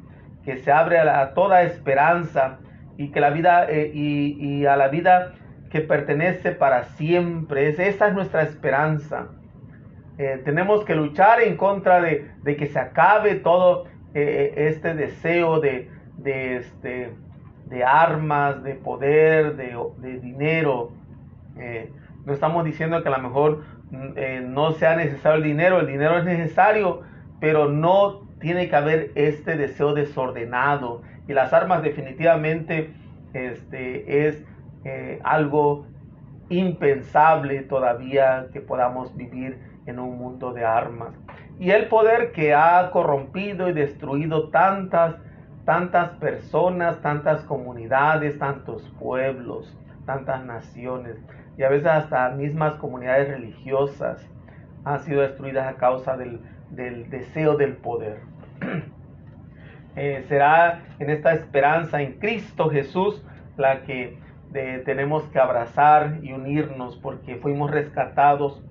que 0.43 0.57
se 0.57 0.71
abre 0.71 0.99
a, 0.99 1.33
toda 1.33 1.63
esperanza 1.63 2.59
y 2.97 3.09
que 3.09 3.19
la 3.19 3.29
vida 3.29 3.65
eh, 3.69 3.91
y, 3.93 4.65
a 4.65 4.75
la 4.75 4.89
vida 4.89 5.33
que 5.73 5.81
pertenece 5.81 6.51
para 6.51 6.83
siempre. 6.83 7.67
Es, 7.67 7.79
esa 7.79 8.07
es 8.07 8.13
nuestra 8.13 8.43
esperanza. 8.43 9.29
Eh, 10.19 10.39
tenemos 10.45 10.85
que 10.85 10.93
luchar 10.93 11.41
en 11.41 11.57
contra 11.57 11.99
de, 11.99 12.29
que 12.45 12.67
se 12.67 12.77
acabe 12.77 13.33
todo 13.33 13.85
eh, 14.13 14.53
este 14.55 14.93
deseo 14.93 15.59
de, 15.59 15.89
de, 16.17 16.57
este, 16.57 17.09
de 17.65 17.83
armas, 17.83 18.63
de 18.63 18.75
poder, 18.75 19.55
de, 19.55 19.75
de 19.97 20.19
dinero. 20.19 20.91
no 22.23 22.33
estamos 22.33 22.65
diciendo 22.65 23.01
que 23.01 23.09
a 23.09 23.17
lo 23.17 23.23
mejor 23.23 23.63
mm, 23.89 24.53
no 24.53 24.73
sea 24.73 24.95
necesario 24.95 25.37
el 25.37 25.43
dinero, 25.43 25.79
el 25.79 25.87
dinero 25.87 26.19
es 26.19 26.23
necesario, 26.23 27.01
pero 27.39 27.67
no 27.67 28.27
tiene 28.39 28.69
que 28.69 28.75
haber 28.75 29.11
este 29.15 29.57
deseo 29.57 29.95
desordenado 29.95 31.01
y 31.27 31.33
las 31.33 31.51
armas 31.51 31.81
definitivamente 31.81 32.93
este, 33.33 34.27
es 34.27 34.43
eh, 34.85 35.19
algo 35.23 35.85
impensable 36.49 37.61
todavía 37.61 38.47
que 38.51 38.61
podamos 38.61 39.15
vivir 39.15 39.59
en 39.85 39.99
un 39.99 40.17
mundo 40.17 40.53
de 40.53 40.65
armas. 40.65 41.13
Y 41.59 41.71
el 41.71 41.87
poder 41.87 42.31
que 42.31 42.53
ha 42.53 42.89
corrompido 42.91 43.69
y 43.69 43.73
destruido 43.73 44.49
tantas, 44.49 45.15
tantas 45.65 46.09
personas, 46.17 47.01
tantas 47.01 47.43
comunidades, 47.43 48.37
tantos 48.39 48.89
pueblos, 48.99 49.77
tantas 50.05 50.43
naciones 50.45 51.17
y 51.57 51.63
a 51.63 51.69
veces 51.69 51.87
hasta 51.87 52.29
mismas 52.29 52.75
comunidades 52.75 53.29
religiosas 53.29 54.25
han 54.83 54.99
sido 54.99 55.21
destruidas 55.21 55.67
a 55.67 55.77
causa 55.77 56.17
del, 56.17 56.41
del 56.71 57.09
deseo 57.09 57.55
del 57.57 57.77
poder. 57.77 58.19
Eh, 59.95 60.25
será 60.27 60.81
en 60.97 61.11
esta 61.11 61.33
esperanza 61.33 62.01
en 62.01 62.13
Cristo 62.13 62.67
Jesús 62.71 63.23
la 63.57 63.83
que 63.83 64.17
tenemos 64.53 65.23
que 65.29 65.39
abrazar 65.39 66.19
y 66.21 66.31
unirnos 66.31 66.97
porque 66.97 67.35
fuimos 67.37 67.71
rescatados 67.71 68.63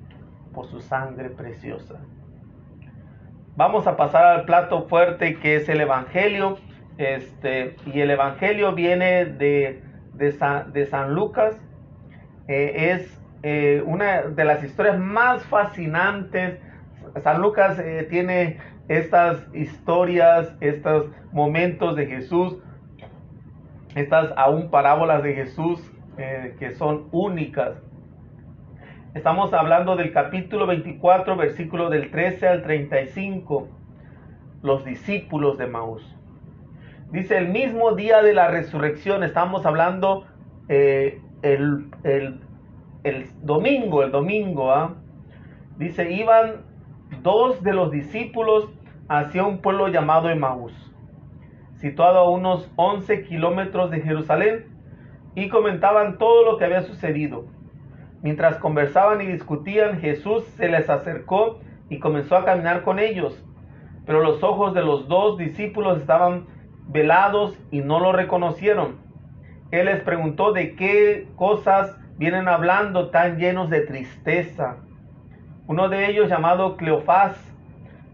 por 0.55 0.67
su 0.67 0.81
sangre 0.81 1.31
preciosa. 1.31 2.01
Vamos 3.57 3.87
a 3.87 3.97
pasar 3.97 4.25
al 4.25 4.45
plato 4.45 4.89
fuerte 4.89 5.39
que 5.39 5.57
es 5.57 5.69
el 5.69 5.81
Evangelio. 5.81 6.59
Este, 6.99 7.77
y 7.87 8.01
el 8.01 8.11
Evangelio 8.11 8.73
viene 8.75 9.25
de, 9.25 9.83
de, 10.15 10.87
San, 10.87 11.15
Lucas. 11.15 11.61
Eh, 12.49 12.93
es 12.93 13.21
eh, 13.43 13.83
una 13.85 14.23
de 14.23 14.45
las 14.45 14.63
historias 14.63 14.99
más 14.99 15.45
fascinantes. 15.47 16.61
San 17.23 17.43
Lucas 17.43 17.83
tiene 18.09 18.59
estas 18.89 19.47
historias, 19.55 20.55
estos 20.61 21.11
momentos 21.33 21.97
de 21.97 22.07
Jesús, 22.07 22.59
estas 23.95 24.33
aún 24.37 24.71
parábolas 24.71 25.23
de 25.23 25.35
Jesús 25.35 25.81
eh, 26.19 26.57
que 26.59 26.73
son 26.73 27.09
únicas. 27.11 27.83
Estamos 29.15 29.53
hablando 29.53 29.97
del 29.97 30.13
capítulo 30.13 30.67
24, 30.67 31.37
versículo 31.37 31.91
del 31.91 32.11
13 32.11 32.49
al 32.49 32.63
35, 32.63 33.69
los 34.63 34.85
discípulos 34.85 35.59
de 35.59 35.67
Maús. 35.67 36.17
Dice, 37.11 37.37
el 37.37 37.49
mismo 37.49 37.93
día 37.93 38.23
de 38.23 38.33
la 38.33 38.49
resurrección, 38.49 39.23
estamos 39.23 39.67
hablando 39.67 40.25
eh, 40.69 41.21
el, 41.43 41.91
domingo, 43.43 44.03
el 44.03 44.11
domingo, 44.11 44.73
¿ah? 44.73 44.95
dice, 45.77 46.11
iban 46.11 46.63
dos 47.23 47.63
de 47.63 47.75
los 47.75 47.91
discípulos 47.91 48.71
hacia 49.09 49.45
un 49.45 49.59
pueblo 49.59 49.89
llamado 49.89 50.31
Emaús, 50.31 50.73
situado 51.83 52.21
a 52.21 52.31
unos 52.31 52.71
11 52.77 53.25
kilómetros 53.25 53.91
de 53.91 54.01
Jerusalén, 54.01 54.73
y 55.35 55.49
comentaban 55.49 56.17
todo 56.17 56.45
lo 56.45 56.57
que 56.57 56.65
había 56.65 56.83
sucedido. 56.83 57.45
Mientras 58.23 58.57
conversaban 58.59 59.21
y 59.21 59.27
discutían, 59.27 60.01
Jesús 60.01 60.45
se 60.57 60.69
les 60.69 60.89
acercó 60.89 61.61
y 61.89 61.99
comenzó 61.99 62.37
a 62.37 62.45
caminar 62.45 62.83
con 62.83 62.99
ellos. 62.99 63.45
Pero 64.07 64.23
los 64.23 64.43
ojos 64.43 64.75
de 64.75 64.83
los 64.83 65.09
dos 65.09 65.39
discípulos 65.39 65.99
estaban 65.99 66.47
velados 66.87 67.59
y 67.71 67.81
no 67.81 67.99
lo 67.99 68.13
reconocieron. 68.13 68.97
Él 69.71 69.87
les 69.87 70.03
preguntó 70.03 70.53
de 70.53 70.77
qué 70.77 71.27
cosas 71.37 71.97
vienen 72.17 72.47
hablando 72.47 73.11
tan 73.11 73.39
llenos 73.39 73.71
de 73.71 73.81
tristeza. 73.81 74.77
Uno 75.67 75.89
de 75.89 76.11
ellos, 76.11 76.29
llamado 76.29 76.77
Cleofás, 76.77 77.52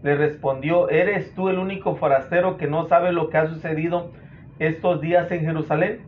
le 0.01 0.15
respondió, 0.15 0.89
¿eres 0.89 1.33
tú 1.35 1.49
el 1.49 1.59
único 1.59 1.95
forastero 1.95 2.57
que 2.57 2.67
no 2.67 2.87
sabe 2.87 3.11
lo 3.11 3.29
que 3.29 3.37
ha 3.37 3.47
sucedido 3.47 4.11
estos 4.59 5.01
días 5.01 5.29
en 5.31 5.41
Jerusalén? 5.41 6.01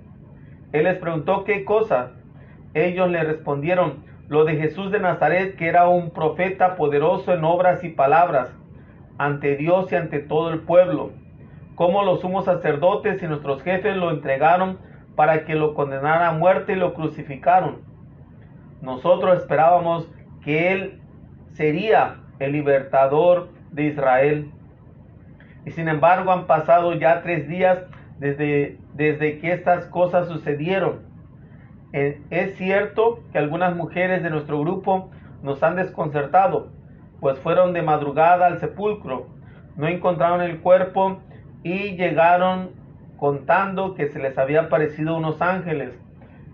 Él 0.71 0.85
les 0.85 0.97
preguntó 0.97 1.43
qué 1.43 1.65
cosa. 1.65 2.11
Ellos 2.73 3.09
le 3.09 3.23
respondieron, 3.23 4.03
lo 4.29 4.45
de 4.45 4.55
Jesús 4.55 4.91
de 4.91 4.99
Nazaret, 5.01 5.57
que 5.57 5.67
era 5.67 5.89
un 5.89 6.11
profeta 6.11 6.77
poderoso 6.77 7.33
en 7.33 7.43
obras 7.43 7.83
y 7.83 7.89
palabras, 7.89 8.49
ante 9.17 9.57
Dios 9.57 9.91
y 9.91 9.95
ante 9.95 10.19
todo 10.19 10.51
el 10.51 10.61
pueblo. 10.61 11.11
Como 11.75 12.03
los 12.03 12.21
sumos 12.21 12.45
sacerdotes 12.45 13.21
y 13.21 13.27
nuestros 13.27 13.61
jefes 13.61 13.97
lo 13.97 14.09
entregaron 14.09 14.77
para 15.15 15.43
que 15.43 15.55
lo 15.55 15.73
condenaran 15.73 16.23
a 16.23 16.37
muerte 16.37 16.73
y 16.73 16.75
lo 16.77 16.93
crucificaron. 16.93 17.81
Nosotros 18.81 19.37
esperábamos 19.37 20.09
que 20.43 20.71
Él 20.71 21.01
sería 21.51 22.21
el 22.39 22.53
libertador 22.53 23.49
de 23.71 23.85
Israel. 23.85 24.51
Y 25.65 25.71
sin 25.71 25.87
embargo 25.87 26.31
han 26.31 26.47
pasado 26.47 26.93
ya 26.93 27.21
tres 27.21 27.47
días 27.47 27.79
desde, 28.19 28.77
desde 28.93 29.39
que 29.39 29.51
estas 29.53 29.85
cosas 29.85 30.27
sucedieron. 30.27 30.99
Eh, 31.93 32.21
es 32.29 32.55
cierto 32.55 33.19
que 33.31 33.37
algunas 33.37 33.75
mujeres 33.75 34.23
de 34.23 34.29
nuestro 34.29 34.59
grupo 34.61 35.09
nos 35.43 35.61
han 35.63 35.75
desconcertado, 35.75 36.69
pues 37.19 37.37
fueron 37.39 37.73
de 37.73 37.81
madrugada 37.81 38.47
al 38.47 38.59
sepulcro, 38.59 39.27
no 39.75 39.87
encontraron 39.87 40.41
el 40.41 40.59
cuerpo 40.59 41.19
y 41.63 41.95
llegaron 41.95 42.71
contando 43.17 43.93
que 43.93 44.07
se 44.07 44.19
les 44.19 44.37
había 44.37 44.61
aparecido 44.61 45.15
unos 45.15 45.41
ángeles 45.41 45.91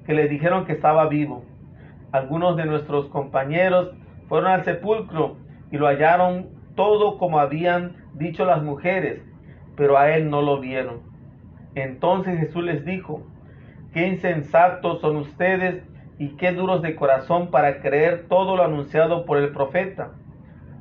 que 0.06 0.14
les 0.14 0.30
dijeron 0.30 0.66
que 0.66 0.74
estaba 0.74 1.08
vivo. 1.08 1.44
Algunos 2.12 2.58
de 2.58 2.66
nuestros 2.66 3.08
compañeros 3.08 3.92
fueron 4.28 4.52
al 4.52 4.64
sepulcro 4.64 5.38
y 5.72 5.78
lo 5.78 5.88
hallaron 5.88 6.57
todo 6.78 7.18
como 7.18 7.40
habían 7.40 7.98
dicho 8.14 8.46
las 8.46 8.64
mujeres, 8.64 9.22
pero 9.76 9.98
a 9.98 10.12
él 10.16 10.30
no 10.30 10.42
lo 10.44 10.62
vieron. 10.62 11.02
Entonces 11.76 12.40
Jesús 12.40 12.64
les 12.64 12.86
dijo, 12.86 13.24
qué 13.94 14.08
insensatos 14.08 15.02
son 15.02 15.18
ustedes 15.18 15.84
y 16.20 16.38
qué 16.38 16.52
duros 16.52 16.84
de 16.84 16.96
corazón 16.96 17.50
para 17.50 17.82
creer 17.82 18.28
todo 18.30 18.56
lo 18.56 18.64
anunciado 18.64 19.26
por 19.26 19.40
el 19.40 19.52
profeta. 19.52 20.12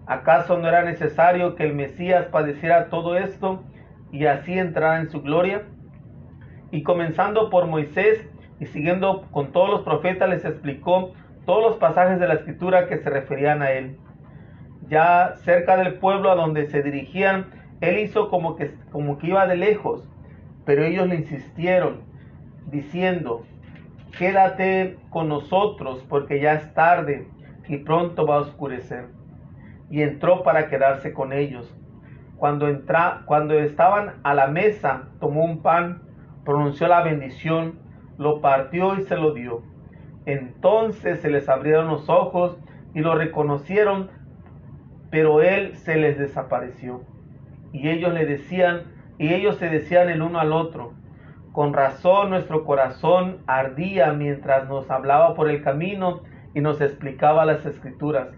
¿Acaso 0.06 0.58
no 0.58 0.68
era 0.68 0.84
necesario 0.84 1.56
que 1.56 1.64
el 1.64 1.74
Mesías 1.74 2.26
padeciera 2.26 2.88
todo 2.90 3.16
esto 3.16 3.64
y 4.12 4.26
así 4.26 4.58
entrara 4.58 5.00
en 5.00 5.08
su 5.10 5.22
gloria? 5.22 5.62
Y 6.70 6.82
comenzando 6.82 7.48
por 7.48 7.66
Moisés 7.66 8.28
y 8.60 8.66
siguiendo 8.66 9.22
con 9.30 9.50
todos 9.50 9.70
los 9.70 9.80
profetas 9.80 10.28
les 10.28 10.44
explicó 10.44 11.14
todos 11.46 11.62
los 11.62 11.76
pasajes 11.78 12.20
de 12.20 12.28
la 12.28 12.34
escritura 12.34 12.86
que 12.86 12.98
se 12.98 13.08
referían 13.08 13.62
a 13.62 13.70
él 13.70 13.96
ya 14.88 15.34
cerca 15.44 15.76
del 15.76 15.94
pueblo 15.94 16.30
a 16.30 16.34
donde 16.34 16.66
se 16.66 16.82
dirigían, 16.82 17.46
él 17.80 17.98
hizo 17.98 18.30
como 18.30 18.56
que, 18.56 18.74
como 18.90 19.18
que 19.18 19.28
iba 19.28 19.46
de 19.46 19.56
lejos, 19.56 20.08
pero 20.64 20.84
ellos 20.84 21.08
le 21.08 21.16
insistieron, 21.16 22.00
diciendo, 22.66 23.44
quédate 24.18 24.96
con 25.10 25.28
nosotros 25.28 26.04
porque 26.08 26.40
ya 26.40 26.54
es 26.54 26.74
tarde 26.74 27.28
y 27.68 27.78
pronto 27.78 28.26
va 28.26 28.36
a 28.36 28.40
oscurecer. 28.40 29.06
Y 29.90 30.02
entró 30.02 30.42
para 30.42 30.68
quedarse 30.68 31.12
con 31.12 31.32
ellos. 31.32 31.72
Cuando, 32.36 32.68
entra, 32.68 33.22
cuando 33.24 33.54
estaban 33.54 34.14
a 34.22 34.34
la 34.34 34.48
mesa, 34.48 35.08
tomó 35.20 35.44
un 35.44 35.62
pan, 35.62 36.02
pronunció 36.44 36.88
la 36.88 37.02
bendición, 37.02 37.78
lo 38.18 38.40
partió 38.40 38.96
y 38.98 39.02
se 39.02 39.16
lo 39.16 39.32
dio. 39.32 39.62
Entonces 40.26 41.20
se 41.20 41.30
les 41.30 41.48
abrieron 41.48 41.88
los 41.88 42.08
ojos 42.08 42.58
y 42.94 43.00
lo 43.00 43.14
reconocieron, 43.14 44.10
pero 45.10 45.42
él 45.42 45.76
se 45.76 45.96
les 45.96 46.18
desapareció. 46.18 47.02
Y 47.72 47.88
ellos 47.88 48.12
le 48.12 48.26
decían, 48.26 48.82
y 49.18 49.32
ellos 49.32 49.56
se 49.56 49.68
decían 49.68 50.08
el 50.08 50.22
uno 50.22 50.38
al 50.38 50.52
otro, 50.52 50.92
con 51.52 51.72
razón 51.72 52.30
nuestro 52.30 52.64
corazón 52.64 53.38
ardía 53.46 54.12
mientras 54.12 54.68
nos 54.68 54.90
hablaba 54.90 55.34
por 55.34 55.48
el 55.48 55.62
camino 55.62 56.20
y 56.54 56.60
nos 56.60 56.80
explicaba 56.80 57.46
las 57.46 57.64
escrituras. 57.64 58.28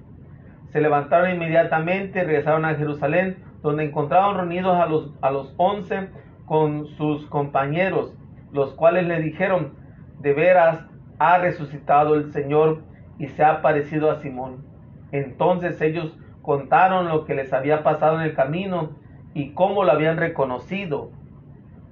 Se 0.72 0.80
levantaron 0.80 1.30
inmediatamente 1.30 2.20
y 2.20 2.22
regresaron 2.22 2.64
a 2.64 2.74
Jerusalén, 2.74 3.42
donde 3.62 3.84
encontraron 3.84 4.36
reunidos 4.36 4.78
a 4.78 4.86
los, 4.86 5.12
a 5.20 5.30
los 5.30 5.52
once 5.56 6.08
con 6.46 6.86
sus 6.86 7.26
compañeros, 7.26 8.14
los 8.52 8.72
cuales 8.74 9.06
le 9.06 9.20
dijeron, 9.20 9.74
de 10.20 10.32
veras 10.32 10.86
ha 11.18 11.38
resucitado 11.38 12.14
el 12.14 12.32
Señor 12.32 12.82
y 13.18 13.26
se 13.28 13.42
ha 13.42 13.54
aparecido 13.54 14.10
a 14.10 14.20
Simón. 14.20 14.64
Entonces 15.10 15.80
ellos 15.80 16.16
contaron 16.48 17.08
lo 17.08 17.26
que 17.26 17.34
les 17.34 17.52
había 17.52 17.82
pasado 17.82 18.18
en 18.18 18.22
el 18.22 18.34
camino 18.34 18.96
y 19.34 19.52
cómo 19.52 19.84
lo 19.84 19.92
habían 19.92 20.16
reconocido 20.16 21.10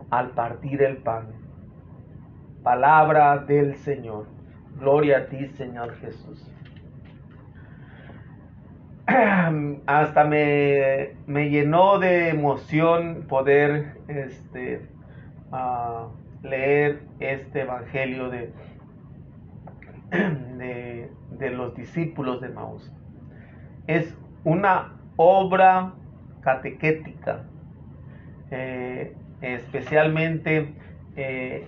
al 0.09 0.31
partir 0.31 0.81
el 0.81 0.97
pan. 0.97 1.27
Palabra 2.63 3.37
del 3.37 3.75
Señor. 3.75 4.25
Gloria 4.81 5.19
a 5.19 5.27
ti, 5.27 5.49
Señor 5.49 5.95
Jesús. 5.97 6.51
Hasta 9.87 10.25
me, 10.25 11.17
me 11.27 11.51
llenó 11.51 11.99
de 11.99 12.31
emoción 12.31 13.27
poder 13.29 13.99
este, 14.09 14.89
uh, 15.53 16.09
leer 16.43 17.03
este 17.21 17.61
evangelio 17.61 18.31
de, 18.31 18.55
de, 20.57 21.11
de 21.33 21.51
los 21.51 21.75
discípulos 21.75 22.41
de 22.41 22.49
Maús. 22.49 22.91
Es 23.87 24.17
una 24.47 24.93
obra 25.17 25.93
catequética, 26.41 27.43
eh, 28.53 29.17
especialmente 29.41 30.73
eh, 31.17 31.67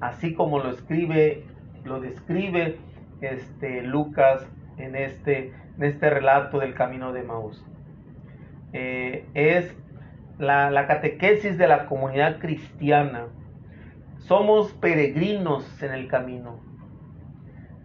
así 0.00 0.32
como 0.32 0.60
lo 0.60 0.70
escribe, 0.70 1.44
lo 1.82 2.00
describe 2.00 2.78
este, 3.22 3.82
Lucas 3.82 4.46
en 4.78 4.94
este, 4.94 5.52
en 5.76 5.82
este 5.82 6.10
relato 6.10 6.60
del 6.60 6.74
camino 6.74 7.12
de 7.12 7.24
Maús. 7.24 7.60
Eh, 8.72 9.26
es 9.34 9.76
la, 10.38 10.86
catequesis 10.86 11.58
de 11.58 11.66
la 11.66 11.86
comunidad 11.86 12.38
cristiana. 12.38 13.26
Somos 14.18 14.72
peregrinos 14.74 15.82
en 15.82 15.92
el 15.92 16.06
camino. 16.06 16.60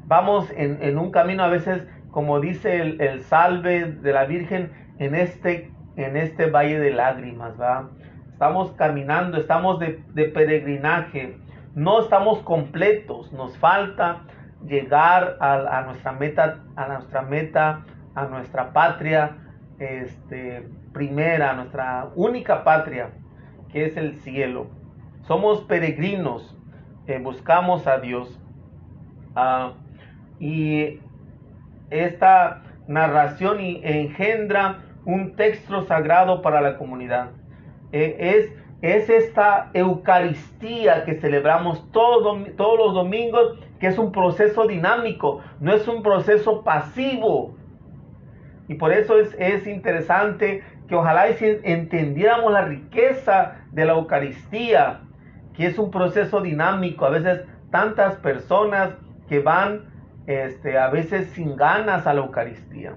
Vamos 0.05 0.47
en 0.55 0.97
un 0.97 1.11
camino 1.11 1.43
a 1.43 1.49
veces 1.49 1.85
como 2.17 2.39
dice 2.39 2.81
el, 2.81 3.21
salve 3.25 3.91
de 3.91 4.11
la 4.11 4.25
Virgen, 4.25 4.71
en 4.97 5.13
este, 5.13 5.71
en 5.97 6.17
este 6.17 6.49
valle 6.49 6.79
de 6.79 6.89
lágrimas, 6.89 7.61
¿va? 7.61 7.91
Estamos 8.31 8.71
caminando, 8.71 9.37
estamos 9.37 9.77
de, 9.79 10.01
peregrinaje, 10.33 11.37
no 11.75 11.99
estamos 11.99 12.39
completos, 12.39 13.31
nos 13.33 13.55
falta 13.59 14.23
llegar 14.65 15.37
a, 15.39 15.83
nuestra 15.85 16.11
meta, 16.11 16.63
a 16.75 16.87
nuestra 16.87 17.21
meta, 17.21 17.85
a 18.15 18.25
nuestra 18.25 18.73
patria 18.73 19.37
este, 19.77 20.67
primera, 20.93 21.53
nuestra 21.53 22.09
única 22.15 22.63
patria, 22.63 23.11
que 23.71 23.85
es 23.85 23.95
el 23.95 24.15
cielo. 24.21 24.71
Somos 25.27 25.61
peregrinos, 25.65 26.57
eh, 27.05 27.19
buscamos 27.19 27.85
a 27.85 27.99
Dios. 27.99 28.41
Ah, 29.35 29.73
y 30.39 30.99
esta 31.89 32.63
narración 32.87 33.59
y 33.59 33.81
engendra 33.83 34.79
un 35.05 35.35
texto 35.35 35.83
sagrado 35.85 36.41
para 36.41 36.61
la 36.61 36.77
comunidad. 36.77 37.29
E, 37.91 38.15
es, 38.19 38.53
es 38.81 39.09
esta 39.09 39.69
Eucaristía 39.73 41.05
que 41.05 41.15
celebramos 41.15 41.91
todos, 41.91 42.39
todos 42.55 42.77
los 42.77 42.93
domingos, 42.93 43.59
que 43.79 43.87
es 43.87 43.97
un 43.97 44.11
proceso 44.11 44.67
dinámico, 44.67 45.41
no 45.59 45.73
es 45.73 45.87
un 45.87 46.03
proceso 46.03 46.63
pasivo. 46.63 47.55
Y 48.67 48.75
por 48.75 48.91
eso 48.91 49.17
es, 49.17 49.35
es 49.39 49.65
interesante 49.65 50.63
que 50.87 50.95
ojalá 50.95 51.27
entendiéramos 51.29 52.51
la 52.51 52.63
riqueza 52.63 53.61
de 53.71 53.85
la 53.85 53.93
Eucaristía, 53.93 55.01
que 55.55 55.67
es 55.67 55.77
un 55.77 55.91
proceso 55.91 56.41
dinámico. 56.41 57.05
A 57.05 57.09
veces 57.09 57.45
tantas 57.71 58.15
personas 58.15 58.91
que 59.27 59.39
van 59.39 59.96
este, 60.27 60.77
a 60.77 60.89
veces 60.89 61.29
sin 61.29 61.55
ganas 61.55 62.05
a 62.05 62.13
la 62.13 62.21
Eucaristía. 62.21 62.93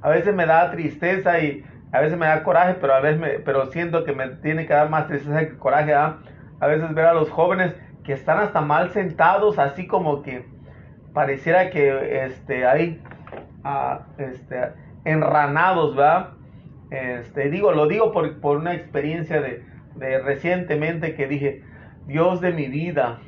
A 0.00 0.08
veces 0.08 0.34
me 0.34 0.46
da 0.46 0.70
tristeza 0.70 1.38
y 1.38 1.62
a 1.92 2.00
veces 2.00 2.18
me 2.18 2.26
da 2.26 2.42
coraje, 2.42 2.74
pero 2.80 2.94
a 2.94 3.00
veces 3.00 3.20
me, 3.20 3.28
pero 3.40 3.66
siento 3.66 4.04
que 4.04 4.12
me 4.12 4.28
tiene 4.28 4.66
que 4.66 4.72
dar 4.72 4.88
más 4.88 5.06
tristeza 5.06 5.40
que 5.40 5.56
coraje. 5.56 5.94
A 5.94 6.16
veces 6.66 6.92
ver 6.94 7.06
a 7.06 7.14
los 7.14 7.30
jóvenes 7.30 7.74
que 8.02 8.14
están 8.14 8.38
hasta 8.38 8.60
mal 8.62 8.90
sentados, 8.90 9.58
así 9.58 9.86
como 9.86 10.22
que 10.22 10.44
pareciera 11.12 11.70
que 11.70 12.24
este, 12.24 12.66
hay 12.66 13.02
ah, 13.62 14.06
este, 14.18 14.72
enranados, 15.04 15.94
¿verdad? 15.94 16.30
Este, 16.90 17.50
digo, 17.50 17.72
lo 17.72 17.86
digo 17.86 18.10
por, 18.10 18.40
por 18.40 18.56
una 18.56 18.74
experiencia 18.74 19.40
de, 19.40 19.64
de 19.96 20.18
recientemente 20.20 21.14
que 21.14 21.26
dije, 21.26 21.62
Dios 22.06 22.40
de 22.40 22.52
mi 22.52 22.68
vida, 22.68 23.18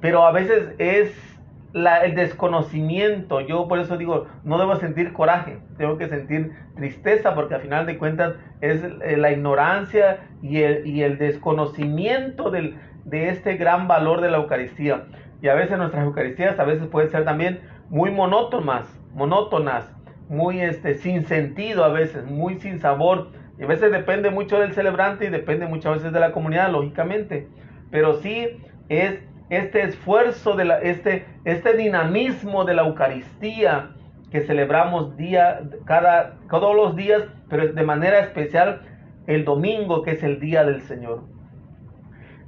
pero 0.00 0.24
a 0.24 0.32
veces 0.32 0.74
es 0.78 1.37
el 1.74 2.14
desconocimiento. 2.14 3.40
Yo 3.40 3.68
por 3.68 3.78
eso 3.78 3.96
digo, 3.96 4.26
no 4.44 4.58
debo 4.58 4.76
sentir 4.76 5.12
coraje, 5.12 5.58
tengo 5.76 5.98
que 5.98 6.08
sentir 6.08 6.52
tristeza 6.76 7.34
porque 7.34 7.54
al 7.54 7.60
final 7.60 7.86
de 7.86 7.98
cuentas 7.98 8.34
es 8.60 8.82
eh, 8.82 9.16
la 9.16 9.32
ignorancia 9.32 10.20
y 10.42 10.62
el, 10.62 10.86
y 10.86 11.02
el 11.02 11.18
desconocimiento 11.18 12.50
del, 12.50 12.76
de 13.04 13.28
este 13.28 13.56
gran 13.56 13.88
valor 13.88 14.20
de 14.20 14.30
la 14.30 14.38
Eucaristía. 14.38 15.04
Y 15.40 15.48
a 15.48 15.54
veces 15.54 15.78
nuestras 15.78 16.04
Eucaristías 16.04 16.58
a 16.58 16.64
veces 16.64 16.86
pueden 16.88 17.10
ser 17.10 17.24
también 17.24 17.60
muy 17.90 18.10
monótonas, 18.10 18.86
monótonas, 19.14 19.94
muy 20.28 20.60
este, 20.60 20.94
sin 20.94 21.24
sentido 21.24 21.84
a 21.84 21.88
veces, 21.88 22.24
muy 22.24 22.58
sin 22.58 22.80
sabor. 22.80 23.30
Y 23.58 23.64
a 23.64 23.66
veces 23.66 23.90
depende 23.90 24.30
mucho 24.30 24.58
del 24.58 24.74
celebrante 24.74 25.26
y 25.26 25.30
depende 25.30 25.66
muchas 25.66 25.94
veces 25.94 26.12
de 26.12 26.20
la 26.20 26.32
comunidad, 26.32 26.70
lógicamente. 26.70 27.48
Pero 27.90 28.14
sí 28.14 28.60
es 28.88 29.20
este 29.50 29.82
esfuerzo, 29.82 30.56
de 30.56 30.64
la, 30.64 30.78
este, 30.80 31.26
este 31.44 31.76
dinamismo 31.76 32.64
de 32.64 32.74
la 32.74 32.82
Eucaristía 32.82 33.90
que 34.30 34.42
celebramos 34.42 35.16
día, 35.16 35.60
cada, 35.86 36.36
todos 36.50 36.76
los 36.76 36.96
días, 36.96 37.24
pero 37.48 37.72
de 37.72 37.82
manera 37.82 38.20
especial 38.20 38.82
el 39.26 39.44
domingo, 39.44 40.02
que 40.02 40.12
es 40.12 40.22
el 40.22 40.38
día 40.38 40.64
del 40.64 40.82
Señor. 40.82 41.24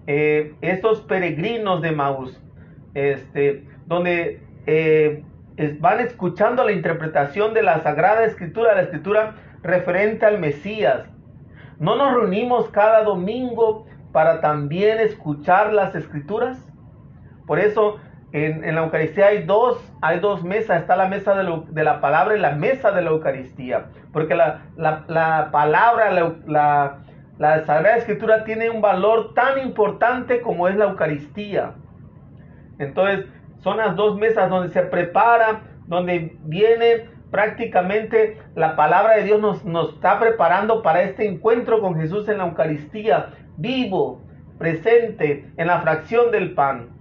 Eh, 0.06 0.54
estos 0.60 1.00
peregrinos 1.02 1.80
de 1.82 1.92
Maús, 1.92 2.42
este, 2.94 3.64
donde 3.86 4.42
eh, 4.66 5.24
van 5.78 6.00
escuchando 6.00 6.64
la 6.64 6.72
interpretación 6.72 7.54
de 7.54 7.62
la 7.62 7.80
Sagrada 7.80 8.24
Escritura, 8.24 8.74
la 8.74 8.82
Escritura 8.82 9.36
referente 9.62 10.26
al 10.26 10.38
Mesías. 10.38 11.06
¿No 11.78 11.96
nos 11.96 12.12
reunimos 12.12 12.68
cada 12.70 13.04
domingo 13.04 13.86
para 14.12 14.40
también 14.40 15.00
escuchar 15.00 15.72
las 15.72 15.94
Escrituras? 15.94 16.69
Por 17.50 17.58
eso 17.58 17.96
en, 18.30 18.76
la 18.76 18.82
Eucaristía 18.82 19.26
hay 19.26 19.42
dos, 19.42 19.82
hay 20.00 20.20
dos 20.20 20.44
mesas, 20.44 20.82
está 20.82 20.94
la 20.94 21.08
mesa 21.08 21.34
de, 21.34 21.82
la 21.82 22.00
palabra 22.00 22.36
y 22.36 22.38
la 22.38 22.52
mesa 22.52 22.92
de 22.92 23.02
la 23.02 23.10
Eucaristía, 23.10 23.86
porque 24.12 24.36
la, 24.36 25.48
palabra, 25.50 26.12
la, 26.12 26.98
la, 27.38 27.64
Sagrada 27.64 27.96
Escritura 27.96 28.44
tiene 28.44 28.70
un 28.70 28.80
valor 28.80 29.34
tan 29.34 29.58
importante 29.58 30.42
como 30.42 30.68
es 30.68 30.76
la 30.76 30.84
Eucaristía. 30.84 31.72
Entonces, 32.78 33.26
son 33.58 33.78
las 33.78 33.96
dos 33.96 34.16
mesas 34.16 34.48
donde 34.48 34.68
se 34.68 34.82
prepara, 34.82 35.62
donde 35.88 36.36
viene 36.44 37.08
prácticamente 37.32 38.40
la 38.54 38.76
palabra 38.76 39.16
de 39.16 39.24
Dios 39.24 39.40
nos, 39.40 39.64
nos 39.64 39.94
está 39.94 40.20
preparando 40.20 40.84
para 40.84 41.02
este 41.02 41.26
encuentro 41.26 41.80
con 41.80 41.96
Jesús 41.96 42.28
en 42.28 42.38
la 42.38 42.44
Eucaristía, 42.44 43.30
vivo, 43.56 44.22
presente 44.56 45.50
en 45.56 45.66
la 45.66 45.80
fracción 45.80 46.30
del 46.30 46.54
pan. 46.54 46.99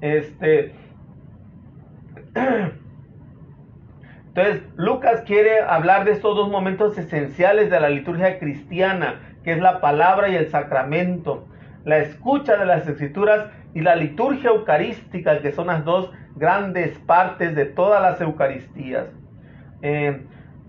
Este. 0.00 0.74
Entonces, 4.28 4.62
Lucas 4.76 5.22
quiere 5.26 5.60
hablar 5.60 6.04
de 6.04 6.12
estos 6.12 6.36
dos 6.36 6.48
momentos 6.50 6.96
esenciales 6.96 7.68
de 7.68 7.80
la 7.80 7.90
liturgia 7.90 8.38
cristiana, 8.38 9.20
que 9.42 9.52
es 9.52 9.58
la 9.58 9.80
palabra 9.80 10.28
y 10.28 10.36
el 10.36 10.48
sacramento, 10.48 11.48
la 11.84 11.98
escucha 11.98 12.56
de 12.56 12.64
las 12.64 12.86
escrituras 12.86 13.50
y 13.74 13.80
la 13.80 13.96
liturgia 13.96 14.50
eucarística, 14.50 15.40
que 15.40 15.52
son 15.52 15.66
las 15.66 15.84
dos 15.84 16.12
grandes 16.36 16.96
partes 17.00 17.54
de 17.54 17.64
todas 17.66 18.00
las 18.00 18.20
Eucaristías. 18.20 19.06
Eh, 19.82 20.24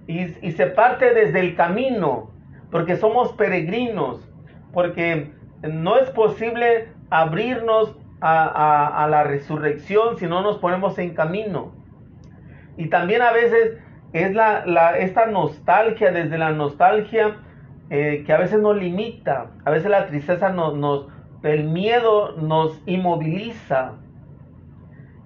y, 0.08 0.22
y 0.48 0.52
se 0.54 0.68
parte 0.68 1.14
desde 1.14 1.40
el 1.40 1.56
camino, 1.56 2.32
porque 2.72 2.96
somos 2.96 3.34
peregrinos, 3.34 4.28
porque 4.74 5.32
no 5.62 5.98
es 6.00 6.10
posible 6.10 6.88
abrirnos 7.10 7.96
a, 8.22 9.08
la 9.10 9.24
resurrección 9.24 10.18
si 10.18 10.28
no 10.28 10.42
nos 10.42 10.60
ponemos 10.60 10.98
en 11.00 11.14
camino. 11.14 11.74
Y 12.78 12.88
también 12.90 13.22
a 13.22 13.32
veces 13.32 13.78
es 14.14 14.34
la, 14.34 14.98
esta 14.98 15.26
nostalgia, 15.26 16.12
desde 16.12 16.38
la 16.38 16.52
nostalgia 16.52 17.38
eh, 17.90 18.24
que 18.26 18.34
a 18.34 18.38
veces 18.38 18.60
nos 18.60 18.78
limita, 18.78 19.52
a 19.66 19.72
veces 19.72 19.90
la 19.90 20.08
tristeza 20.08 20.50
nos, 20.50 20.76
nos 20.76 21.08
el 21.44 21.66
miedo 21.66 22.38
nos 22.38 22.80
inmoviliza. 22.86 23.94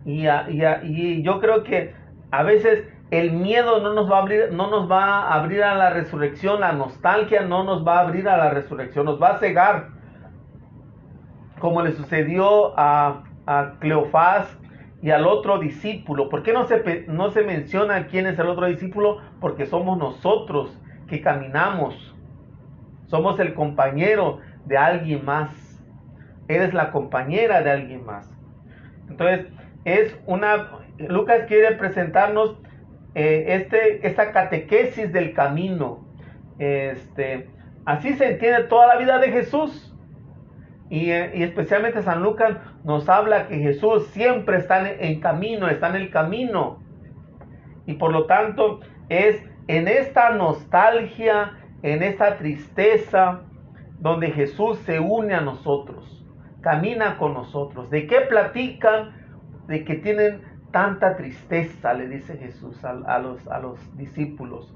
Y, 0.05 0.27
y, 0.27 1.23
yo 1.23 1.39
creo 1.39 1.63
que 1.63 1.93
a 2.31 2.43
veces 2.43 2.87
el 3.11 3.33
miedo 3.33 3.81
no 3.81 3.93
nos 3.93 4.09
va 4.09 4.17
a 4.17 4.21
abrir, 4.21 4.51
no 4.51 4.69
nos 4.69 4.89
va 4.89 5.21
a 5.21 5.33
abrir 5.33 5.63
a 5.63 5.75
la 5.75 5.89
resurrección, 5.89 6.61
la 6.61 6.73
nostalgia 6.73 7.41
no 7.41 7.63
nos 7.63 7.85
va 7.85 7.97
a 7.97 8.01
abrir 8.01 8.29
a 8.29 8.37
la 8.37 8.51
resurrección, 8.51 9.05
nos 9.05 9.21
va 9.21 9.31
a 9.31 9.39
cegar 9.39 9.94
como 11.59 11.81
le 11.81 11.93
sucedió 11.93 12.73
a, 12.77 13.23
Cleofás 13.79 14.57
y 15.03 15.11
al 15.11 15.27
otro 15.27 15.59
discípulo. 15.59 16.29
¿Por 16.29 16.41
qué 16.41 16.51
no 16.51 16.65
se, 17.31 17.43
menciona 17.43 18.07
quién 18.07 18.25
es 18.25 18.39
el 18.39 18.47
otro 18.47 18.65
discípulo? 18.65 19.19
Porque 19.39 19.67
somos 19.67 19.99
nosotros 19.99 20.75
que 21.07 21.21
caminamos. 21.21 22.15
Somos 23.05 23.39
el 23.39 23.53
compañero 23.53 24.39
de 24.65 24.77
alguien 24.77 25.23
más. 25.23 25.51
Eres 26.47 26.73
la 26.73 26.91
compañera 26.91 27.61
de 27.61 27.71
alguien 27.71 28.03
más. 28.03 28.31
Entonces, 29.07 29.47
es 29.83 30.17
una... 30.25 30.71
Lucas 30.97 31.43
quiere 31.47 31.75
presentarnos 31.75 32.57
eh, 33.13 33.45
este, 33.47 34.05
esta 34.07 34.31
catequesis 34.31 35.13
del 35.13 35.33
camino. 35.33 36.05
Este, 36.57 37.49
así 37.85 38.13
se 38.13 38.31
entiende 38.31 38.63
toda 38.63 38.87
la 38.87 38.97
vida 38.97 39.19
de 39.19 39.31
Jesús. 39.31 39.94
Y, 40.89 41.09
especialmente 41.09 42.03
San 42.03 42.21
Lucas 42.21 42.57
nos 42.83 43.09
habla 43.09 43.47
que 43.47 43.57
Jesús 43.57 44.05
siempre 44.07 44.57
está 44.57 44.89
en, 44.89 45.19
camino, 45.19 45.67
está 45.67 45.89
en 45.89 45.95
el 45.95 46.11
camino. 46.11 46.79
Y 47.85 47.93
por 47.93 48.11
lo 48.11 48.25
tanto 48.25 48.81
es 49.09 49.43
en 49.67 49.87
esta 49.87 50.31
nostalgia, 50.31 51.53
en 51.81 52.03
esta 52.03 52.37
tristeza, 52.37 53.41
donde 53.99 54.31
Jesús 54.31 54.77
se 54.79 54.99
une 54.99 55.33
a 55.33 55.41
nosotros, 55.41 56.25
camina 56.61 57.17
con 57.17 57.33
nosotros. 57.33 57.89
¿De 57.89 58.05
qué 58.05 58.21
platican? 58.21 59.13
De 59.67 59.83
que 59.83 59.95
tienen 59.95 60.41
tanta 60.71 61.15
tristeza, 61.15 61.93
le 61.93 62.07
dice 62.07 62.37
Jesús 62.37 62.83
a, 62.83 62.93
los, 63.19 63.47
a 63.47 63.59
los, 63.59 63.79
discípulos. 63.97 64.71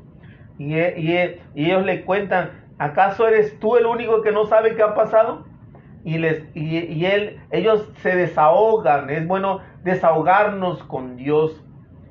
Y, 0.57 0.75
y, 0.75 1.39
ellos 1.55 1.85
le 1.85 2.03
cuentan, 2.05 2.51
¿acaso 2.79 3.27
eres 3.27 3.59
tú 3.59 3.75
el 3.75 3.85
único 3.85 4.21
que 4.21 4.31
no 4.31 4.45
sabe 4.45 4.75
qué 4.75 4.81
ha 4.81 4.95
pasado? 4.95 5.45
Y, 6.03 6.17
les, 6.17 6.43
y, 6.55 7.05
él, 7.05 7.39
ellos 7.51 7.91
se 7.97 8.15
desahogan. 8.15 9.09
Es 9.09 9.27
bueno 9.27 9.59
desahogarnos 9.83 10.83
con 10.83 11.15
Dios 11.15 11.63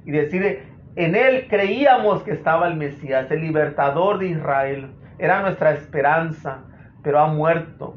y 0.05 0.11
decir, 0.11 0.63
en 0.97 1.15
Él 1.15 1.47
creíamos 1.49 2.23
que 2.23 2.33
estaba 2.33 2.69
el 2.69 2.77
Mesías, 2.77 3.31
el 3.31 3.41
libertador 3.41 4.19
de 4.19 4.29
Israel. 4.29 4.91
Era 5.19 5.43
nuestra 5.43 5.73
esperanza, 5.73 6.65
pero 7.03 7.21
ha 7.21 7.27
muerto. 7.27 7.97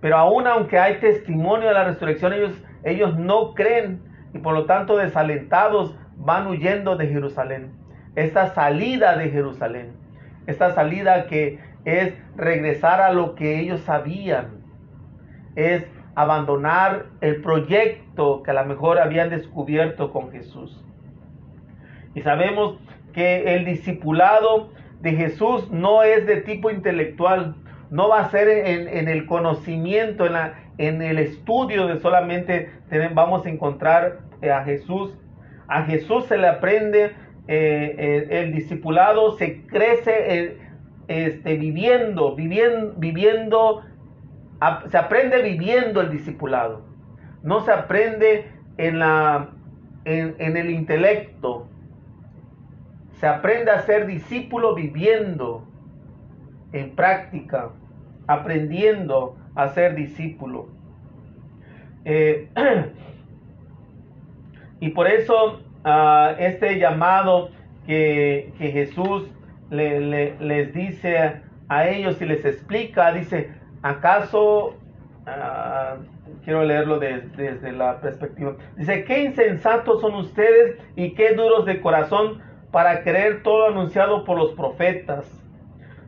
Pero 0.00 0.16
aún 0.16 0.46
aunque 0.46 0.78
hay 0.78 0.98
testimonio 1.00 1.68
de 1.68 1.74
la 1.74 1.84
resurrección, 1.84 2.32
ellos, 2.32 2.52
ellos 2.84 3.18
no 3.18 3.54
creen 3.54 4.02
y 4.32 4.38
por 4.38 4.54
lo 4.54 4.64
tanto 4.64 4.96
desalentados 4.96 5.96
van 6.16 6.46
huyendo 6.46 6.96
de 6.96 7.08
Jerusalén. 7.08 7.72
Esta 8.16 8.54
salida 8.54 9.16
de 9.16 9.30
Jerusalén, 9.30 9.92
esta 10.46 10.72
salida 10.72 11.26
que 11.26 11.58
es 11.84 12.14
regresar 12.36 13.00
a 13.00 13.12
lo 13.12 13.34
que 13.34 13.60
ellos 13.60 13.80
sabían, 13.80 14.59
es 15.56 15.86
abandonar 16.14 17.06
el 17.20 17.40
proyecto 17.40 18.42
que 18.42 18.50
a 18.50 18.54
lo 18.54 18.64
mejor 18.66 18.98
habían 18.98 19.30
descubierto 19.30 20.12
con 20.12 20.30
Jesús. 20.30 20.84
Y 22.14 22.22
sabemos 22.22 22.78
que 23.12 23.54
el 23.54 23.64
discipulado 23.64 24.70
de 25.00 25.12
Jesús 25.12 25.70
no 25.70 26.02
es 26.02 26.26
de 26.26 26.42
tipo 26.42 26.70
intelectual, 26.70 27.54
no 27.90 28.08
va 28.08 28.20
a 28.20 28.30
ser 28.30 28.48
en, 28.48 29.08
el 29.08 29.26
conocimiento, 29.26 30.26
en, 30.26 30.32
la, 30.34 30.54
en, 30.78 31.02
el 31.02 31.18
estudio 31.18 31.86
de 31.86 31.98
solamente 32.00 32.70
vamos 33.14 33.46
a 33.46 33.48
encontrar 33.48 34.20
eh, 34.42 34.50
a 34.50 34.62
Jesús. 34.64 35.16
A 35.66 35.82
Jesús 35.84 36.26
se 36.26 36.36
le 36.36 36.48
aprende 36.48 37.12
eh, 37.48 37.94
eh, 37.98 38.28
el 38.30 38.52
discipulado, 38.52 39.36
se 39.38 39.62
crece 39.66 40.56
este, 41.08 41.54
viviendo, 41.56 42.36
viviendo, 42.36 42.94
viviendo 42.96 43.82
se 44.88 44.98
aprende 44.98 45.42
viviendo 45.42 46.00
el 46.00 46.10
discipulado. 46.10 46.82
No 47.42 47.64
se 47.64 47.72
aprende 47.72 48.50
en, 48.76 48.98
la, 48.98 49.50
en, 50.04 50.56
el 50.56 50.70
intelecto. 50.70 51.66
Se 53.18 53.26
aprende 53.26 53.70
a 53.70 53.82
ser 53.82 54.06
discípulo 54.06 54.74
viviendo 54.74 55.66
en 56.72 56.94
práctica, 56.94 57.70
aprendiendo 58.26 59.36
a 59.54 59.68
ser 59.68 59.94
discípulo. 59.94 60.68
Eh, 62.04 62.48
y 64.80 64.90
por 64.90 65.06
eso 65.06 65.62
ah, 65.84 66.34
este 66.38 66.78
llamado 66.78 67.50
que, 67.86 68.52
Jesús 68.58 69.30
les 69.70 70.74
dice 70.74 71.40
a 71.68 71.88
ellos 71.88 72.20
y 72.20 72.26
les 72.26 72.44
explica, 72.44 73.12
dice, 73.12 73.59
¿acaso, 73.82 74.74
ah, 75.26 75.96
quiero 76.44 76.64
leerlo 76.64 76.98
desde 76.98 77.72
la 77.72 78.00
perspectiva, 78.00 78.56
dice, 78.76 79.04
qué 79.04 79.24
insensatos 79.24 80.00
son 80.00 80.14
ustedes 80.14 80.78
y 80.96 81.14
qué 81.14 81.34
duros 81.34 81.66
de 81.66 81.80
corazón 81.80 82.42
para 82.70 83.02
creer 83.02 83.42
todo 83.42 83.66
anunciado 83.66 84.24
por 84.24 84.38
los 84.38 84.52
profetas. 84.52 85.24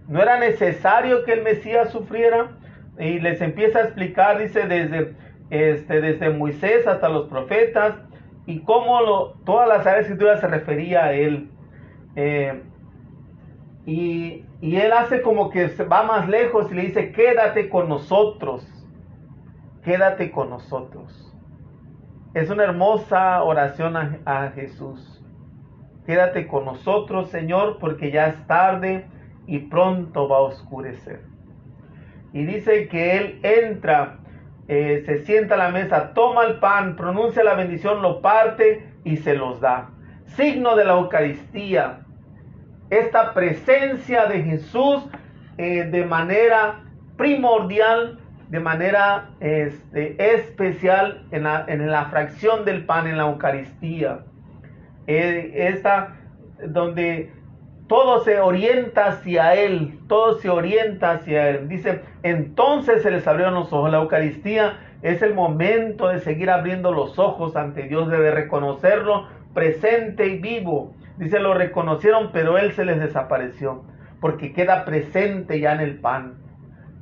No 0.09 0.21
era 0.21 0.39
necesario 0.39 1.25
que 1.25 1.33
el 1.33 1.43
Mesías 1.43 1.91
sufriera 1.91 2.51
y 2.99 3.19
les 3.21 3.41
empieza 3.41 3.81
a 3.81 3.83
explicar, 3.83 4.39
dice, 4.39 4.67
desde, 4.67 5.15
este, 5.51 6.01
desde 6.01 6.31
Moisés 6.31 6.87
hasta 6.87 7.09
los 7.09 7.29
profetas 7.29 7.95
y 8.47 8.61
cómo 8.61 9.01
lo, 9.01 9.33
todas 9.45 9.69
las 9.69 9.81
áreas 9.81 9.97
de 9.97 10.03
escritura 10.03 10.37
se 10.39 10.49
refería 10.49 11.05
a 11.05 11.13
él. 11.13 11.51
Eh, 12.17 12.63
y, 13.85 14.45
él 14.61 14.93
hace 14.93 15.23
como 15.23 15.51
que 15.51 15.67
va 15.85 16.05
más 16.05 16.29
lejos 16.29 16.71
y 16.71 16.75
le 16.75 16.83
dice, 16.83 17.13
quédate 17.13 17.69
con 17.69 17.89
nosotros, 17.89 18.67
quédate 19.85 20.31
con 20.31 20.51
nosotros. 20.51 21.35
Es 22.35 22.49
una 22.49 22.65
hermosa 22.65 23.43
oración 23.43 23.97
a, 23.97 24.19
a 24.25 24.51
Jesús. 24.51 25.23
Quédate 26.07 26.47
con 26.47 26.65
nosotros, 26.65 27.29
Señor, 27.29 27.79
porque 27.79 28.11
ya 28.11 28.29
es 28.29 28.47
tarde 28.47 29.07
y 29.47 29.59
pronto 29.59 30.29
va 30.29 30.39
a 30.39 30.43
oscurecer. 30.43 31.21
Y 32.33 32.45
dice 32.45 32.89
que 32.89 33.17
él 33.19 33.41
entra, 33.43 34.19
eh, 34.69 35.03
se 35.05 35.25
sienta 35.25 35.55
a 35.55 35.59
la 35.59 35.69
mesa, 35.69 36.15
toma 36.15 36.45
el 36.45 36.59
pan, 36.59 36.97
pronuncia 36.97 37.45
la 37.45 37.55
bendición, 37.55 38.01
lo 38.01 38.23
parte 38.23 38.89
y 39.05 39.19
se 39.19 39.35
los 39.35 39.61
da. 39.61 39.91
Signo 40.25 40.77
de 40.77 40.85
la 40.85 40.95
Eucaristía. 40.95 42.01
Esta 42.93 43.33
presencia 43.33 44.27
de 44.27 44.43
Jesús 44.43 45.03
eh, 45.57 45.85
de 45.85 46.05
manera 46.05 46.81
primordial, 47.17 48.19
de 48.51 48.61
manera 48.61 49.31
este, 49.41 50.35
especial 50.35 51.27
en 51.31 51.45
la, 51.45 51.65
en 51.69 51.91
la, 51.91 52.05
fracción 52.11 52.67
del 52.67 52.85
pan 52.85 53.07
en 53.07 53.17
la 53.17 53.23
Eucaristía. 53.23 54.27
Eh, 55.07 55.53
esta 55.55 56.17
donde 56.67 57.33
todo 57.87 58.25
se 58.25 58.41
orienta 58.41 59.07
hacia 59.07 59.55
Él, 59.55 59.99
todo 60.07 60.39
se 60.39 60.51
orienta 60.51 61.13
hacia 61.13 61.49
Él. 61.49 61.69
Dice, 61.69 62.03
entonces 62.23 63.03
se 63.03 63.11
les 63.11 63.27
abrieron 63.27 63.55
los 63.55 63.73
ojos. 63.73 63.91
La 63.91 64.03
Eucaristía 64.03 64.81
es 65.01 65.23
el 65.23 65.33
momento 65.33 66.09
de 66.09 66.19
seguir 66.19 66.51
abriendo 66.51 66.93
los 66.93 67.19
ojos 67.19 67.57
ante 67.57 67.85
Dios, 67.85 68.11
de 68.11 68.31
reconocerlo 68.33 69.29
presente 69.55 70.27
y 70.27 70.39
vivo. 70.39 70.93
Dice, 71.19 71.39
lo 71.39 71.55
reconocieron, 71.55 72.31
pero 72.33 72.59
Él 72.59 72.73
se 72.73 72.85
les 72.85 72.99
desapareció, 72.99 73.85
porque 74.21 74.53
queda 74.53 74.85
presente 74.85 75.61
ya 75.61 75.73
en 75.73 75.81
el 75.81 75.99
pan. 75.99 76.35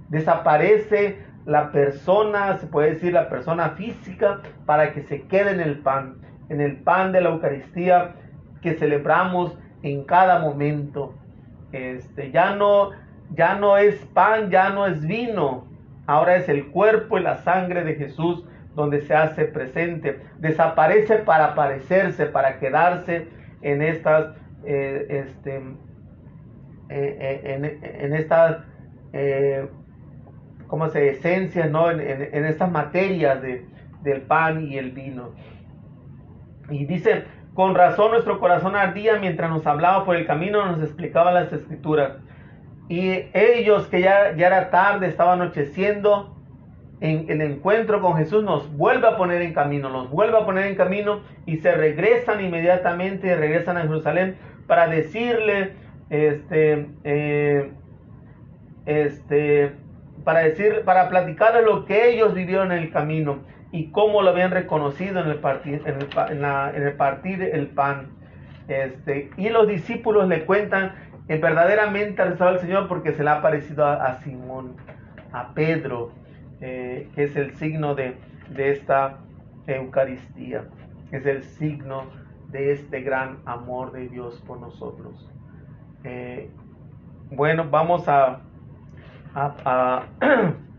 Desaparece 0.08 1.18
la 1.46 1.70
persona, 1.70 2.56
se 2.58 2.66
puede 2.66 2.90
decir 2.90 3.12
la 3.12 3.28
persona 3.28 3.70
física, 3.70 4.40
para 4.66 4.92
que 4.92 5.02
se 5.02 5.22
quede 5.22 5.52
en 5.52 5.61
el 5.61 5.78
pan, 5.78 6.16
en 6.48 6.61
el 6.61 6.78
pan 6.78 7.12
de 7.12 7.20
la 7.20 7.30
Eucaristía 7.30 8.14
que 8.61 8.74
celebramos 8.74 9.56
en 9.82 10.04
cada 10.04 10.40
momento. 10.40 11.14
Este, 11.72 12.30
ya 12.30 12.54
no, 12.54 12.90
ya 13.34 13.54
no 13.54 13.76
es 13.76 13.96
pan, 14.12 14.50
ya 14.50 14.70
no 14.70 14.86
es 14.86 15.06
vino. 15.06 15.66
Ahora 16.06 16.36
es 16.36 16.48
el 16.48 16.66
cuerpo 16.66 17.18
y 17.18 17.22
la 17.22 17.36
sangre 17.38 17.84
de 17.84 17.94
Jesús 17.94 18.44
donde 18.74 19.00
se 19.02 19.14
hace 19.14 19.44
presente. 19.44 20.20
Desaparece 20.38 21.16
para 21.16 21.46
aparecerse, 21.46 22.26
para 22.26 22.58
quedarse 22.58 23.28
en 23.62 23.82
estas, 23.82 24.36
eh, 24.64 25.06
este, 25.08 25.56
eh, 26.88 27.40
eh, 27.44 27.98
en, 28.00 28.14
estas, 28.14 28.58
¿cómo 30.66 30.88
se 30.88 31.11
esencias, 31.11 31.70
no? 31.70 31.90
En, 31.90 32.00
en, 32.00 32.44
estas 32.44 32.70
materias 32.70 33.42
de, 33.42 33.66
del 34.02 34.22
pan 34.22 34.66
y 34.66 34.78
el 34.78 34.92
vino. 34.92 35.30
Y 36.70 36.86
dice, 36.86 37.24
con 37.54 37.74
razón 37.74 38.12
nuestro 38.12 38.38
corazón 38.40 38.76
ardía 38.76 39.18
mientras 39.18 39.50
nos 39.50 39.66
hablaba 39.66 40.04
por 40.04 40.16
el 40.16 40.26
camino, 40.26 40.64
nos 40.64 40.82
explicaba 40.82 41.32
las 41.32 41.52
escrituras. 41.52 42.12
Y 42.88 43.26
ellos 43.34 43.86
que 43.86 44.00
ya, 44.00 44.34
ya 44.36 44.48
era 44.48 44.70
tarde, 44.70 45.06
estaba 45.06 45.34
anocheciendo, 45.34 46.39
en 47.01 47.30
el 47.30 47.40
encuentro 47.40 48.01
con 48.01 48.16
Jesús 48.16 48.44
nos 48.44 48.70
vuelve 48.76 49.09
a 49.09 49.16
poner 49.16 49.40
en 49.42 49.55
camino, 49.55 49.88
nos 49.88 50.11
vuelve 50.11 50.36
a 50.36 50.44
poner 50.44 50.66
en 50.66 50.74
camino 50.74 51.20
y 51.46 51.57
se 51.59 51.72
regresan 51.72 52.44
inmediatamente, 52.44 53.34
regresan 53.36 53.78
a 53.78 53.82
Jerusalén 53.82 54.36
para 54.66 54.86
decirle, 54.86 55.72
este, 56.11 56.86
eh, 57.05 57.70
este, 58.86 59.72
para 60.24 60.40
decir, 60.40 60.82
para 60.84 61.61
lo 61.62 61.86
que 61.86 62.11
ellos 62.11 62.34
vivieron 62.34 62.72
en 62.72 62.78
el 62.78 62.90
camino 62.90 63.38
y 63.72 63.90
cómo 63.90 64.22
lo 64.22 64.30
habían 64.30 64.51
reconocido 64.51 65.20
en 65.20 65.28
el 65.28 65.36
partir, 65.36 65.82
en 65.86 65.96
el, 65.96 66.76
en 66.76 66.86
el 66.86 66.92
partir 66.94 67.42
el 67.42 67.68
pan. 67.68 68.09
Este, 68.68 69.30
y 69.36 69.48
los 69.48 69.66
discípulos 69.66 70.28
le 70.28 70.44
cuentan 70.44 70.94
verdaderamente 71.38 72.22
el 72.22 72.61
Señor 72.61 72.88
porque 72.88 73.12
se 73.12 73.22
le 73.22 73.30
ha 73.30 73.42
parecido 73.42 73.86
a, 73.86 74.20
Simón, 74.20 74.76
a 75.32 75.55
Pedro, 75.55 76.12
eh, 76.61 77.08
que 77.14 77.24
es 77.24 77.36
el 77.36 77.54
signo 77.56 77.94
de, 77.94 78.16
de 78.50 78.72
esta 78.72 79.18
Eucaristía, 79.66 80.64
es 81.12 81.26
el 81.26 81.42
signo 81.42 82.04
de 82.48 82.72
este 82.72 83.02
gran 83.02 83.38
amor 83.44 83.92
de 83.92 84.08
Dios 84.08 84.42
por 84.46 84.61
nosotros. 84.61 85.30
Eh, 86.04 86.50
bueno, 87.30 87.68
vamos 87.70 88.08
a, 88.08 88.40
a 89.34 90.02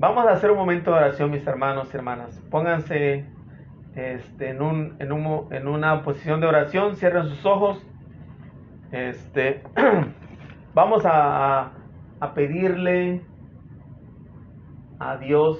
Vamos 0.00 0.24
a 0.24 0.30
hacer 0.30 0.50
un 0.50 0.56
momento 0.56 0.92
de 0.92 0.96
oración, 0.96 1.30
mis 1.30 1.46
hermanos 1.46 1.90
y 1.92 1.96
hermanas. 1.98 2.42
Pónganse 2.50 3.26
este, 3.94 4.48
en, 4.48 4.62
un, 4.62 4.96
en, 4.98 5.12
un, 5.12 5.52
en, 5.52 5.68
una 5.68 6.02
posición 6.02 6.40
de 6.40 6.46
oración, 6.46 6.96
cierren 6.96 7.28
sus 7.28 7.44
ojos. 7.44 7.86
Este, 8.92 9.62
vamos 10.74 11.04
a, 11.04 11.72
a, 12.18 12.32
pedirle 12.32 13.20
a 15.00 15.16
Dios, 15.16 15.58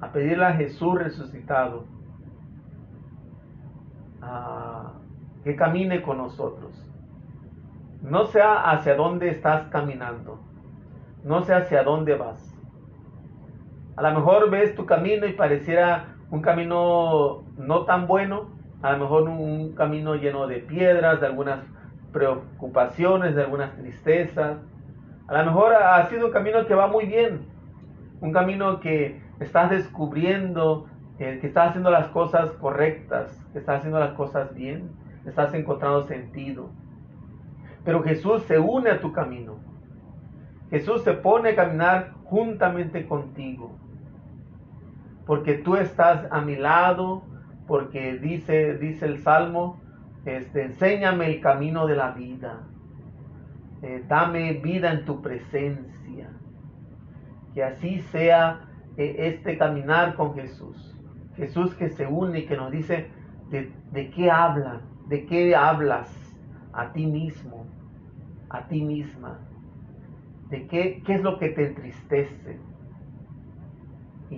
a 0.00 0.12
pedirle 0.12 0.44
a 0.44 0.52
Jesús 0.52 0.94
resucitado, 0.94 1.84
que 5.42 5.56
camine 5.56 6.02
con 6.02 6.18
nosotros. 6.18 6.72
No 8.02 8.26
sea 8.26 8.70
hacia 8.70 8.94
dónde 8.94 9.30
estás 9.30 9.68
caminando 9.68 10.46
no 11.26 11.42
sé 11.42 11.54
hacia 11.54 11.82
dónde 11.82 12.14
vas. 12.14 12.40
A 13.96 14.02
lo 14.02 14.20
mejor 14.20 14.48
ves 14.48 14.76
tu 14.76 14.86
camino 14.86 15.26
y 15.26 15.32
pareciera 15.32 16.14
un 16.30 16.40
camino 16.40 17.42
no 17.58 17.84
tan 17.84 18.06
bueno, 18.06 18.50
a 18.80 18.92
lo 18.92 18.98
mejor 18.98 19.24
un 19.24 19.74
camino 19.74 20.14
lleno 20.14 20.46
de 20.46 20.60
piedras, 20.60 21.20
de 21.20 21.26
algunas 21.26 21.64
preocupaciones, 22.12 23.34
de 23.34 23.42
algunas 23.42 23.74
tristezas. 23.74 24.58
A 25.28 25.38
lo 25.38 25.46
mejor 25.46 25.74
ha 25.74 26.06
sido 26.08 26.26
un 26.26 26.32
camino 26.32 26.66
que 26.66 26.74
va 26.74 26.86
muy 26.86 27.06
bien, 27.06 27.46
un 28.20 28.32
camino 28.32 28.78
que 28.80 29.20
estás 29.40 29.70
descubriendo, 29.70 30.86
eh, 31.18 31.38
que 31.40 31.48
estás 31.48 31.70
haciendo 31.70 31.90
las 31.90 32.08
cosas 32.08 32.50
correctas, 32.52 33.44
que 33.52 33.58
estás 33.58 33.78
haciendo 33.78 33.98
las 33.98 34.12
cosas 34.12 34.54
bien, 34.54 34.90
estás 35.26 35.52
encontrando 35.54 36.04
sentido. 36.04 36.70
Pero 37.84 38.02
Jesús 38.02 38.42
se 38.44 38.58
une 38.58 38.90
a 38.90 39.00
tu 39.00 39.12
camino. 39.12 39.58
Jesús 40.70 41.02
se 41.02 41.12
pone 41.12 41.50
a 41.50 41.56
caminar 41.56 42.12
juntamente 42.24 43.06
contigo. 43.06 43.76
Porque 45.26 45.54
tú 45.54 45.76
estás 45.76 46.26
a 46.30 46.40
mi 46.40 46.56
lado, 46.56 47.22
porque 47.66 48.14
dice, 48.18 48.76
dice 48.78 49.06
el 49.06 49.18
Salmo, 49.18 49.80
este, 50.24 50.62
enséñame 50.62 51.26
el 51.26 51.40
camino 51.40 51.86
de 51.86 51.96
la 51.96 52.10
vida. 52.12 52.60
Eh, 53.82 54.04
dame 54.08 54.54
vida 54.54 54.92
en 54.92 55.04
tu 55.04 55.20
presencia. 55.20 56.30
Que 57.54 57.64
así 57.64 58.00
sea 58.12 58.60
eh, 58.96 59.16
este 59.18 59.58
caminar 59.58 60.14
con 60.14 60.34
Jesús. 60.34 60.96
Jesús 61.36 61.74
que 61.74 61.90
se 61.90 62.06
une 62.06 62.40
y 62.40 62.46
que 62.46 62.56
nos 62.56 62.70
dice 62.70 63.10
de, 63.50 64.10
qué 64.10 64.30
habla, 64.30 64.80
de 65.08 65.26
qué 65.26 65.54
hablas 65.54 66.08
a 66.72 66.92
ti 66.92 67.06
mismo, 67.06 67.66
a 68.48 68.66
ti 68.66 68.82
misma 68.82 69.38
de 70.50 70.66
qué, 70.66 71.02
qué 71.04 71.14
es 71.14 71.22
lo 71.22 71.38
que 71.38 71.48
te 71.50 71.66
entristece. 71.66 72.58
Y, 74.30 74.36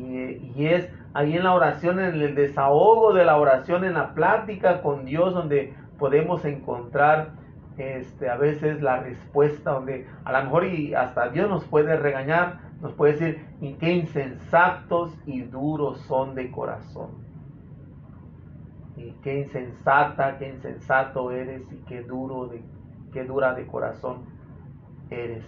y, 0.57 0.67
es 0.67 0.91
ahí 1.15 1.37
en 1.37 1.45
la 1.45 1.55
oración, 1.55 1.99
en 1.99 2.15
el 2.15 2.35
desahogo 2.35 3.13
de 3.15 3.25
la 3.25 3.39
oración, 3.39 3.85
en 3.85 3.95
la 3.95 4.15
plática 4.15 4.83
con 4.83 5.05
Dios, 5.05 5.33
donde 5.35 5.75
podemos 5.99 6.45
encontrar 6.45 7.33
este, 7.79 8.29
a 8.29 8.37
veces 8.37 8.83
la 8.83 9.01
respuesta, 9.01 9.71
donde 9.71 10.07
a 10.25 10.33
lo 10.33 10.45
mejor 10.45 10.67
y 10.67 10.95
hasta 10.95 11.29
Dios 11.31 11.49
nos 11.49 11.65
puede 11.65 11.97
regañar, 11.97 12.61
nos 12.81 12.93
puede 12.93 13.13
decir, 13.13 13.47
y 13.61 13.75
qué 13.75 13.93
insensatos 13.93 15.17
y 15.27 15.43
duros 15.43 16.01
son 16.03 16.35
de 16.35 16.51
corazón. 16.51 17.27
y 18.97 19.13
qué 19.23 19.39
insensata, 19.39 20.39
qué 20.39 20.49
insensato 20.49 21.31
eres 21.31 21.63
y 21.71 21.77
qué 21.87 22.03
duro 22.03 22.49
de, 22.49 22.61
qué 23.13 23.23
dura 23.25 23.55
de 23.55 23.65
corazón 23.65 24.25
eres. 25.09 25.45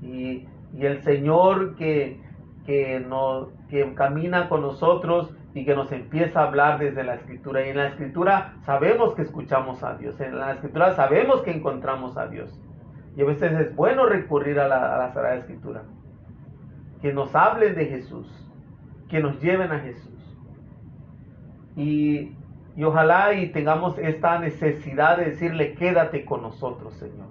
Y, 0.00 0.48
el 0.78 1.02
Señor 1.02 1.76
que, 1.76 2.18
que, 2.64 2.98
no, 3.00 3.50
que 3.68 3.92
camina 3.92 4.48
con 4.48 4.62
nosotros 4.62 5.30
y 5.54 5.64
que 5.64 5.74
nos 5.74 5.92
empieza 5.92 6.40
a 6.40 6.46
hablar 6.48 6.78
desde 6.78 7.04
la 7.04 7.14
escritura. 7.14 7.64
Y 7.66 7.70
en 7.70 7.76
la 7.76 7.88
escritura 7.88 8.54
sabemos 8.64 9.14
que 9.14 9.22
escuchamos 9.22 9.82
a 9.82 9.96
Dios, 9.96 10.18
en 10.20 10.38
la 10.38 10.52
escritura 10.52 10.94
sabemos 10.94 11.42
que 11.42 11.52
encontramos 11.52 12.16
a 12.16 12.26
Dios. 12.28 12.58
Y 13.16 13.22
a 13.22 13.26
veces 13.26 13.52
es 13.52 13.76
bueno 13.76 14.06
recurrir 14.06 14.58
a 14.58 14.68
la, 14.68 14.94
a 14.94 14.98
la 14.98 15.12
Sagrada 15.12 15.36
Escritura. 15.36 15.82
Que 17.02 17.12
nos 17.12 17.34
hablen 17.34 17.74
de 17.74 17.86
Jesús, 17.86 18.26
que 19.08 19.20
nos 19.20 19.40
lleven 19.42 19.70
a 19.70 19.80
Jesús. 19.80 20.38
Y, 21.76 22.34
y 22.74 22.84
ojalá 22.84 23.34
y 23.34 23.50
tengamos 23.50 23.98
esta 23.98 24.38
necesidad 24.38 25.18
de 25.18 25.26
decirle, 25.26 25.74
quédate 25.74 26.24
con 26.24 26.40
nosotros, 26.40 26.94
Señor. 26.94 27.28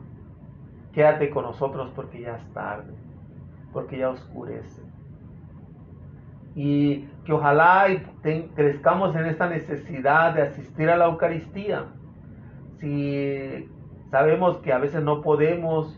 Quédate 0.93 1.29
con 1.29 1.45
nosotros 1.45 1.91
porque 1.95 2.21
ya 2.21 2.35
es 2.35 2.53
tarde, 2.53 2.93
porque 3.73 3.97
ya 3.97 4.09
oscurece. 4.09 4.81
Y 6.55 7.07
que 7.25 7.33
ojalá 7.33 7.87
crezcamos 8.55 9.15
en 9.15 9.25
esta 9.25 9.47
necesidad 9.47 10.33
de 10.33 10.41
asistir 10.41 10.89
a 10.89 10.97
la 10.97 11.05
Eucaristía. 11.05 11.85
Si 12.79 13.69
sabemos 14.09 14.57
que 14.57 14.73
a 14.73 14.77
veces 14.77 15.01
no 15.01 15.21
podemos 15.21 15.97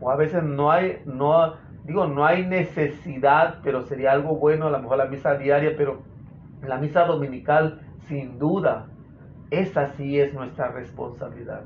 o 0.00 0.10
a 0.10 0.16
veces 0.16 0.42
no 0.42 0.70
hay, 0.70 1.02
no, 1.04 1.54
digo, 1.84 2.06
no 2.06 2.24
hay 2.24 2.46
necesidad, 2.46 3.58
pero 3.62 3.82
sería 3.82 4.12
algo 4.12 4.36
bueno, 4.36 4.66
a 4.66 4.70
lo 4.70 4.80
mejor 4.80 4.98
la 4.98 5.04
misa 5.06 5.36
diaria, 5.36 5.74
pero 5.76 6.02
la 6.66 6.78
misa 6.78 7.04
dominical, 7.04 7.80
sin 8.08 8.38
duda, 8.38 8.86
esa 9.50 9.88
sí 9.88 10.18
es 10.18 10.32
nuestra 10.32 10.68
responsabilidad. 10.68 11.62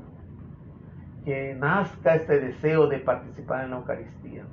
Que 1.23 1.55
nazca 1.55 2.15
este 2.15 2.39
deseo 2.39 2.87
de 2.87 2.99
participar 2.99 3.63
en 3.63 3.71
la 3.71 3.77
Eucaristía, 3.77 4.43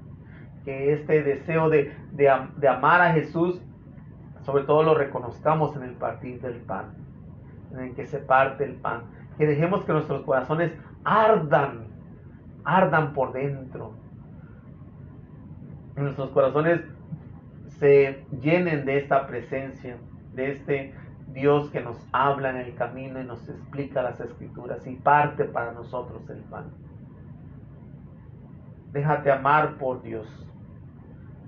que 0.65 0.93
este 0.93 1.23
deseo 1.23 1.69
de, 1.69 1.93
de 2.13 2.69
amar 2.69 3.01
a 3.01 3.13
Jesús, 3.13 3.61
sobre 4.45 4.65
todo 4.65 4.83
lo 4.83 4.95
reconozcamos 4.95 5.77
en 5.77 5.85
el 5.85 5.93
partir 5.93 6.41
del 6.41 6.61
pan, 6.61 6.95
en 7.73 7.81
el 7.81 7.95
que 7.95 8.07
se 8.07 8.19
parte 8.19 8.65
el 8.65 8.75
pan, 8.75 9.03
que 9.39 9.47
dejemos 9.47 9.85
que 9.85 9.93
nuestros 9.93 10.23
corazones 10.23 10.73
ardan, 11.05 11.87
ardan 12.65 13.13
por 13.13 13.33
dentro. 13.33 13.95
Nuestros 15.97 16.31
corazones 16.31 16.81
se 17.79 18.25
llenen 18.41 18.85
de 18.85 18.99
esta 18.99 19.27
presencia, 19.27 19.97
de 20.35 20.53
este 20.53 20.95
Dios 21.29 21.71
que 21.71 21.81
nos 21.81 21.97
habla 22.13 22.51
en 22.51 22.57
el 22.57 22.75
camino 22.75 23.21
y 23.21 23.25
nos 23.25 23.49
explica 23.49 24.03
las 24.03 24.21
escrituras 24.21 24.87
y 24.87 24.97
parte 24.97 25.45
para 25.45 25.73
nosotros 25.73 26.29
el 26.29 26.41
pan. 26.45 26.71
Déjate 28.93 29.31
amar 29.31 29.79
por 29.79 30.03
Dios. 30.03 30.27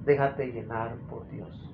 Déjate 0.04 0.46
llenar 0.46 0.94
por 1.10 1.28
Dios. 1.28 1.73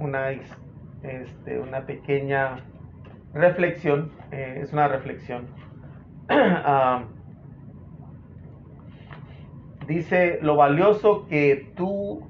una, 0.00 0.30
este, 0.30 1.60
una 1.60 1.84
pequeña 1.84 2.64
reflexión, 3.34 4.10
eh, 4.32 4.60
es 4.62 4.72
una 4.72 4.88
reflexión. 4.88 5.46
Ah, 6.32 7.06
dice 9.88 10.38
lo 10.42 10.54
valioso 10.54 11.26
que 11.26 11.72
tú, 11.76 12.22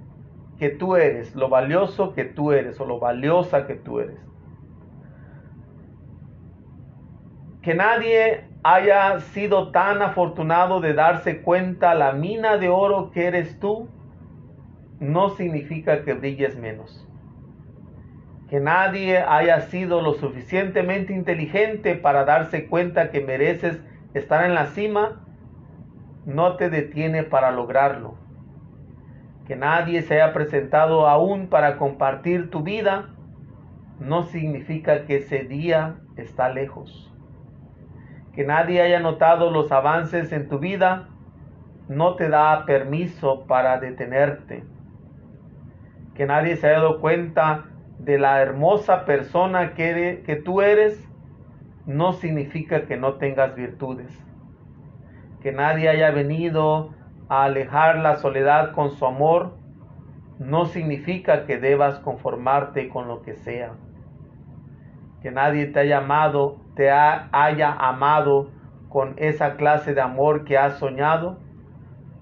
que 0.58 0.70
tú 0.70 0.96
eres, 0.96 1.34
lo 1.34 1.50
valioso 1.50 2.14
que 2.14 2.24
tú 2.24 2.52
eres 2.52 2.80
o 2.80 2.86
lo 2.86 2.98
valiosa 2.98 3.66
que 3.66 3.74
tú 3.74 4.00
eres. 4.00 4.18
Que 7.60 7.74
nadie 7.74 8.46
haya 8.62 9.20
sido 9.20 9.70
tan 9.70 10.00
afortunado 10.00 10.80
de 10.80 10.94
darse 10.94 11.42
cuenta 11.42 11.94
la 11.94 12.12
mina 12.12 12.56
de 12.56 12.70
oro 12.70 13.10
que 13.10 13.26
eres 13.26 13.60
tú, 13.60 13.90
no 14.98 15.28
significa 15.30 16.04
que 16.04 16.14
brilles 16.14 16.56
menos 16.56 17.09
que 18.50 18.58
nadie 18.58 19.18
haya 19.18 19.60
sido 19.60 20.02
lo 20.02 20.14
suficientemente 20.14 21.12
inteligente 21.12 21.94
para 21.94 22.24
darse 22.24 22.66
cuenta 22.66 23.12
que 23.12 23.20
mereces 23.20 23.80
estar 24.12 24.44
en 24.44 24.56
la 24.56 24.66
cima, 24.66 25.20
no 26.26 26.56
te 26.56 26.68
detiene 26.68 27.22
para 27.22 27.52
lograrlo. 27.52 28.16
Que 29.46 29.54
nadie 29.54 30.02
se 30.02 30.20
haya 30.20 30.32
presentado 30.32 31.06
aún 31.06 31.46
para 31.46 31.76
compartir 31.76 32.50
tu 32.50 32.64
vida, 32.64 33.10
no 34.00 34.24
significa 34.24 35.04
que 35.04 35.18
ese 35.18 35.44
día 35.44 36.00
está 36.16 36.48
lejos. 36.48 37.14
Que 38.34 38.44
nadie 38.44 38.82
haya 38.82 38.98
notado 38.98 39.52
los 39.52 39.70
avances 39.70 40.32
en 40.32 40.48
tu 40.48 40.58
vida, 40.58 41.06
no 41.86 42.16
te 42.16 42.28
da 42.28 42.66
permiso 42.66 43.46
para 43.46 43.78
detenerte. 43.78 44.64
Que 46.16 46.26
nadie 46.26 46.56
se 46.56 46.66
haya 46.66 46.80
dado 46.80 47.00
cuenta 47.00 47.69
de 48.04 48.18
la 48.18 48.40
hermosa 48.40 49.04
persona 49.04 49.74
que, 49.74 50.22
que 50.24 50.36
tú 50.36 50.62
eres, 50.62 51.06
no 51.84 52.14
significa 52.14 52.86
que 52.86 52.96
no 52.96 53.14
tengas 53.14 53.54
virtudes. 53.54 54.10
Que 55.42 55.52
nadie 55.52 55.88
haya 55.90 56.10
venido 56.10 56.94
a 57.28 57.44
alejar 57.44 57.98
la 57.98 58.16
soledad 58.16 58.72
con 58.72 58.92
su 58.92 59.04
amor, 59.04 59.58
no 60.38 60.64
significa 60.64 61.44
que 61.44 61.58
debas 61.58 61.98
conformarte 61.98 62.88
con 62.88 63.06
lo 63.06 63.20
que 63.20 63.34
sea. 63.34 63.72
Que 65.20 65.30
nadie 65.30 65.66
te 65.66 65.80
haya 65.80 65.98
amado, 65.98 66.56
te 66.76 66.90
haya 66.90 67.72
amado 67.72 68.50
con 68.88 69.14
esa 69.18 69.56
clase 69.56 69.92
de 69.92 70.00
amor 70.00 70.44
que 70.44 70.56
has 70.56 70.78
soñado, 70.78 71.38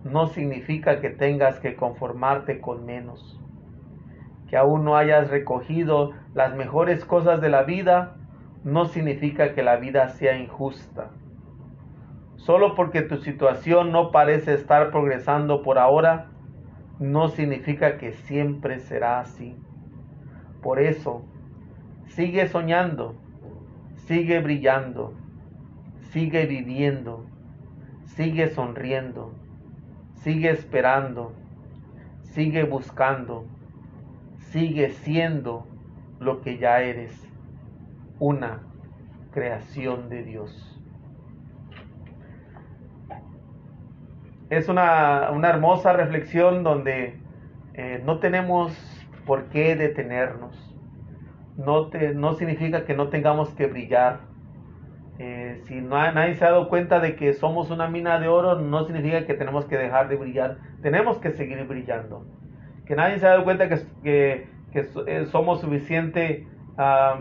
no 0.03 0.27
significa 0.27 1.01
que 1.01 1.11
tengas 1.11 1.61
que 1.61 1.77
conformarte 1.77 2.61
con 2.61 2.85
menos 2.85 3.39
que 4.49 4.57
aún 4.57 4.85
no 4.85 4.97
hayas 4.97 5.29
recogido 5.29 6.13
las 6.35 6.55
mejores 6.55 7.05
cosas 7.05 7.41
de 7.41 7.51
la 7.51 7.63
vida, 7.63 8.17
no 8.65 8.87
significa 8.87 9.55
que 9.55 9.63
la 9.63 9.77
vida 9.77 10.09
sea 10.09 10.39
injusta. 10.39 11.11
Solo 12.37 12.75
porque 12.75 13.03
tu 13.03 13.19
situación 13.19 13.93
no 13.93 14.11
parece 14.11 14.55
estar 14.55 14.91
progresando 14.91 15.63
por 15.63 15.79
ahora, 15.79 16.29
no 16.99 17.29
significa 17.29 17.99
que 17.99 18.13
siempre 18.13 18.79
será 18.81 19.21
así. 19.21 19.55
Por 20.63 20.81
eso, 20.81 21.23
sigue 22.07 22.49
soñando, 22.49 23.15
sigue 24.07 24.41
brillando, 24.41 25.13
sigue 26.11 26.47
viviendo, 26.47 27.27
sigue 28.07 28.49
sonriendo, 28.49 29.35
sigue 30.15 30.51
esperando, 30.51 31.33
sigue 32.23 32.65
buscando 32.65 33.45
sigue 34.51 34.91
siendo 34.91 35.67
lo 36.21 36.41
que 36.41 36.59
ya 36.59 36.81
eres, 36.81 37.13
una 38.19 38.63
creación 39.33 40.09
de 40.09 40.23
Dios. 40.25 40.75
Es 44.51 44.69
una, 44.69 45.29
hermosa 45.45 45.93
reflexión 45.93 46.65
donde 46.65 47.21
eh, 47.75 48.03
no 48.05 48.19
tenemos 48.19 48.73
por 49.27 49.45
qué 49.51 49.77
detenernos. 49.77 50.57
No, 51.57 51.89
te, 51.89 52.15
no 52.15 52.35
significa 52.35 52.85
que 52.85 52.95
no 52.95 53.09
tengamos 53.09 53.51
que 53.51 53.67
brillar. 53.67 54.21
Eh, 55.19 55.61
si 55.65 55.81
no, 55.81 55.97
nadie 56.13 56.37
se 56.37 56.45
ha 56.45 56.53
dado 56.53 56.69
cuenta 56.69 57.01
de 57.01 57.17
que 57.17 57.35
somos 57.35 57.71
una 57.71 57.89
mina 57.89 58.19
de 58.21 58.29
oro, 58.29 58.59
no 58.61 58.85
significa 58.85 59.27
que 59.27 59.35
tenemos 59.35 59.67
que 59.67 59.77
dejar 59.77 60.09
de 60.09 60.17
brillar. 60.17 60.59
Tenemos 60.81 61.19
que 61.19 61.33
seguir 61.33 61.63
brillando. 61.67 62.25
Que 62.89 62.97
nadie 62.97 63.19
se 63.19 63.27
ha 63.27 63.31
dado 63.31 63.45
cuenta 63.45 63.69
que, 63.69 64.49
que, 64.73 64.89
eh, 65.07 65.27
somos 65.27 65.61
suficiente, 65.61 66.47
ah, 66.79 67.21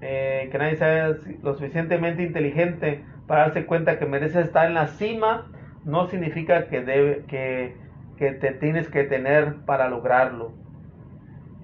eh, 0.00 0.48
que 0.52 0.58
nadie 0.58 0.76
sea 0.76 1.16
lo 1.42 1.54
suficientemente 1.54 2.22
inteligente 2.22 3.04
para 3.26 3.42
darse 3.42 3.66
cuenta 3.66 3.98
que 3.98 4.06
merece 4.06 4.40
estar 4.40 4.66
en 4.66 4.74
la 4.74 4.86
cima, 4.86 5.50
no 5.84 6.06
significa 6.06 6.68
que, 6.68 6.82
debe, 6.82 7.24
que, 7.26 7.76
que 8.16 8.30
te 8.30 8.52
tienes 8.52 8.88
que 8.88 9.02
tener 9.04 9.56
para 9.66 9.88
lograrlo. 9.88 10.52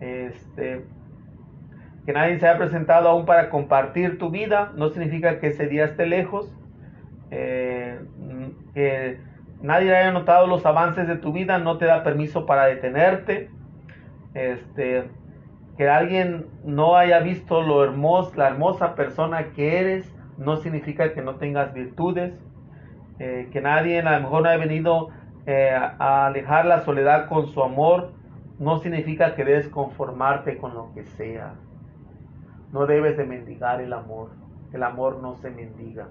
Este, 0.01 0.85
que 2.05 2.13
nadie 2.13 2.41
se 2.41 2.49
haya 2.49 2.59
presentado 2.59 3.09
aún 3.09 3.25
para 3.25 3.51
compartir 3.51 4.19
tu 4.19 4.31
vida, 4.31 4.73
no 4.75 4.91
significa 4.91 5.39
que 5.39 5.47
ese 5.47 5.69
día 5.69 5.85
esté 5.85 6.07
lejos. 6.07 6.53
Eh, 7.31 8.01
que 8.75 9.19
nadie 9.65 9.97
haya 9.97 10.13
notado 10.13 10.47
los 10.47 10.67
avances 10.67 11.09
de 11.09 11.17
tu 11.17 11.33
vida, 11.33 11.59
no 11.59 11.79
te 11.79 11.87
da 11.87 12.03
permiso 12.03 12.45
para 12.45 12.67
detenerte. 12.67 13.51
Este, 14.35 15.09
que 15.79 15.89
alguien 15.89 16.47
no 16.65 16.97
haya 16.97 17.21
visto 17.21 17.63
lo 17.63 17.83
hermoso, 17.83 18.33
la 18.37 18.49
hermosa 18.49 18.95
persona 18.95 19.53
que 19.53 19.81
eres, 19.81 20.15
no 20.37 20.57
significa 20.57 21.15
que 21.15 21.23
no 21.23 21.37
tengas 21.37 21.73
virtudes. 21.73 22.35
Eh, 23.19 23.49
que 23.53 23.61
nadie 23.61 24.01
a 24.01 24.19
lo 24.19 24.21
mejor 24.21 24.43
no 24.43 24.49
haya 24.51 24.59
venido 24.59 25.09
eh, 25.47 25.71
a 25.71 26.27
alejar 26.27 26.67
la 26.67 26.81
soledad 26.81 27.29
con 27.29 27.47
su 27.47 27.63
amor, 27.63 28.13
no 28.59 28.79
significa 28.81 29.35
que 29.35 29.45
debes 29.45 29.69
conformarte 29.69 30.59
con 30.59 30.75
lo 30.75 30.93
que 30.93 31.05
sea. 31.05 31.55
No 32.71 32.87
debes 32.87 33.17
de 33.17 33.25
mendigar 33.25 33.81
el 33.81 33.95
amor. 33.95 34.31
El 34.73 34.83
amor 34.83 35.23
no 35.23 35.37
se 35.37 35.51
mendiga. 35.51 36.09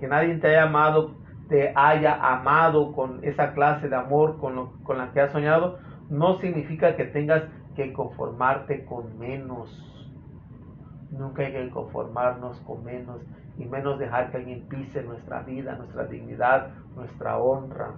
Que 0.00 0.08
nadie 0.08 0.34
te 0.36 0.48
haya 0.48 0.64
amado, 0.64 1.14
te 1.48 1.72
haya 1.74 2.14
amado 2.14 2.92
con 2.92 3.20
esa 3.22 3.52
clase 3.52 3.88
de 3.88 3.96
amor 3.96 4.38
con, 4.38 4.82
con 4.82 4.98
la 4.98 5.12
que 5.12 5.20
has 5.20 5.32
soñado, 5.32 5.78
no 6.08 6.38
significa 6.38 6.96
que 6.96 7.04
tengas 7.04 7.44
que 7.76 7.92
conformarte 7.92 8.84
con 8.84 9.18
menos. 9.18 9.70
Nunca 11.10 11.42
hay 11.42 11.52
que 11.52 11.70
conformarnos 11.70 12.58
con 12.60 12.84
menos 12.84 13.20
y 13.58 13.64
menos 13.66 13.98
dejar 13.98 14.30
que 14.30 14.38
alguien 14.38 14.66
pise 14.68 15.02
nuestra 15.02 15.42
vida, 15.42 15.76
nuestra 15.76 16.04
dignidad, 16.04 16.70
nuestra 16.96 17.38
honra. 17.38 17.92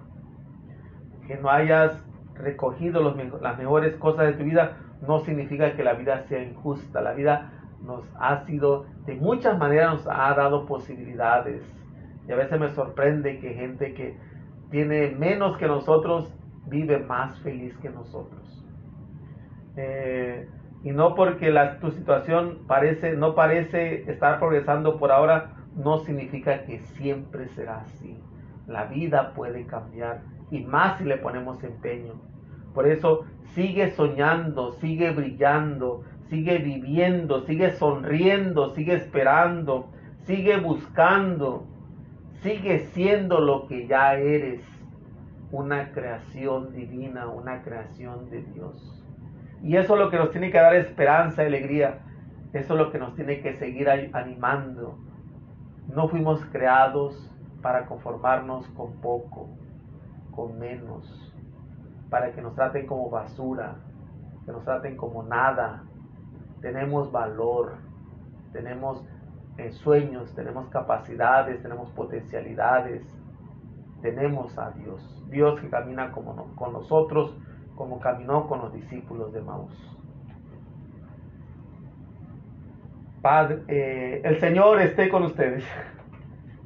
Que 1.25 1.37
no 1.37 1.49
hayas 1.49 2.03
recogido 2.35 3.01
las 3.41 3.57
mejores 3.57 3.95
cosas 3.95 4.27
de 4.27 4.33
tu 4.33 4.43
vida 4.43 4.77
no 5.05 5.19
significa 5.19 5.75
que 5.75 5.83
la 5.83 5.93
vida 5.93 6.23
sea 6.27 6.43
injusta. 6.43 7.01
La 7.01 7.13
vida 7.13 7.51
nos 7.83 8.03
ha 8.19 8.45
sido, 8.45 8.85
de 9.05 9.15
muchas 9.15 9.57
maneras 9.57 9.93
nos 9.93 10.07
ha 10.07 10.33
dado 10.33 10.65
posibilidades. 10.65 11.61
Y 12.27 12.31
a 12.31 12.35
veces 12.35 12.59
me 12.59 12.69
sorprende 12.69 13.39
que 13.39 13.53
gente 13.53 13.93
que 13.93 14.17
tiene 14.69 15.11
menos 15.11 15.57
que 15.57 15.67
nosotros 15.67 16.33
vive 16.67 16.99
más 16.99 17.39
feliz 17.39 17.77
que 17.77 17.89
nosotros. 17.89 18.65
Eh, 19.77 20.47
y 20.83 20.91
no 20.91 21.15
porque 21.15 21.53
tu 21.79 21.91
situación 21.91 22.59
parece, 22.67 23.15
no 23.15 23.35
parece 23.35 24.09
estar 24.11 24.39
progresando 24.39 24.97
por 24.97 25.11
ahora, 25.11 25.53
no 25.75 25.99
significa 25.99 26.63
que 26.65 26.79
siempre 26.79 27.47
será 27.49 27.81
así. 27.81 28.19
La 28.67 28.85
vida 28.85 29.33
puede 29.33 29.65
cambiar 29.65 30.21
y 30.51 30.59
más 30.61 30.97
si 30.97 31.05
le 31.05 31.17
ponemos 31.17 31.63
empeño. 31.63 32.13
Por 32.73 32.87
eso 32.87 33.25
sigue 33.53 33.91
soñando, 33.91 34.73
sigue 34.73 35.11
brillando, 35.11 36.03
sigue 36.29 36.57
viviendo, 36.57 37.41
sigue 37.41 37.71
sonriendo, 37.71 38.69
sigue 38.75 38.95
esperando, 38.95 39.89
sigue 40.25 40.57
buscando, 40.57 41.65
sigue 42.41 42.79
siendo 42.93 43.39
lo 43.39 43.67
que 43.67 43.87
ya 43.87 44.13
eres, 44.13 44.61
una 45.51 45.91
creación 45.91 46.73
divina, 46.73 47.27
una 47.27 47.63
creación 47.63 48.29
de 48.29 48.41
Dios. 48.43 49.05
Y 49.63 49.75
eso 49.77 49.93
es 49.95 49.99
lo 49.99 50.09
que 50.09 50.17
nos 50.17 50.31
tiene 50.31 50.51
que 50.51 50.57
dar 50.57 50.75
esperanza, 50.75 51.41
alegría, 51.41 51.99
eso 52.53 52.73
es 52.73 52.79
lo 52.79 52.91
que 52.91 52.99
nos 52.99 53.15
tiene 53.15 53.41
que 53.41 53.53
seguir 53.57 53.89
animando. 53.89 54.99
No 55.87 56.07
fuimos 56.09 56.43
creados 56.51 57.31
para 57.61 57.85
conformarnos 57.85 58.67
con 58.69 58.93
poco, 59.01 59.49
con 60.31 60.59
menos, 60.59 61.33
para 62.09 62.31
que 62.31 62.41
nos 62.41 62.55
traten 62.55 62.85
como 62.85 63.09
basura, 63.09 63.75
que 64.45 64.51
nos 64.51 64.63
traten 64.63 64.95
como 64.95 65.23
nada, 65.23 65.83
tenemos 66.61 67.11
valor, 67.11 67.77
tenemos 68.51 69.03
eh, 69.57 69.71
sueños, 69.71 70.33
tenemos 70.35 70.67
capacidades, 70.69 71.61
tenemos 71.61 71.89
potencialidades, 71.91 73.01
tenemos 74.01 74.57
a 74.57 74.71
Dios. 74.71 75.25
Dios 75.29 75.59
que 75.59 75.69
camina 75.69 76.11
como 76.11 76.55
con 76.55 76.73
nosotros, 76.73 77.35
como 77.75 77.99
caminó 77.99 78.47
con 78.47 78.59
los 78.59 78.73
discípulos 78.73 79.33
de 79.33 79.41
Maús. 79.41 79.97
Padre, 83.21 83.63
eh, 83.67 84.21
el 84.23 84.39
Señor 84.39 84.79
esté 84.81 85.09
con 85.09 85.23
ustedes. 85.23 85.65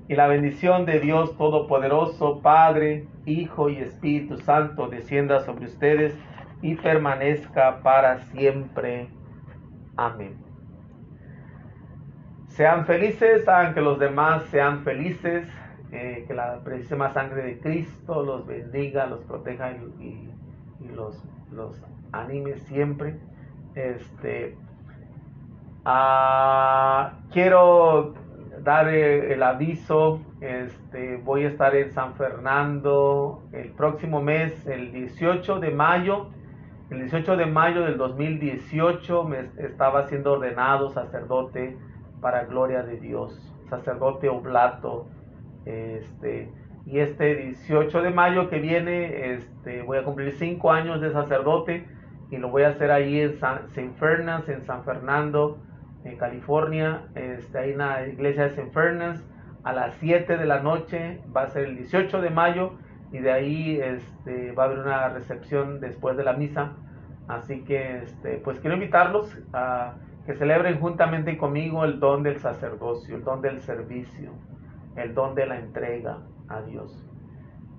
Y 0.08 0.16
la 0.16 0.28
bendición 0.28 0.86
de 0.86 1.00
Dios 1.00 1.38
Todopoderoso, 1.38 2.42
Padre, 2.42 3.08
Hijo 3.26 3.70
y 3.70 3.78
Espíritu 3.78 4.38
Santo, 4.40 4.90
descienda 4.90 5.40
sobre 5.40 5.66
ustedes 5.66 6.14
y 6.62 6.76
permanezca 6.76 7.82
para 7.82 8.20
siempre. 8.20 9.08
Amén. 9.96 10.51
Sean 12.56 12.86
felices, 12.86 13.48
hagan 13.48 13.74
que 13.74 13.82
los 13.82 13.98
demás 13.98 14.44
sean 14.52 14.84
felices, 14.84 15.48
eh, 15.92 16.26
que 16.28 16.34
la 16.34 16.60
preciosa 16.64 17.14
sangre 17.14 17.44
de 17.44 17.60
Cristo 17.60 18.24
los 18.24 18.46
bendiga, 18.46 19.06
los 19.06 19.24
proteja 19.24 19.72
y, 19.72 20.30
los, 20.96 21.24
anime 22.12 22.58
siempre. 22.58 23.16
Este, 23.76 24.58
ah, 25.86 27.14
quiero 27.32 28.16
dar 28.64 28.90
el 28.90 29.42
aviso, 29.44 30.22
este, 30.42 31.18
voy 31.18 31.46
a 31.46 31.50
estar 31.50 31.74
en 31.76 31.92
San 31.92 32.16
Fernando 32.16 33.44
el 33.54 33.70
próximo 33.72 34.22
mes, 34.22 34.68
el 34.68 34.92
18 34.92 35.60
de 35.60 35.72
mayo 35.72 36.28
el 36.92 37.00
18 37.00 37.38
de 37.38 37.46
mayo 37.46 37.84
del 37.84 37.98
2018 37.98 39.24
me 39.24 39.50
estaba 39.60 40.10
siendo 40.10 40.34
ordenado 40.34 40.90
sacerdote 40.90 41.78
para 42.22 42.46
gloria 42.46 42.84
de 42.84 42.98
Dios, 42.98 43.54
sacerdote 43.70 44.30
oblato. 44.30 45.08
Este, 45.66 46.52
y 46.86 47.00
este 47.00 47.36
18 47.36 48.02
de 48.02 48.10
mayo 48.10 48.50
que 48.50 48.60
viene 48.60 49.34
este, 49.34 49.82
voy 49.84 49.98
a 49.98 50.04
cumplir 50.04 50.32
cinco 50.34 50.72
años 50.72 51.02
de 51.02 51.12
sacerdote 51.12 51.86
y 52.32 52.38
lo 52.38 52.50
voy 52.50 52.64
a 52.64 52.70
hacer 52.70 52.92
ahí 52.92 53.20
en 53.20 53.40
San, 53.40 53.70
Fernando, 53.98 54.52
en 54.52 54.66
San 54.66 54.84
Fernando, 54.84 55.60
en 56.04 56.18
California. 56.18 57.04
Este, 57.16 57.58
ahí 57.58 57.72
en 57.72 57.78
la 57.80 58.08
iglesia 58.08 58.44
de 58.44 58.56
San 58.56 58.72
Fernando 58.72 59.22
a 59.64 59.74
las 59.74 59.96
7 60.00 60.38
de 60.38 60.46
la 60.46 60.62
noche, 60.62 61.22
va 61.36 61.44
a 61.44 61.48
ser 61.48 61.66
el 61.66 61.78
18 61.78 62.22
de 62.22 62.30
mayo 62.30 62.74
y 63.12 63.20
de 63.20 63.32
ahí 63.32 63.80
este, 63.80 64.52
va 64.54 64.64
a 64.64 64.66
haber 64.68 64.80
una 64.80 65.10
recepción 65.10 65.80
después 65.80 66.18
de 66.18 66.24
la 66.24 66.34
misa. 66.34 66.74
Así 67.28 67.64
que 67.64 67.98
este, 68.00 68.38
pues 68.38 68.60
quiero 68.60 68.76
invitarlos 68.76 69.38
a 69.54 69.94
que 70.26 70.34
celebren 70.36 70.80
juntamente 70.80 71.38
conmigo 71.38 71.84
el 71.84 72.00
don 72.00 72.24
del 72.24 72.40
sacerdocio, 72.40 73.16
el 73.16 73.24
don 73.24 73.42
del 73.42 73.62
servicio, 73.62 74.32
el 74.96 75.14
don 75.14 75.36
de 75.36 75.46
la 75.46 75.58
entrega 75.58 76.20
a 76.48 76.62
Dios. 76.62 77.04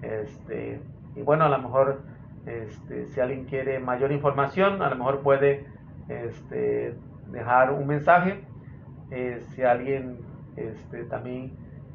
Este, 0.02 0.80
y 1.14 1.22
bueno, 1.22 1.44
a 1.44 1.48
lo 1.48 1.58
mejor 1.58 2.00
este, 2.46 3.06
si 3.06 3.20
alguien 3.20 3.44
quiere 3.44 3.78
mayor 3.78 4.10
información, 4.10 4.82
a 4.82 4.90
lo 4.90 4.96
mejor 4.96 5.20
puede 5.20 5.66
este, 6.08 6.94
dejar 7.30 7.72
un 7.72 7.86
mensaje. 7.86 8.44
Eh, 9.10 9.40
si 9.50 9.62
alguien 9.62 10.18
este, 10.56 11.04
también, 11.04 11.52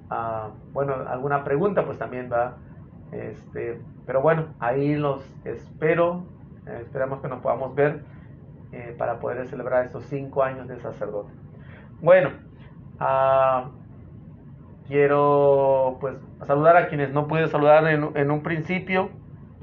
ah, 0.10 0.52
bueno, 0.72 0.94
alguna 1.08 1.44
pregunta, 1.44 1.86
pues 1.86 1.98
también 1.98 2.30
va 2.32 2.58
este, 3.12 3.80
pero 4.06 4.22
bueno, 4.22 4.48
ahí 4.60 4.96
los 4.96 5.24
espero. 5.46 6.26
Eh, 6.66 6.80
esperamos 6.82 7.22
que 7.22 7.28
nos 7.28 7.42
podamos 7.42 7.74
ver 7.76 8.04
eh, 8.72 8.96
para 8.98 9.20
poder 9.20 9.48
celebrar 9.48 9.86
estos 9.86 10.04
cinco 10.06 10.44
años 10.44 10.68
de 10.68 10.80
sacerdote. 10.80 11.32
Bueno, 12.02 12.32
ah, 13.00 13.72
quiero 14.88 15.98
pues 16.00 16.16
saludar 16.46 16.78
a 16.78 16.88
quienes 16.88 17.12
no 17.12 17.28
pude 17.28 17.48
saludar 17.48 17.88
en, 17.88 18.16
en 18.16 18.32
un 18.32 18.42
principio. 18.44 19.10